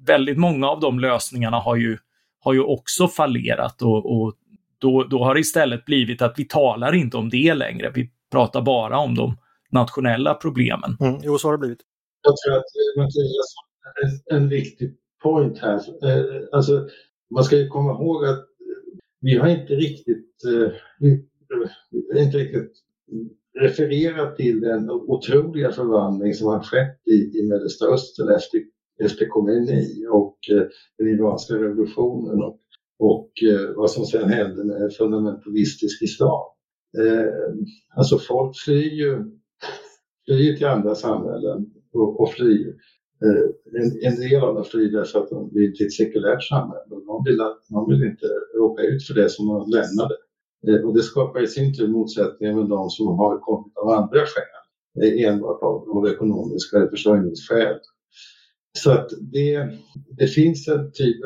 väldigt 0.06 0.38
många 0.38 0.68
av 0.68 0.80
de 0.80 1.00
lösningarna 1.00 1.56
har 1.56 1.76
ju, 1.76 1.98
har 2.40 2.52
ju 2.52 2.60
också 2.60 3.08
fallerat 3.08 3.82
och, 3.82 4.22
och 4.22 4.34
då, 4.78 5.04
då 5.04 5.24
har 5.24 5.34
det 5.34 5.40
istället 5.40 5.84
blivit 5.84 6.22
att 6.22 6.34
vi 6.38 6.44
talar 6.44 6.94
inte 6.94 7.16
om 7.16 7.28
det 7.28 7.54
längre. 7.54 7.90
Vi 7.94 8.10
pratar 8.32 8.62
bara 8.62 8.98
om 8.98 9.14
de 9.14 9.36
nationella 9.70 10.34
problemen. 10.34 10.96
Mm, 11.00 11.20
jo, 11.22 11.38
så 11.38 11.48
har 11.48 11.52
det 11.52 11.58
blivit. 11.58 11.80
Jag 12.22 12.34
tror 12.36 12.56
att 12.56 12.64
Mattias 12.96 13.54
har 14.28 14.36
en 14.36 14.48
viktig 14.48 14.96
point 15.22 15.58
här. 15.58 15.74
Eh, 15.76 16.24
alltså, 16.52 16.88
man 17.34 17.44
ska 17.44 17.56
ju 17.56 17.68
komma 17.68 17.90
ihåg 17.90 18.24
att 18.24 18.49
vi 19.20 19.36
har 19.36 19.48
inte 19.48 19.74
riktigt, 19.74 20.44
eh, 20.44 20.72
inte 22.22 22.38
riktigt 22.38 22.72
refererat 23.60 24.36
till 24.36 24.60
den 24.60 24.90
otroliga 24.90 25.72
förvandling 25.72 26.34
som 26.34 26.48
har 26.48 26.62
skett 26.62 27.00
i, 27.06 27.38
i 27.38 27.48
Mellersta 27.48 27.86
Östern 27.86 28.28
efter, 28.28 28.60
efter 29.00 29.26
Khomeini 29.26 30.06
och 30.10 30.38
eh, 30.50 30.66
den 30.98 31.08
iranska 31.08 31.54
revolutionen 31.54 32.42
och, 32.42 32.60
och 32.98 33.30
eh, 33.42 33.76
vad 33.76 33.90
som 33.90 34.04
sedan 34.04 34.28
hände 34.28 34.64
med 34.64 34.92
fundamentalistisk 34.98 36.02
islam. 36.02 36.46
Eh, 36.98 37.54
alltså 37.96 38.18
folk 38.18 38.56
flyr 38.64 38.90
ju, 38.90 39.24
flyr 40.26 40.56
till 40.56 40.66
andra 40.66 40.94
samhällen 40.94 41.66
och, 41.92 42.20
och 42.20 42.32
flyr 42.32 42.74
Eh, 43.24 43.80
en, 43.80 44.12
en 44.12 44.20
del 44.20 44.42
av 44.42 44.54
dem 44.54 44.64
flyr 44.64 44.92
därför 44.92 45.18
att 45.18 45.30
de 45.30 45.50
vill 45.54 45.76
till 45.76 45.86
ett 45.86 45.92
sekulärt 45.92 46.42
samhälle. 46.42 46.84
De 46.88 47.24
vill, 47.24 47.38
man 47.70 47.88
vill 47.88 48.02
inte 48.02 48.26
råka 48.56 48.82
ut 48.82 49.06
för 49.06 49.14
det 49.14 49.28
som 49.28 49.46
de 49.46 49.70
lämnade. 49.70 50.16
Eh, 50.68 50.86
och 50.86 50.94
det 50.94 51.02
skapar 51.02 51.42
i 51.42 51.46
sin 51.46 51.76
tur 51.76 51.88
motsättningar 51.88 52.54
med 52.54 52.68
de 52.68 52.90
som 52.90 53.06
har 53.06 53.38
kommit 53.38 53.76
av 53.76 53.88
andra 53.88 54.20
skäl. 54.26 54.60
Eh, 55.02 55.28
enbart 55.28 55.62
av, 55.62 55.90
av 55.90 56.08
ekonomiska 56.08 56.76
eller 56.76 56.88
försörjningsskäl. 56.88 57.78
Så 58.78 58.90
att 58.90 59.08
det, 59.32 59.68
det 60.18 60.26
finns 60.26 60.68
en 60.68 60.92
typ 60.92 61.20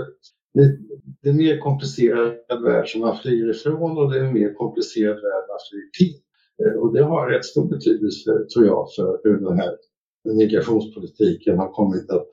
det, 0.55 0.79
det 1.23 1.29
är 1.29 1.33
en 1.33 1.37
mer 1.37 1.59
komplicerad 1.59 2.63
värld 2.63 2.89
som 2.89 3.01
man 3.01 3.19
flyr 3.19 3.51
ifrån 3.51 3.99
och 3.99 4.13
det 4.13 4.19
är 4.19 4.25
en 4.25 4.33
mer 4.33 4.55
komplicerad 4.55 5.17
värld 5.17 5.45
man 5.49 5.59
flyr 5.71 5.91
till. 5.99 6.15
Eh, 6.63 6.81
och 6.81 6.95
det 6.95 7.03
har 7.03 7.29
rätt 7.29 7.45
stor 7.45 7.69
betydelse, 7.69 8.31
tror 8.55 8.67
jag, 8.67 8.89
för 8.97 9.21
hur 9.25 9.41
den 9.41 9.59
här 9.59 9.77
migrationspolitiken 10.25 11.59
har 11.59 11.73
kommit 11.73 12.11
att 12.11 12.27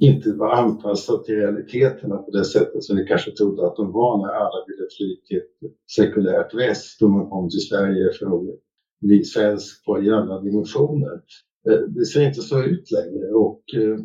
inte 0.00 0.32
vara 0.32 0.56
anpassad 0.56 1.24
till 1.24 1.34
realiteterna 1.34 2.16
på 2.16 2.30
det 2.30 2.44
sättet 2.44 2.84
som 2.84 2.96
vi 2.96 3.04
kanske 3.04 3.30
trodde 3.30 3.66
att 3.66 3.76
de 3.76 3.92
var 3.92 4.18
när 4.18 4.34
alla 4.34 4.64
ville 4.66 4.88
fly 4.96 5.16
till 5.16 5.36
ett 5.36 5.72
sekulärt 5.96 6.54
väst 6.54 7.02
och 7.02 7.10
man 7.10 7.30
kom 7.30 7.50
till 7.50 7.68
Sverige 7.68 8.12
för 8.18 8.26
att 8.26 8.42
bli 9.00 9.24
svensk 9.24 9.84
på 9.84 10.02
i 10.02 10.10
alla 10.10 10.40
dimensioner. 10.40 11.20
Eh, 11.68 11.78
det 11.78 12.04
ser 12.04 12.26
inte 12.26 12.40
så 12.40 12.62
ut 12.62 12.90
längre 12.90 13.32
och 13.32 13.62
eh, 13.74 13.98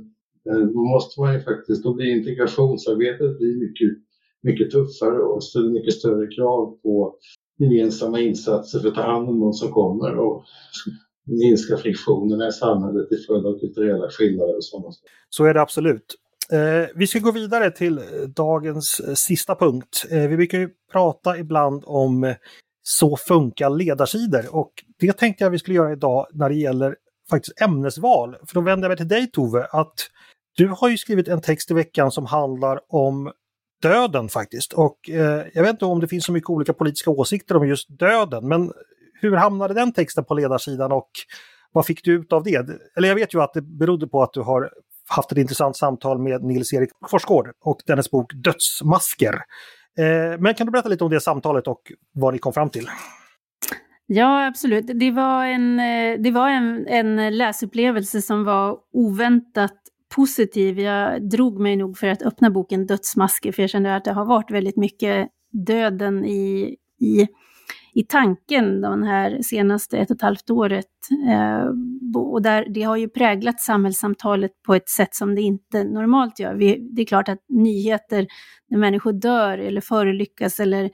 eh, 0.49 0.65
då 0.67 0.83
måste 0.83 1.21
man 1.21 1.33
ju 1.33 1.39
faktiskt, 1.39 1.83
då 1.83 1.93
blir 1.93 2.17
integrationsarbetet 2.17 3.38
blir 3.38 3.55
mycket, 3.59 3.89
mycket 4.41 4.71
tuffare 4.71 5.19
och 5.19 5.43
ställer 5.43 5.69
mycket 5.69 5.93
större 5.93 6.27
krav 6.27 6.77
på 6.83 7.15
gemensamma 7.57 8.19
insatser 8.19 8.79
för 8.79 8.88
att 8.88 8.95
ta 8.95 9.01
hand 9.01 9.29
om 9.29 9.39
de 9.39 9.53
som 9.53 9.71
kommer 9.71 10.17
och 10.17 10.43
minska 11.26 11.78
friktionerna 11.78 12.47
i 12.47 12.51
samhället 12.51 13.09
till 13.09 13.26
följd 13.28 13.45
av 13.45 13.59
kulturella 13.59 14.09
skillnader 14.09 14.55
och 14.55 14.65
sådana 14.65 14.91
saker. 14.91 15.09
Så 15.30 15.45
är 15.45 15.53
det 15.53 15.61
absolut. 15.61 16.15
Eh, 16.51 16.89
vi 16.95 17.07
ska 17.07 17.19
gå 17.19 17.32
vidare 17.32 17.71
till 17.71 18.01
dagens 18.36 18.99
eh, 18.99 19.13
sista 19.13 19.55
punkt. 19.55 20.05
Eh, 20.09 20.28
vi 20.28 20.36
brukar 20.38 20.57
ju 20.57 20.69
prata 20.91 21.38
ibland 21.38 21.84
om 21.86 22.23
eh, 22.23 22.36
så 22.84 23.17
funkar 23.17 23.69
ledarsidor 23.69 24.55
och 24.55 24.71
det 24.99 25.13
tänkte 25.13 25.43
jag 25.43 25.51
vi 25.51 25.59
skulle 25.59 25.76
göra 25.76 25.91
idag 25.91 26.28
när 26.34 26.49
det 26.49 26.55
gäller 26.55 26.95
faktiskt 27.30 27.61
ämnesval. 27.61 28.36
För 28.47 28.55
då 28.55 28.61
vänder 28.61 28.86
jag 28.86 28.89
mig 28.89 28.97
till 28.97 29.07
dig 29.07 29.32
Tove, 29.32 29.67
att 29.71 30.09
du 30.57 30.67
har 30.67 30.89
ju 30.89 30.97
skrivit 30.97 31.28
en 31.28 31.41
text 31.41 31.71
i 31.71 31.73
veckan 31.73 32.11
som 32.11 32.26
handlar 32.26 32.80
om 32.88 33.32
döden 33.82 34.30
faktiskt. 34.30 34.73
Och 34.73 35.09
eh, 35.09 35.45
jag 35.53 35.63
vet 35.63 35.71
inte 35.71 35.86
om 35.86 35.99
det 35.99 36.07
finns 36.07 36.26
så 36.26 36.32
mycket 36.32 36.49
olika 36.49 36.73
politiska 36.73 37.11
åsikter 37.11 37.57
om 37.57 37.67
just 37.67 37.99
döden, 37.99 38.47
men 38.47 38.71
hur 39.22 39.36
hamnade 39.36 39.74
den 39.74 39.93
texten 39.93 40.26
på 40.26 40.34
ledarsidan 40.34 40.91
och 40.91 41.09
vad 41.72 41.86
fick 41.86 42.03
du 42.03 42.13
ut 42.13 42.34
av 42.34 42.43
det? 42.43 42.70
Eller 42.97 43.07
jag 43.07 43.16
vet 43.16 43.34
ju 43.34 43.41
att 43.41 43.53
det 43.53 43.61
berodde 43.61 44.07
på 44.07 44.24
att 44.24 44.34
du 44.34 44.41
har 44.41 44.70
haft 45.07 45.32
ett 45.32 45.38
intressant 45.38 45.78
samtal 45.78 46.20
med 46.20 46.43
Nils-Erik 46.43 46.89
Forsgård 47.09 47.51
och 47.59 47.82
dennes 47.86 48.11
bok 48.11 48.34
Dödsmasker. 48.34 49.34
Eh, 49.97 50.39
men 50.39 50.53
kan 50.53 50.68
du 50.68 50.72
berätta 50.72 50.89
lite 50.89 51.03
om 51.03 51.09
det 51.09 51.20
samtalet 51.20 51.68
och 51.68 51.82
vad 52.11 52.34
ni 52.34 52.39
kom 52.39 52.53
fram 52.53 52.70
till? 52.70 52.89
Ja, 54.07 54.47
absolut. 54.47 54.99
Det 54.99 55.11
var 55.11 55.45
en, 55.45 55.80
eh, 55.80 56.20
det 56.20 56.32
var 56.32 56.49
en, 56.49 56.88
en 56.88 57.38
läsupplevelse 57.38 58.22
som 58.22 58.43
var 58.43 58.78
oväntat 58.93 59.74
positiv. 60.16 60.80
Jag 60.80 61.30
drog 61.30 61.59
mig 61.59 61.76
nog 61.76 61.97
för 61.97 62.07
att 62.07 62.22
öppna 62.22 62.49
boken 62.49 62.86
Dödsmasker, 62.88 63.51
för 63.51 63.63
jag 63.63 63.70
kände 63.70 63.95
att 63.95 64.05
det 64.05 64.11
har 64.11 64.26
varit 64.26 64.51
väldigt 64.51 64.78
mycket 64.78 65.28
döden 65.68 66.26
i, 66.26 66.76
i 66.99 67.28
i 67.95 68.03
tanken 68.03 68.81
de 68.81 69.03
här 69.03 69.41
senaste 69.41 69.97
ett 69.97 70.11
och 70.11 70.15
ett 70.15 70.21
halvt 70.21 70.49
året. 70.49 70.85
Eh, 71.29 71.65
och 72.15 72.41
där, 72.41 72.65
det 72.69 72.81
har 72.81 72.97
ju 72.97 73.09
präglat 73.09 73.61
samhällssamtalet 73.61 74.51
på 74.65 74.75
ett 74.75 74.89
sätt 74.89 75.15
som 75.15 75.35
det 75.35 75.41
inte 75.41 75.83
normalt 75.83 76.39
gör. 76.39 76.55
Vi, 76.55 76.89
det 76.91 77.01
är 77.01 77.05
klart 77.05 77.29
att 77.29 77.39
nyheter 77.49 78.27
när 78.69 78.77
människor 78.77 79.13
dör 79.13 79.57
eller 79.57 79.81
förolyckas 79.81 80.59
eller 80.59 80.89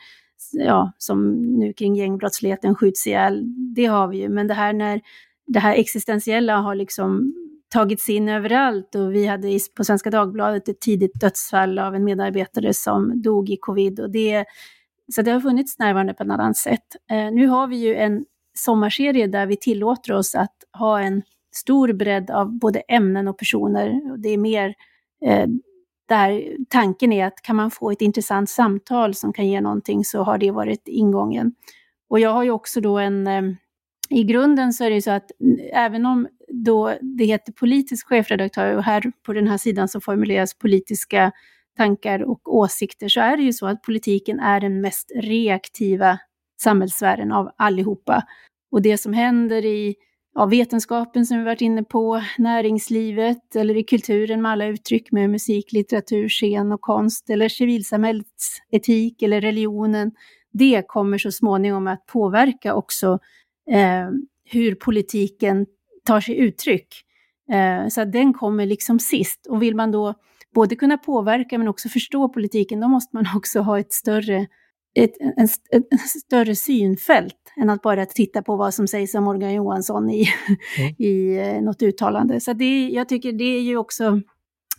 ja, 0.51 0.91
som 0.97 1.31
nu 1.31 1.73
kring 1.73 1.95
gängbrottsligheten 1.95 2.75
skjuts 2.75 3.07
ihjäl, 3.07 3.43
det 3.75 3.85
har 3.85 4.07
vi 4.07 4.17
ju. 4.17 4.29
Men 4.29 4.47
det 4.47 4.53
här 4.53 4.73
när 4.73 5.01
det 5.47 5.59
här 5.59 5.75
existentiella 5.75 6.57
har 6.57 6.75
liksom 6.75 7.33
tagits 7.69 8.09
in 8.09 8.29
överallt 8.29 8.95
och 8.95 9.15
vi 9.15 9.25
hade 9.25 9.59
på 9.77 9.83
Svenska 9.83 10.09
Dagbladet 10.09 10.69
ett 10.69 10.81
tidigt 10.81 11.21
dödsfall 11.21 11.79
av 11.79 11.95
en 11.95 12.03
medarbetare 12.03 12.73
som 12.73 13.21
dog 13.21 13.49
i 13.49 13.57
covid 13.57 13.99
och 13.99 14.11
det 14.11 14.45
så 15.13 15.21
det 15.21 15.31
har 15.31 15.39
funnits 15.39 15.79
närvarande 15.79 16.13
på 16.13 16.23
ett 16.23 16.29
annat 16.29 16.57
sätt. 16.57 16.95
Eh, 17.11 17.31
nu 17.31 17.47
har 17.47 17.67
vi 17.67 17.75
ju 17.75 17.95
en 17.95 18.25
sommarserie 18.53 19.27
där 19.27 19.45
vi 19.45 19.57
tillåter 19.57 20.13
oss 20.13 20.35
att 20.35 20.55
ha 20.77 20.99
en 20.99 21.21
stor 21.55 21.93
bredd 21.93 22.31
av 22.31 22.59
både 22.59 22.79
ämnen 22.79 23.27
och 23.27 23.37
personer. 23.37 24.17
Det 24.17 24.29
är 24.29 24.37
mer 24.37 24.73
eh, 25.25 25.47
där 26.07 26.57
tanken 26.69 27.13
är 27.13 27.25
att 27.25 27.41
kan 27.41 27.55
man 27.55 27.71
få 27.71 27.91
ett 27.91 28.01
intressant 28.01 28.49
samtal 28.49 29.15
som 29.15 29.33
kan 29.33 29.47
ge 29.47 29.61
någonting 29.61 30.05
så 30.05 30.23
har 30.23 30.37
det 30.37 30.51
varit 30.51 30.87
ingången. 30.87 31.53
Och 32.09 32.19
jag 32.19 32.33
har 32.33 32.43
ju 32.43 32.51
också 32.51 32.81
då 32.81 32.97
en, 32.97 33.27
eh, 33.27 33.43
i 34.09 34.23
grunden 34.23 34.73
så 34.73 34.83
är 34.83 34.89
det 34.89 34.95
ju 34.95 35.01
så 35.01 35.11
att 35.11 35.31
även 35.73 36.05
om 36.05 36.27
då 36.47 36.93
det 37.01 37.25
heter 37.25 37.51
politisk 37.51 38.07
chefredaktör 38.07 38.75
och 38.75 38.83
här 38.83 39.11
på 39.25 39.33
den 39.33 39.47
här 39.47 39.57
sidan 39.57 39.87
så 39.87 40.01
formuleras 40.01 40.53
politiska 40.53 41.31
tankar 41.77 42.19
och 42.19 42.55
åsikter 42.55 43.07
så 43.07 43.19
är 43.21 43.37
det 43.37 43.43
ju 43.43 43.53
så 43.53 43.67
att 43.67 43.81
politiken 43.81 44.39
är 44.39 44.59
den 44.59 44.81
mest 44.81 45.11
reaktiva 45.15 46.19
samhällssfären 46.61 47.31
av 47.31 47.51
allihopa. 47.57 48.23
Och 48.71 48.81
det 48.81 48.97
som 48.97 49.13
händer 49.13 49.65
i 49.65 49.95
ja, 50.35 50.45
vetenskapen 50.45 51.25
som 51.25 51.37
vi 51.37 51.43
varit 51.43 51.61
inne 51.61 51.83
på, 51.83 52.21
näringslivet 52.37 53.55
eller 53.55 53.77
i 53.77 53.83
kulturen 53.83 54.41
med 54.41 54.51
alla 54.51 54.65
uttryck 54.65 55.11
med 55.11 55.29
musik, 55.29 55.71
litteratur, 55.71 56.29
scen 56.29 56.71
och 56.71 56.81
konst 56.81 57.29
eller 57.29 57.49
civilsamhällets 57.49 58.57
etik 58.71 59.21
eller 59.21 59.41
religionen, 59.41 60.11
det 60.53 60.83
kommer 60.87 61.17
så 61.17 61.31
småningom 61.31 61.87
att 61.87 62.05
påverka 62.05 62.75
också 62.75 63.19
eh, 63.71 64.09
hur 64.45 64.75
politiken 64.75 65.65
tar 66.05 66.21
sig 66.21 66.37
uttryck. 66.37 66.87
Eh, 67.51 67.87
så 67.87 68.01
att 68.01 68.11
den 68.11 68.33
kommer 68.33 68.65
liksom 68.65 68.99
sist. 68.99 69.47
Och 69.49 69.61
vill 69.61 69.75
man 69.75 69.91
då 69.91 70.13
både 70.55 70.75
kunna 70.75 70.97
påverka 70.97 71.57
men 71.57 71.67
också 71.67 71.89
förstå 71.89 72.29
politiken, 72.29 72.79
då 72.79 72.87
måste 72.87 73.15
man 73.15 73.25
också 73.35 73.59
ha 73.59 73.79
ett 73.79 73.93
större, 73.93 74.47
ett, 74.95 75.11
en, 75.19 75.47
ett, 75.71 76.09
större 76.25 76.55
synfält 76.55 77.53
än 77.61 77.69
att 77.69 77.81
bara 77.81 78.05
titta 78.05 78.41
på 78.41 78.55
vad 78.55 78.73
som 78.73 78.87
sägs 78.87 79.15
om 79.15 79.23
Morgan 79.23 79.53
Johansson 79.53 80.09
i, 80.09 80.27
mm. 80.47 80.95
i 80.97 81.37
eh, 81.37 81.61
något 81.61 81.81
uttalande. 81.81 82.39
Så 82.39 82.53
det, 82.53 82.89
jag 82.89 83.09
tycker 83.09 83.31
det 83.31 83.57
är 83.57 83.61
ju 83.61 83.77
också 83.77 84.03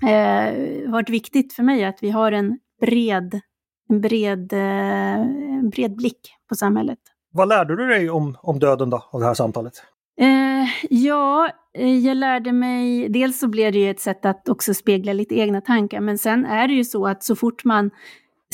eh, 0.03 0.91
varit 0.91 1.11
viktigt 1.11 1.53
för 1.53 1.63
mig 1.63 1.85
att 1.85 2.03
vi 2.03 2.11
har 2.11 2.33
en 2.33 2.59
bred, 2.81 3.41
en 3.89 4.01
bred, 4.01 4.53
eh, 4.53 5.21
en 5.59 5.71
bred 5.71 5.97
blick 5.97 6.21
på 6.49 6.55
samhället. 6.55 6.99
Vad 7.35 7.49
lärde 7.49 7.77
du 7.77 7.87
dig 7.87 8.11
om, 8.11 8.37
om 8.43 8.59
döden 8.59 8.91
då, 8.91 9.09
av 9.11 9.21
det 9.21 9.27
här 9.27 9.35
samtalet? 9.35 9.83
Eh, 10.21 10.69
ja, 10.91 11.51
Eh, 11.79 11.99
jag 11.99 12.17
lärde 12.17 12.53
mig, 12.53 13.09
dels 13.09 13.39
så 13.39 13.49
blev 13.49 13.73
det 13.73 13.79
ju 13.79 13.91
ett 13.91 14.01
sätt 14.01 14.25
att 14.25 14.49
också 14.49 14.75
spegla 14.75 15.13
lite 15.13 15.35
egna 15.35 15.61
tankar, 15.61 16.01
men 16.01 16.19
sen 16.19 16.45
är 16.45 16.69
det 16.69 16.75
ju 16.75 16.85
så 16.85 17.07
att 17.07 17.25
så 17.25 17.37
fort 17.37 17.65
man 17.65 17.91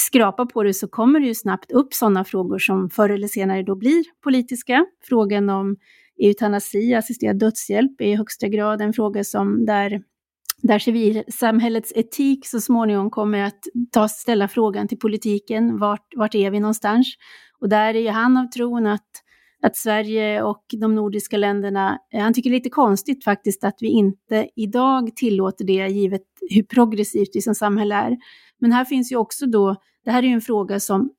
skrapar 0.00 0.46
på 0.46 0.62
det 0.62 0.74
så 0.74 0.88
kommer 0.88 1.20
det 1.20 1.26
ju 1.26 1.34
snabbt 1.34 1.72
upp 1.72 1.94
sådana 1.94 2.24
frågor 2.24 2.58
som 2.58 2.90
förr 2.90 3.10
eller 3.10 3.28
senare 3.28 3.62
då 3.62 3.74
blir 3.74 4.04
politiska. 4.24 4.86
Frågan 5.08 5.50
om 5.50 5.76
eutanasi, 6.22 6.94
assisterad 6.94 7.38
dödshjälp, 7.38 8.00
är 8.00 8.06
i 8.06 8.14
högsta 8.14 8.48
grad 8.48 8.82
en 8.82 8.92
fråga 8.92 9.24
som 9.24 9.66
där, 9.66 10.02
där 10.62 10.78
civilsamhällets 10.78 11.92
etik 11.94 12.46
så 12.46 12.60
småningom 12.60 13.10
kommer 13.10 13.44
att 13.44 13.60
ta, 13.92 14.08
ställa 14.08 14.48
frågan 14.48 14.88
till 14.88 14.98
politiken, 14.98 15.78
vart, 15.78 16.06
vart 16.16 16.34
är 16.34 16.50
vi 16.50 16.60
någonstans? 16.60 17.06
Och 17.60 17.68
där 17.68 17.94
är 17.94 18.00
ju 18.00 18.08
han 18.08 18.36
av 18.36 18.46
tron 18.46 18.86
att 18.86 19.08
att 19.62 19.76
Sverige 19.76 20.42
och 20.42 20.64
de 20.76 20.94
nordiska 20.94 21.36
länderna, 21.36 21.98
eh, 22.12 22.20
han 22.20 22.34
tycker 22.34 22.50
det 22.50 22.54
är 22.54 22.59
lite 22.59 22.70
konstigt 22.70 23.24
faktiskt 23.24 23.64
att 23.64 23.76
vi 23.80 23.88
inte 23.88 24.48
idag 24.56 25.16
tillåter 25.16 25.64
det 25.64 25.88
givet 25.88 26.22
hur 26.50 26.62
progressivt 26.62 27.28
vi 27.34 27.42
som 27.42 27.54
samhälle 27.54 27.94
är. 27.94 28.16
Men 28.59 28.72
här 28.72 28.84
finns 28.84 29.12
ju 29.12 29.16
också 29.16 29.46
då, 29.46 29.76
det 30.04 30.11
här 30.11 30.22
är 30.22 30.26
ju 30.26 30.32
en 30.32 30.40
fråga 30.40 30.80
som 30.80 31.11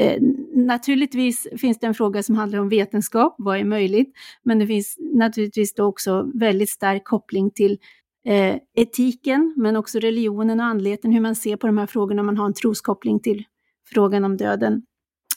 eh, 0.00 0.22
naturligtvis 0.54 1.48
finns 1.56 1.78
det 1.78 1.86
en 1.86 1.94
fråga 1.94 2.22
som 2.22 2.34
handlar 2.34 2.58
om 2.58 2.68
vetenskap, 2.68 3.34
vad 3.38 3.58
är 3.58 3.64
möjligt? 3.64 4.12
Men 4.42 4.58
det 4.58 4.66
finns 4.66 4.96
naturligtvis 4.98 5.74
då 5.74 5.84
också 5.84 6.30
väldigt 6.34 6.70
stark 6.70 7.04
koppling 7.04 7.50
till 7.50 7.78
eh, 8.26 8.56
etiken, 8.74 9.54
men 9.56 9.76
också 9.76 9.98
religionen 9.98 10.60
och 10.60 10.66
andligheten, 10.66 11.12
hur 11.12 11.20
man 11.20 11.34
ser 11.34 11.56
på 11.56 11.66
de 11.66 11.78
här 11.78 11.86
frågorna, 11.86 12.22
om 12.22 12.26
man 12.26 12.36
har 12.36 12.46
en 12.46 12.54
troskoppling 12.54 13.20
till 13.20 13.44
frågan 13.86 14.24
om 14.24 14.36
döden. 14.36 14.82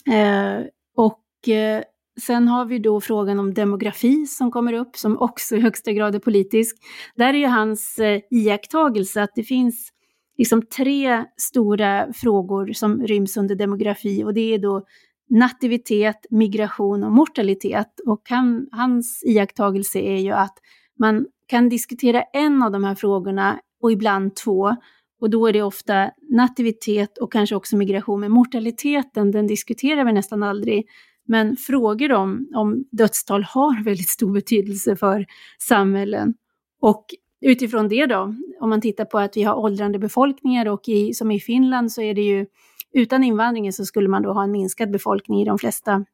Eh, 0.07 0.65
och 0.95 1.49
eh, 1.49 1.83
sen 2.21 2.47
har 2.47 2.65
vi 2.65 2.79
då 2.79 3.01
frågan 3.01 3.39
om 3.39 3.53
demografi 3.53 4.25
som 4.25 4.51
kommer 4.51 4.73
upp, 4.73 4.97
som 4.97 5.17
också 5.17 5.55
i 5.55 5.59
högsta 5.59 5.91
grad 5.91 6.15
är 6.15 6.19
politisk. 6.19 6.77
Där 7.15 7.33
är 7.33 7.37
ju 7.37 7.47
hans 7.47 7.99
eh, 7.99 8.21
iakttagelse 8.31 9.23
att 9.23 9.31
det 9.35 9.43
finns 9.43 9.91
liksom 10.37 10.61
tre 10.61 11.25
stora 11.37 12.13
frågor 12.13 12.73
som 12.73 13.07
ryms 13.07 13.37
under 13.37 13.55
demografi 13.55 14.23
och 14.23 14.33
det 14.33 14.53
är 14.53 14.59
då 14.59 14.85
nativitet, 15.29 16.25
migration 16.29 17.03
och 17.03 17.11
mortalitet. 17.11 17.99
Och 18.05 18.21
han, 18.29 18.67
hans 18.71 19.23
iakttagelse 19.25 19.99
är 19.99 20.17
ju 20.17 20.31
att 20.31 20.57
man 20.99 21.25
kan 21.47 21.69
diskutera 21.69 22.21
en 22.21 22.63
av 22.63 22.71
de 22.71 22.83
här 22.83 22.95
frågorna 22.95 23.59
och 23.81 23.91
ibland 23.91 24.35
två. 24.35 24.75
Och 25.21 25.29
då 25.29 25.47
är 25.47 25.53
det 25.53 25.61
ofta 25.61 26.11
nativitet 26.29 27.17
och 27.17 27.31
kanske 27.31 27.55
också 27.55 27.77
migration. 27.77 28.19
Men 28.19 28.31
mortaliteten, 28.31 29.31
den 29.31 29.47
diskuterar 29.47 30.05
vi 30.05 30.13
nästan 30.13 30.43
aldrig. 30.43 30.85
Men 31.27 31.57
frågor 31.57 32.11
om, 32.11 32.47
om 32.55 32.85
dödstal 32.91 33.43
har 33.43 33.83
väldigt 33.83 34.09
stor 34.09 34.33
betydelse 34.33 34.95
för 34.95 35.25
samhällen. 35.59 36.33
Och 36.81 37.05
utifrån 37.41 37.87
det 37.87 38.05
då, 38.05 38.35
om 38.59 38.69
man 38.69 38.81
tittar 38.81 39.05
på 39.05 39.19
att 39.19 39.37
vi 39.37 39.43
har 39.43 39.55
åldrande 39.55 39.99
befolkningar 39.99 40.67
och 40.67 40.81
i, 40.87 41.13
som 41.13 41.31
i 41.31 41.39
Finland 41.39 41.91
så 41.91 42.01
är 42.01 42.13
det 42.13 42.21
ju 42.21 42.45
utan 42.93 43.23
invandringen 43.23 43.73
så 43.73 43.85
skulle 43.85 44.09
man 44.09 44.21
då 44.21 44.33
ha 44.33 44.43
en 44.43 44.51
minskad 44.51 44.91
befolkning 44.91 45.41
i 45.41 45.45
de 45.45 45.57
flesta, 45.57 46.05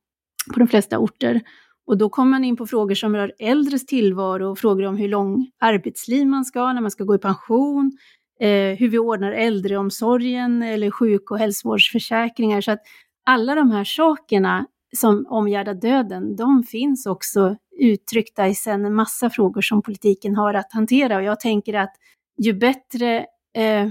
på 0.54 0.60
de 0.60 0.68
flesta 0.68 1.00
orter. 1.00 1.42
Och 1.88 1.98
då 1.98 2.10
kommer 2.10 2.32
man 2.32 2.44
in 2.44 2.56
på 2.56 2.68
frågor 2.68 2.96
som 2.96 3.16
rör 3.16 3.32
äldres 3.40 3.86
tillvaro, 3.86 4.56
frågor 4.56 4.86
om 4.86 4.98
hur 4.98 5.08
lång 5.08 5.52
arbetsliv 5.60 6.28
man 6.28 6.46
ska 6.46 6.60
ha 6.60 6.74
när 6.74 6.82
man 6.82 6.92
ska 6.92 7.04
gå 7.04 7.16
i 7.16 7.20
pension, 7.20 7.98
eh, 8.40 8.78
hur 8.78 8.90
vi 8.90 9.00
ordnar 9.00 9.32
äldreomsorgen 9.32 10.64
eller 10.64 10.92
sjuk 10.92 11.32
och 11.32 11.40
hälsovårdsförsäkringar. 11.40 12.62
Så 12.62 12.72
att 12.72 12.82
alla 13.26 13.56
de 13.56 13.72
här 13.72 13.84
sakerna 13.84 14.66
som 14.96 15.26
omgärdar 15.30 15.74
döden, 15.74 16.36
de 16.36 16.64
finns 16.64 17.06
också 17.06 17.56
uttryckta 17.80 18.48
i 18.48 18.56
sen 18.56 18.86
en 18.86 18.96
massa 18.96 19.30
frågor 19.30 19.62
som 19.62 19.82
politiken 19.82 20.36
har 20.36 20.54
att 20.54 20.74
hantera. 20.74 21.18
Och 21.18 21.24
jag 21.24 21.40
tänker 21.40 21.74
att 21.74 21.94
ju 22.38 22.54
bättre 22.54 23.26
eh, 23.54 23.88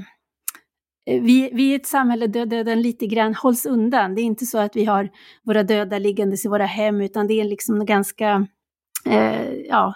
vi, 1.07 1.51
vi 1.53 1.73
är 1.73 1.77
ett 1.77 1.87
samhälle 1.87 2.27
där 2.27 2.47
döden 2.47 2.83
lite 2.83 3.07
grann 3.07 3.35
hålls 3.35 3.67
undan. 3.67 4.15
Det 4.15 4.21
är 4.21 4.25
inte 4.25 4.47
så 4.47 4.59
att 4.59 4.77
vi 4.77 4.85
har 4.85 5.11
våra 5.43 5.63
döda 5.63 5.99
liggandes 5.99 6.45
i 6.45 6.49
våra 6.49 6.67
hem, 6.67 7.01
utan 7.01 7.27
det 7.27 7.41
är 7.41 7.45
liksom 7.45 7.87
ganska, 7.87 8.47
eh, 9.07 9.53
ja, 9.53 9.95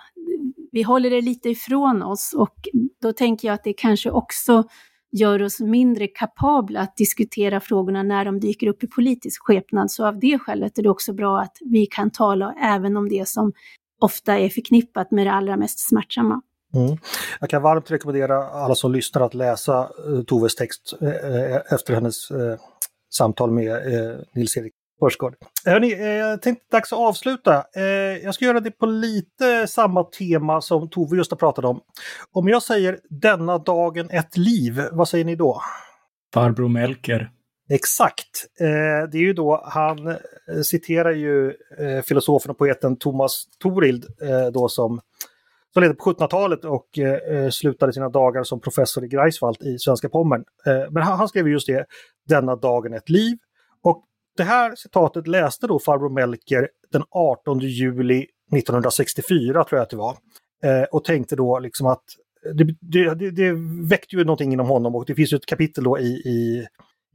vi 0.72 0.82
håller 0.82 1.10
det 1.10 1.20
lite 1.20 1.50
ifrån 1.50 2.02
oss 2.02 2.34
och 2.36 2.54
då 3.02 3.12
tänker 3.12 3.48
jag 3.48 3.54
att 3.54 3.64
det 3.64 3.72
kanske 3.72 4.10
också 4.10 4.64
gör 5.12 5.42
oss 5.42 5.60
mindre 5.60 6.06
kapabla 6.06 6.80
att 6.80 6.96
diskutera 6.96 7.60
frågorna 7.60 8.02
när 8.02 8.24
de 8.24 8.40
dyker 8.40 8.66
upp 8.66 8.84
i 8.84 8.86
politisk 8.86 9.42
skepnad. 9.42 9.90
Så 9.90 10.06
av 10.06 10.18
det 10.18 10.38
skälet 10.38 10.78
är 10.78 10.82
det 10.82 10.90
också 10.90 11.12
bra 11.12 11.40
att 11.40 11.56
vi 11.60 11.86
kan 11.86 12.10
tala 12.10 12.54
även 12.62 12.96
om 12.96 13.08
det 13.08 13.28
som 13.28 13.52
ofta 14.00 14.38
är 14.38 14.48
förknippat 14.48 15.10
med 15.10 15.26
det 15.26 15.32
allra 15.32 15.56
mest 15.56 15.88
smärtsamma. 15.88 16.42
Mm. 16.74 16.96
Jag 17.40 17.50
kan 17.50 17.62
varmt 17.62 17.90
rekommendera 17.90 18.48
alla 18.48 18.74
som 18.74 18.92
lyssnar 18.92 19.22
att 19.22 19.34
läsa 19.34 19.90
eh, 20.06 20.22
Toves 20.22 20.54
text 20.54 20.94
eh, 21.00 21.08
eh, 21.08 21.60
efter 21.70 21.94
hennes 21.94 22.28
samtal 23.14 23.50
med 23.50 23.72
Nils-Erik 24.34 24.72
Hörsgård. 25.00 25.34
Hörrni, 25.64 26.18
jag 26.18 26.42
tänkte 26.42 26.76
dags 26.76 26.92
att 26.92 26.98
avsluta. 26.98 27.64
Jag 28.22 28.34
ska 28.34 28.44
göra 28.44 28.60
det 28.60 28.70
på 28.70 28.86
lite 28.86 29.66
samma 29.66 30.04
tema 30.04 30.60
som 30.60 30.90
Tove 30.90 31.16
just 31.16 31.30
har 31.30 31.38
pratat 31.38 31.64
om. 31.64 31.80
Om 32.32 32.48
jag 32.48 32.62
säger 32.62 32.98
denna 33.10 33.58
dagen 33.58 34.10
ett 34.10 34.36
liv, 34.36 34.82
vad 34.92 35.08
säger 35.08 35.24
ni 35.24 35.36
då? 35.36 35.60
Farbror 36.34 36.68
Melker. 36.68 37.30
Exakt. 37.70 38.46
Det 39.12 39.18
är 39.18 39.22
ju 39.22 39.32
då, 39.32 39.62
han 39.64 40.16
citerar 40.64 41.12
ju 41.12 41.52
filosofen 42.04 42.50
och 42.50 42.58
poeten 42.58 42.96
Thomas 42.96 43.44
Torild 43.62 44.06
då 44.52 44.68
som 44.68 45.00
som 45.72 45.82
levde 45.82 45.96
på 45.96 46.12
1700-talet 46.12 46.64
och 46.64 46.98
eh, 46.98 47.50
slutade 47.50 47.92
sina 47.92 48.08
dagar 48.08 48.42
som 48.42 48.60
professor 48.60 49.04
i 49.04 49.08
Greifswald 49.08 49.62
i 49.62 49.78
svenska 49.78 50.08
Pommern. 50.08 50.44
Eh, 50.66 50.90
men 50.90 51.02
han, 51.02 51.18
han, 51.18 51.28
skrev 51.28 51.48
just 51.48 51.66
det, 51.66 51.86
denna 52.28 52.56
dagen 52.56 52.94
ett 52.94 53.08
liv. 53.08 53.38
Det 54.36 54.42
här 54.42 54.74
citatet 54.74 55.26
läste 55.26 55.66
då 55.66 55.78
farbror 55.78 56.10
Melker 56.10 56.68
den 56.92 57.02
18 57.10 57.58
juli 57.58 58.26
1964 58.56 59.64
tror 59.64 59.78
jag 59.78 59.82
att 59.82 59.90
det 59.90 59.96
var. 59.96 60.16
Eh, 60.64 60.82
och 60.82 61.04
tänkte 61.04 61.36
då 61.36 61.58
liksom 61.58 61.86
att 61.86 62.04
det, 62.54 62.64
det, 62.80 63.14
det, 63.14 63.30
det, 63.30 63.52
väckte 63.90 64.16
ju 64.16 64.24
någonting 64.24 64.52
inom 64.52 64.66
honom 64.68 64.94
och 64.94 65.04
det 65.06 65.14
finns 65.14 65.32
ju 65.32 65.36
ett 65.36 65.46
kapitel 65.46 65.84
då 65.84 65.98
i, 65.98 66.08
i, 66.08 66.66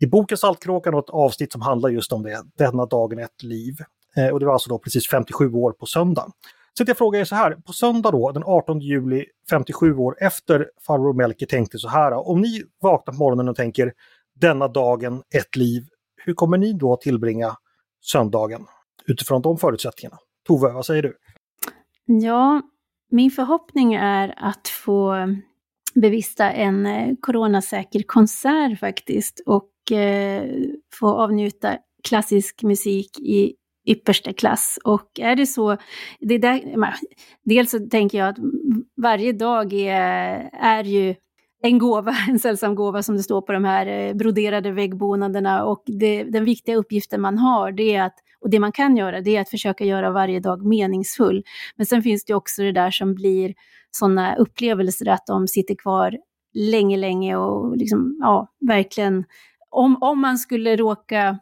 i 0.02 0.08
boken 0.08 0.38
Saltkråkan 0.38 0.94
och 0.94 1.04
ett 1.04 1.10
avsnitt 1.10 1.52
som 1.52 1.62
handlar 1.62 1.90
just 1.90 2.14
om 2.14 2.24
det, 2.24 2.44
denna 2.58 2.86
dagen 2.86 3.20
ett 3.20 3.44
liv. 3.44 3.74
Eh, 4.18 4.30
och 4.30 4.40
det 4.40 4.46
var 4.46 4.54
alltså 4.54 4.70
då 4.70 4.80
precis 4.80 5.10
57 5.10 5.54
år 5.54 5.72
på 5.72 5.86
söndagen. 5.86 6.32
Så 6.78 6.84
jag 6.88 6.98
frågar 6.98 7.20
er 7.20 7.26
så 7.26 7.36
här, 7.36 7.52
på 7.52 7.74
söndag 7.74 8.12
då, 8.12 8.32
den 8.32 8.44
18 8.46 8.80
juli, 8.80 9.26
57 9.50 9.96
år 9.96 10.16
efter 10.20 10.70
farbror 10.88 11.14
Melker 11.14 11.46
tänkte 11.46 11.78
så 11.78 11.88
här. 11.88 12.30
Om 12.30 12.42
ni 12.42 12.64
vaknar 12.82 13.14
på 13.14 13.18
morgonen 13.18 13.50
och 13.50 13.56
tänker 13.56 13.94
denna 14.36 14.68
dagen, 14.68 15.24
ett 15.36 15.56
liv, 15.56 15.84
hur 16.26 16.34
kommer 16.34 16.58
ni 16.58 16.74
då 16.74 16.98
tillbringa 16.98 17.56
söndagen 18.02 18.66
utifrån 19.08 19.42
de 19.42 19.58
förutsättningarna? 19.58 20.18
Tove, 20.48 20.74
vad 20.74 20.86
säger 20.86 21.04
du? 21.04 21.18
Ja, 22.06 22.62
min 23.12 23.32
förhoppning 23.32 23.94
är 23.94 24.34
att 24.38 24.68
få 24.68 25.16
bevista 25.96 26.52
en 26.52 26.86
eh, 26.86 27.16
coronasäker 27.22 28.04
konsert 28.08 28.80
faktiskt 28.80 29.44
och 29.46 29.92
eh, 29.92 30.44
få 30.94 31.08
avnjuta 31.08 31.78
klassisk 32.04 32.64
musik 32.64 33.20
i 33.20 33.54
yppersta 33.88 34.34
klass. 34.34 34.80
Och 34.84 35.20
är 35.20 35.36
det 35.36 35.46
så, 35.46 35.78
det 36.20 36.38
där, 36.38 36.76
dels 37.44 37.72
så 37.72 37.80
tänker 37.80 38.18
jag 38.18 38.30
att 38.30 38.38
varje 39.02 39.34
dag 39.34 39.74
är, 39.74 40.50
är 40.54 40.84
ju 40.84 41.16
en 41.62 41.78
gåva, 41.78 42.16
en 42.30 42.40
sällsam 42.40 42.76
gåva 42.76 43.04
som 43.04 43.18
det 43.18 43.24
står 43.24 43.42
på 43.42 43.52
de 43.54 43.66
här 43.66 43.88
eh, 43.88 44.14
broderade 44.14 44.72
väggbonaderna 44.72 45.66
och 45.66 45.84
det, 45.86 46.24
den 46.24 46.46
viktiga 46.46 46.76
uppgiften 46.76 47.22
man 47.22 47.38
har 47.38 47.72
det 47.72 47.96
är 47.96 48.04
att, 48.04 48.16
och 48.42 48.50
det 48.50 48.60
man 48.60 48.72
kan 48.72 48.98
göra 48.98 49.22
det 49.22 49.36
är 49.36 49.42
att 49.42 49.50
försöka 49.50 49.86
göra 49.86 50.12
varje 50.12 50.40
dag 50.40 50.66
meningsfull. 50.66 51.44
Men 51.76 51.86
sen 51.86 52.02
finns 52.02 52.26
det 52.26 52.34
också 52.34 52.62
det 52.62 52.72
där 52.72 52.92
som 52.92 53.16
blir 53.16 53.54
sådana 53.92 54.36
upplevelser 54.36 55.10
att 55.10 55.26
de 55.28 55.48
sitter 55.48 55.76
kvar 55.76 56.18
länge, 56.54 56.98
länge 56.98 57.36
och 57.36 57.78
liksom, 57.78 58.18
ja, 58.20 58.48
verkligen 58.68 59.26
om, 59.70 59.98
om 60.02 60.22
man 60.22 60.38
skulle 60.38 60.76
råka 60.76 61.40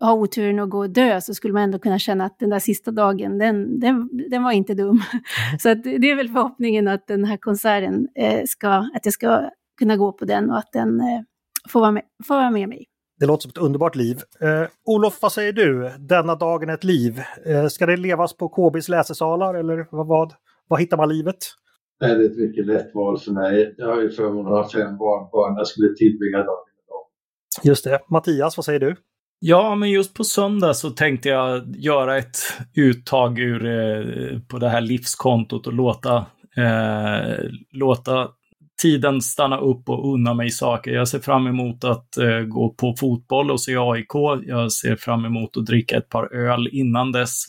ha 0.00 0.12
oturen 0.12 0.58
att 0.58 0.70
gå 0.70 0.78
och 0.78 0.90
dö 0.90 1.20
så 1.20 1.34
skulle 1.34 1.54
man 1.54 1.62
ändå 1.62 1.78
kunna 1.78 1.98
känna 1.98 2.24
att 2.24 2.38
den 2.38 2.50
där 2.50 2.58
sista 2.58 2.90
dagen, 2.90 3.38
den, 3.38 3.80
den, 3.80 4.10
den 4.30 4.42
var 4.42 4.52
inte 4.52 4.74
dum. 4.74 4.88
Mm. 4.88 5.00
Så 5.58 5.68
att 5.68 5.82
det 5.84 6.10
är 6.10 6.16
väl 6.16 6.28
förhoppningen 6.28 6.88
att 6.88 7.06
den 7.06 7.24
här 7.24 7.36
konserten 7.36 8.08
eh, 8.14 8.42
ska, 8.46 8.68
att 8.68 9.04
jag 9.04 9.12
ska 9.12 9.50
kunna 9.78 9.96
gå 9.96 10.12
på 10.12 10.24
den 10.24 10.50
och 10.50 10.58
att 10.58 10.72
den 10.72 11.00
eh, 11.00 11.20
får, 11.68 11.80
vara 11.80 11.90
med, 11.90 12.02
får 12.26 12.34
vara 12.34 12.50
med 12.50 12.68
mig. 12.68 12.84
Det 13.20 13.26
låter 13.26 13.42
som 13.42 13.50
ett 13.50 13.58
underbart 13.58 13.96
liv. 13.96 14.20
Eh, 14.40 14.68
Olof, 14.84 15.18
vad 15.22 15.32
säger 15.32 15.52
du? 15.52 15.90
Denna 15.98 16.34
dagen 16.34 16.70
ett 16.70 16.84
liv. 16.84 17.20
Eh, 17.46 17.66
ska 17.66 17.86
det 17.86 17.96
levas 17.96 18.36
på 18.36 18.48
KBs 18.48 18.88
läsesalar 18.88 19.54
eller 19.54 19.86
vad, 19.90 20.06
vad, 20.06 20.32
vad 20.68 20.80
hittar 20.80 20.96
man 20.96 21.08
livet? 21.08 21.36
Nej, 22.00 22.14
det 22.14 22.24
är 22.24 22.30
ett 22.30 22.38
mycket 22.38 22.66
lätt 22.66 22.94
val 22.94 23.18
för 23.18 23.32
mig. 23.32 23.74
Jag 23.78 23.86
har 23.86 24.02
ju 24.02 24.10
förmånen 24.10 24.52
att 24.52 24.72
ha 24.72 24.80
fem 24.80 24.98
barnbarn. 24.98 25.56
Jag 25.56 25.66
skulle 25.66 25.94
tillbringa 25.94 26.38
dagen 26.38 26.66
med 26.76 26.84
dem. 26.88 27.04
Just 27.62 27.84
det. 27.84 28.00
Mattias, 28.08 28.56
vad 28.56 28.64
säger 28.64 28.80
du? 28.80 28.96
Ja, 29.38 29.74
men 29.74 29.90
just 29.90 30.14
på 30.14 30.24
söndag 30.24 30.74
så 30.74 30.90
tänkte 30.90 31.28
jag 31.28 31.76
göra 31.76 32.18
ett 32.18 32.38
uttag 32.74 33.38
ur 33.38 33.66
eh, 33.66 34.40
på 34.40 34.58
det 34.58 34.68
här 34.68 34.80
livskontot 34.80 35.66
och 35.66 35.72
låta, 35.72 36.26
eh, 36.56 37.38
låta 37.72 38.28
tiden 38.82 39.22
stanna 39.22 39.58
upp 39.58 39.88
och 39.88 40.14
unna 40.14 40.34
mig 40.34 40.50
saker. 40.50 40.90
Jag 40.90 41.08
ser 41.08 41.18
fram 41.18 41.46
emot 41.46 41.84
att 41.84 42.16
eh, 42.16 42.40
gå 42.40 42.70
på 42.70 42.94
fotboll 42.98 43.50
och 43.50 43.60
se 43.60 43.76
AIK. 43.76 44.14
Jag 44.46 44.72
ser 44.72 44.96
fram 44.96 45.24
emot 45.24 45.56
att 45.56 45.66
dricka 45.66 45.96
ett 45.96 46.08
par 46.08 46.34
öl 46.34 46.68
innan 46.72 47.12
dess. 47.12 47.44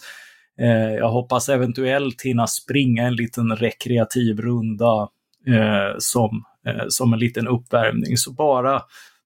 Eh, 0.61 0.93
jag 0.93 1.09
hoppas 1.09 1.49
eventuellt 1.49 2.21
hinna 2.21 2.47
springa 2.47 3.03
en 3.07 3.15
liten 3.15 3.55
rekreativ 3.55 4.41
runda 4.41 5.09
eh, 5.47 5.95
som, 5.97 6.43
eh, 6.67 6.85
som 6.87 7.13
en 7.13 7.19
liten 7.19 7.47
uppvärmning. 7.47 8.17
Så 8.17 8.33
bara 8.33 8.81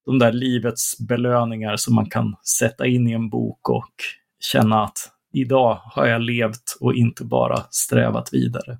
de 0.05 0.19
där 0.19 0.31
livets 0.31 0.99
belöningar 0.99 1.75
som 1.77 1.95
man 1.95 2.09
kan 2.09 2.35
sätta 2.59 2.87
in 2.87 3.09
i 3.09 3.11
en 3.11 3.29
bok 3.29 3.69
och 3.69 3.93
känna 4.39 4.83
att 4.83 4.97
idag 5.33 5.79
har 5.83 6.05
jag 6.05 6.21
levt 6.21 6.77
och 6.79 6.93
inte 6.93 7.23
bara 7.23 7.57
strävat 7.69 8.33
vidare. 8.33 8.77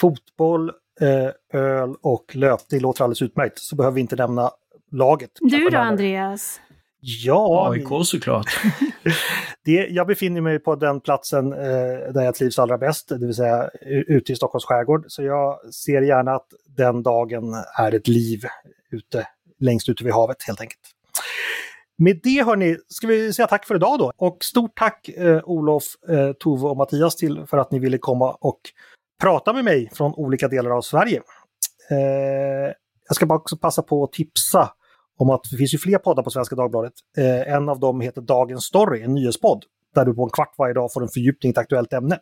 Fotboll, 0.00 0.72
eh, 1.00 1.60
öl 1.60 1.94
och 2.02 2.36
löpning 2.36 2.80
låter 2.80 3.04
alldeles 3.04 3.22
utmärkt, 3.22 3.58
så 3.58 3.76
behöver 3.76 3.94
vi 3.94 4.00
inte 4.00 4.16
nämna 4.16 4.50
laget. 4.90 5.30
Du 5.40 5.68
då 5.70 5.78
Andreas? 5.78 6.60
Ja, 7.00 7.70
AIK 7.70 8.06
såklart. 8.06 8.46
det, 9.64 9.86
jag 9.90 10.06
befinner 10.06 10.40
mig 10.40 10.58
på 10.58 10.74
den 10.76 11.00
platsen 11.00 11.52
eh, 11.52 12.12
där 12.14 12.22
jag 12.22 12.34
trivs 12.34 12.58
allra 12.58 12.78
bäst, 12.78 13.08
det 13.08 13.26
vill 13.26 13.34
säga 13.34 13.70
ute 14.06 14.32
i 14.32 14.36
Stockholms 14.36 14.64
skärgård. 14.64 15.04
Så 15.08 15.22
jag 15.22 15.74
ser 15.74 16.02
gärna 16.02 16.32
att 16.32 16.46
den 16.76 17.02
dagen 17.02 17.54
är 17.78 17.94
ett 17.94 18.08
liv 18.08 18.40
ute, 18.90 19.26
längst 19.62 19.88
ute 19.88 20.04
vid 20.04 20.12
havet 20.12 20.36
helt 20.46 20.60
enkelt. 20.60 20.80
Med 21.98 22.20
det 22.22 22.44
hörni, 22.44 22.76
ska 22.88 23.06
vi 23.06 23.32
säga 23.32 23.46
tack 23.46 23.66
för 23.66 23.74
idag 23.74 23.98
då. 23.98 24.12
Och 24.16 24.44
stort 24.44 24.78
tack 24.78 25.08
eh, 25.08 25.40
Olof, 25.44 25.84
eh, 26.08 26.32
Tove 26.32 26.68
och 26.68 26.76
Mattias 26.76 27.16
till 27.16 27.46
för 27.46 27.58
att 27.58 27.72
ni 27.72 27.78
ville 27.78 27.98
komma 27.98 28.30
och 28.40 28.60
prata 29.22 29.52
med 29.52 29.64
mig 29.64 29.90
från 29.92 30.14
olika 30.14 30.48
delar 30.48 30.70
av 30.70 30.82
Sverige. 30.82 31.22
Eh, 31.90 32.72
jag 33.08 33.16
ska 33.16 33.26
bara 33.26 33.38
också 33.38 33.56
passa 33.56 33.82
på 33.82 34.04
att 34.04 34.12
tipsa 34.12 34.72
om 35.18 35.30
att 35.30 35.40
det 35.50 35.56
finns 35.56 35.74
ju 35.74 35.78
fler 35.78 35.98
poddar 35.98 36.22
på 36.22 36.30
Svenska 36.30 36.56
Dagbladet. 36.56 36.92
Eh, 37.18 37.54
en 37.54 37.68
av 37.68 37.80
dem 37.80 38.00
heter 38.00 38.20
Dagens 38.20 38.64
Story, 38.64 39.02
en 39.02 39.14
nyhetspodd, 39.14 39.64
där 39.94 40.04
du 40.04 40.14
på 40.14 40.24
en 40.24 40.30
kvart 40.30 40.54
varje 40.58 40.74
dag 40.74 40.92
får 40.92 41.02
en 41.02 41.08
fördjupning 41.08 41.50
i 41.50 41.52
ett 41.52 41.58
aktuellt 41.58 41.92
ämne. 41.92 42.18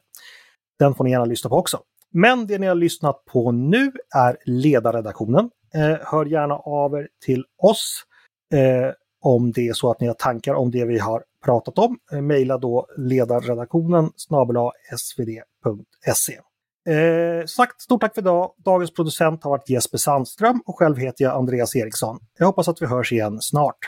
Den 0.78 0.94
får 0.94 1.04
ni 1.04 1.10
gärna 1.10 1.24
lyssna 1.24 1.50
på 1.50 1.56
också. 1.56 1.78
Men 2.12 2.46
det 2.46 2.58
ni 2.58 2.66
har 2.66 2.74
lyssnat 2.74 3.24
på 3.24 3.52
nu 3.52 3.92
är 4.16 4.36
ledarredaktionen. 4.44 5.50
Eh, 5.74 5.98
hör 6.00 6.26
gärna 6.26 6.54
av 6.54 6.94
er 6.94 7.08
till 7.24 7.44
oss 7.62 8.04
eh, 8.54 8.92
om 9.22 9.52
det 9.52 9.68
är 9.68 9.72
så 9.72 9.90
att 9.90 10.00
ni 10.00 10.06
har 10.06 10.14
tankar 10.14 10.54
om 10.54 10.70
det 10.70 10.84
vi 10.84 10.98
har 10.98 11.24
pratat 11.44 11.78
om. 11.78 11.98
Eh, 12.12 12.20
maila 12.20 12.58
då 12.58 12.86
ledarredaktionen 12.96 14.10
snabel 14.16 14.56
svd.se. 14.96 16.38
Eh, 16.94 17.46
sagt, 17.46 17.80
stort 17.80 18.00
tack 18.00 18.14
för 18.14 18.22
idag. 18.22 18.52
Dagens 18.64 18.94
producent 18.94 19.44
har 19.44 19.50
varit 19.50 19.70
Jesper 19.70 19.98
Sandström 19.98 20.62
och 20.66 20.78
själv 20.78 20.96
heter 20.96 21.24
jag 21.24 21.36
Andreas 21.36 21.76
Eriksson. 21.76 22.18
Jag 22.38 22.46
hoppas 22.46 22.68
att 22.68 22.82
vi 22.82 22.86
hörs 22.86 23.12
igen 23.12 23.40
snart. 23.40 23.78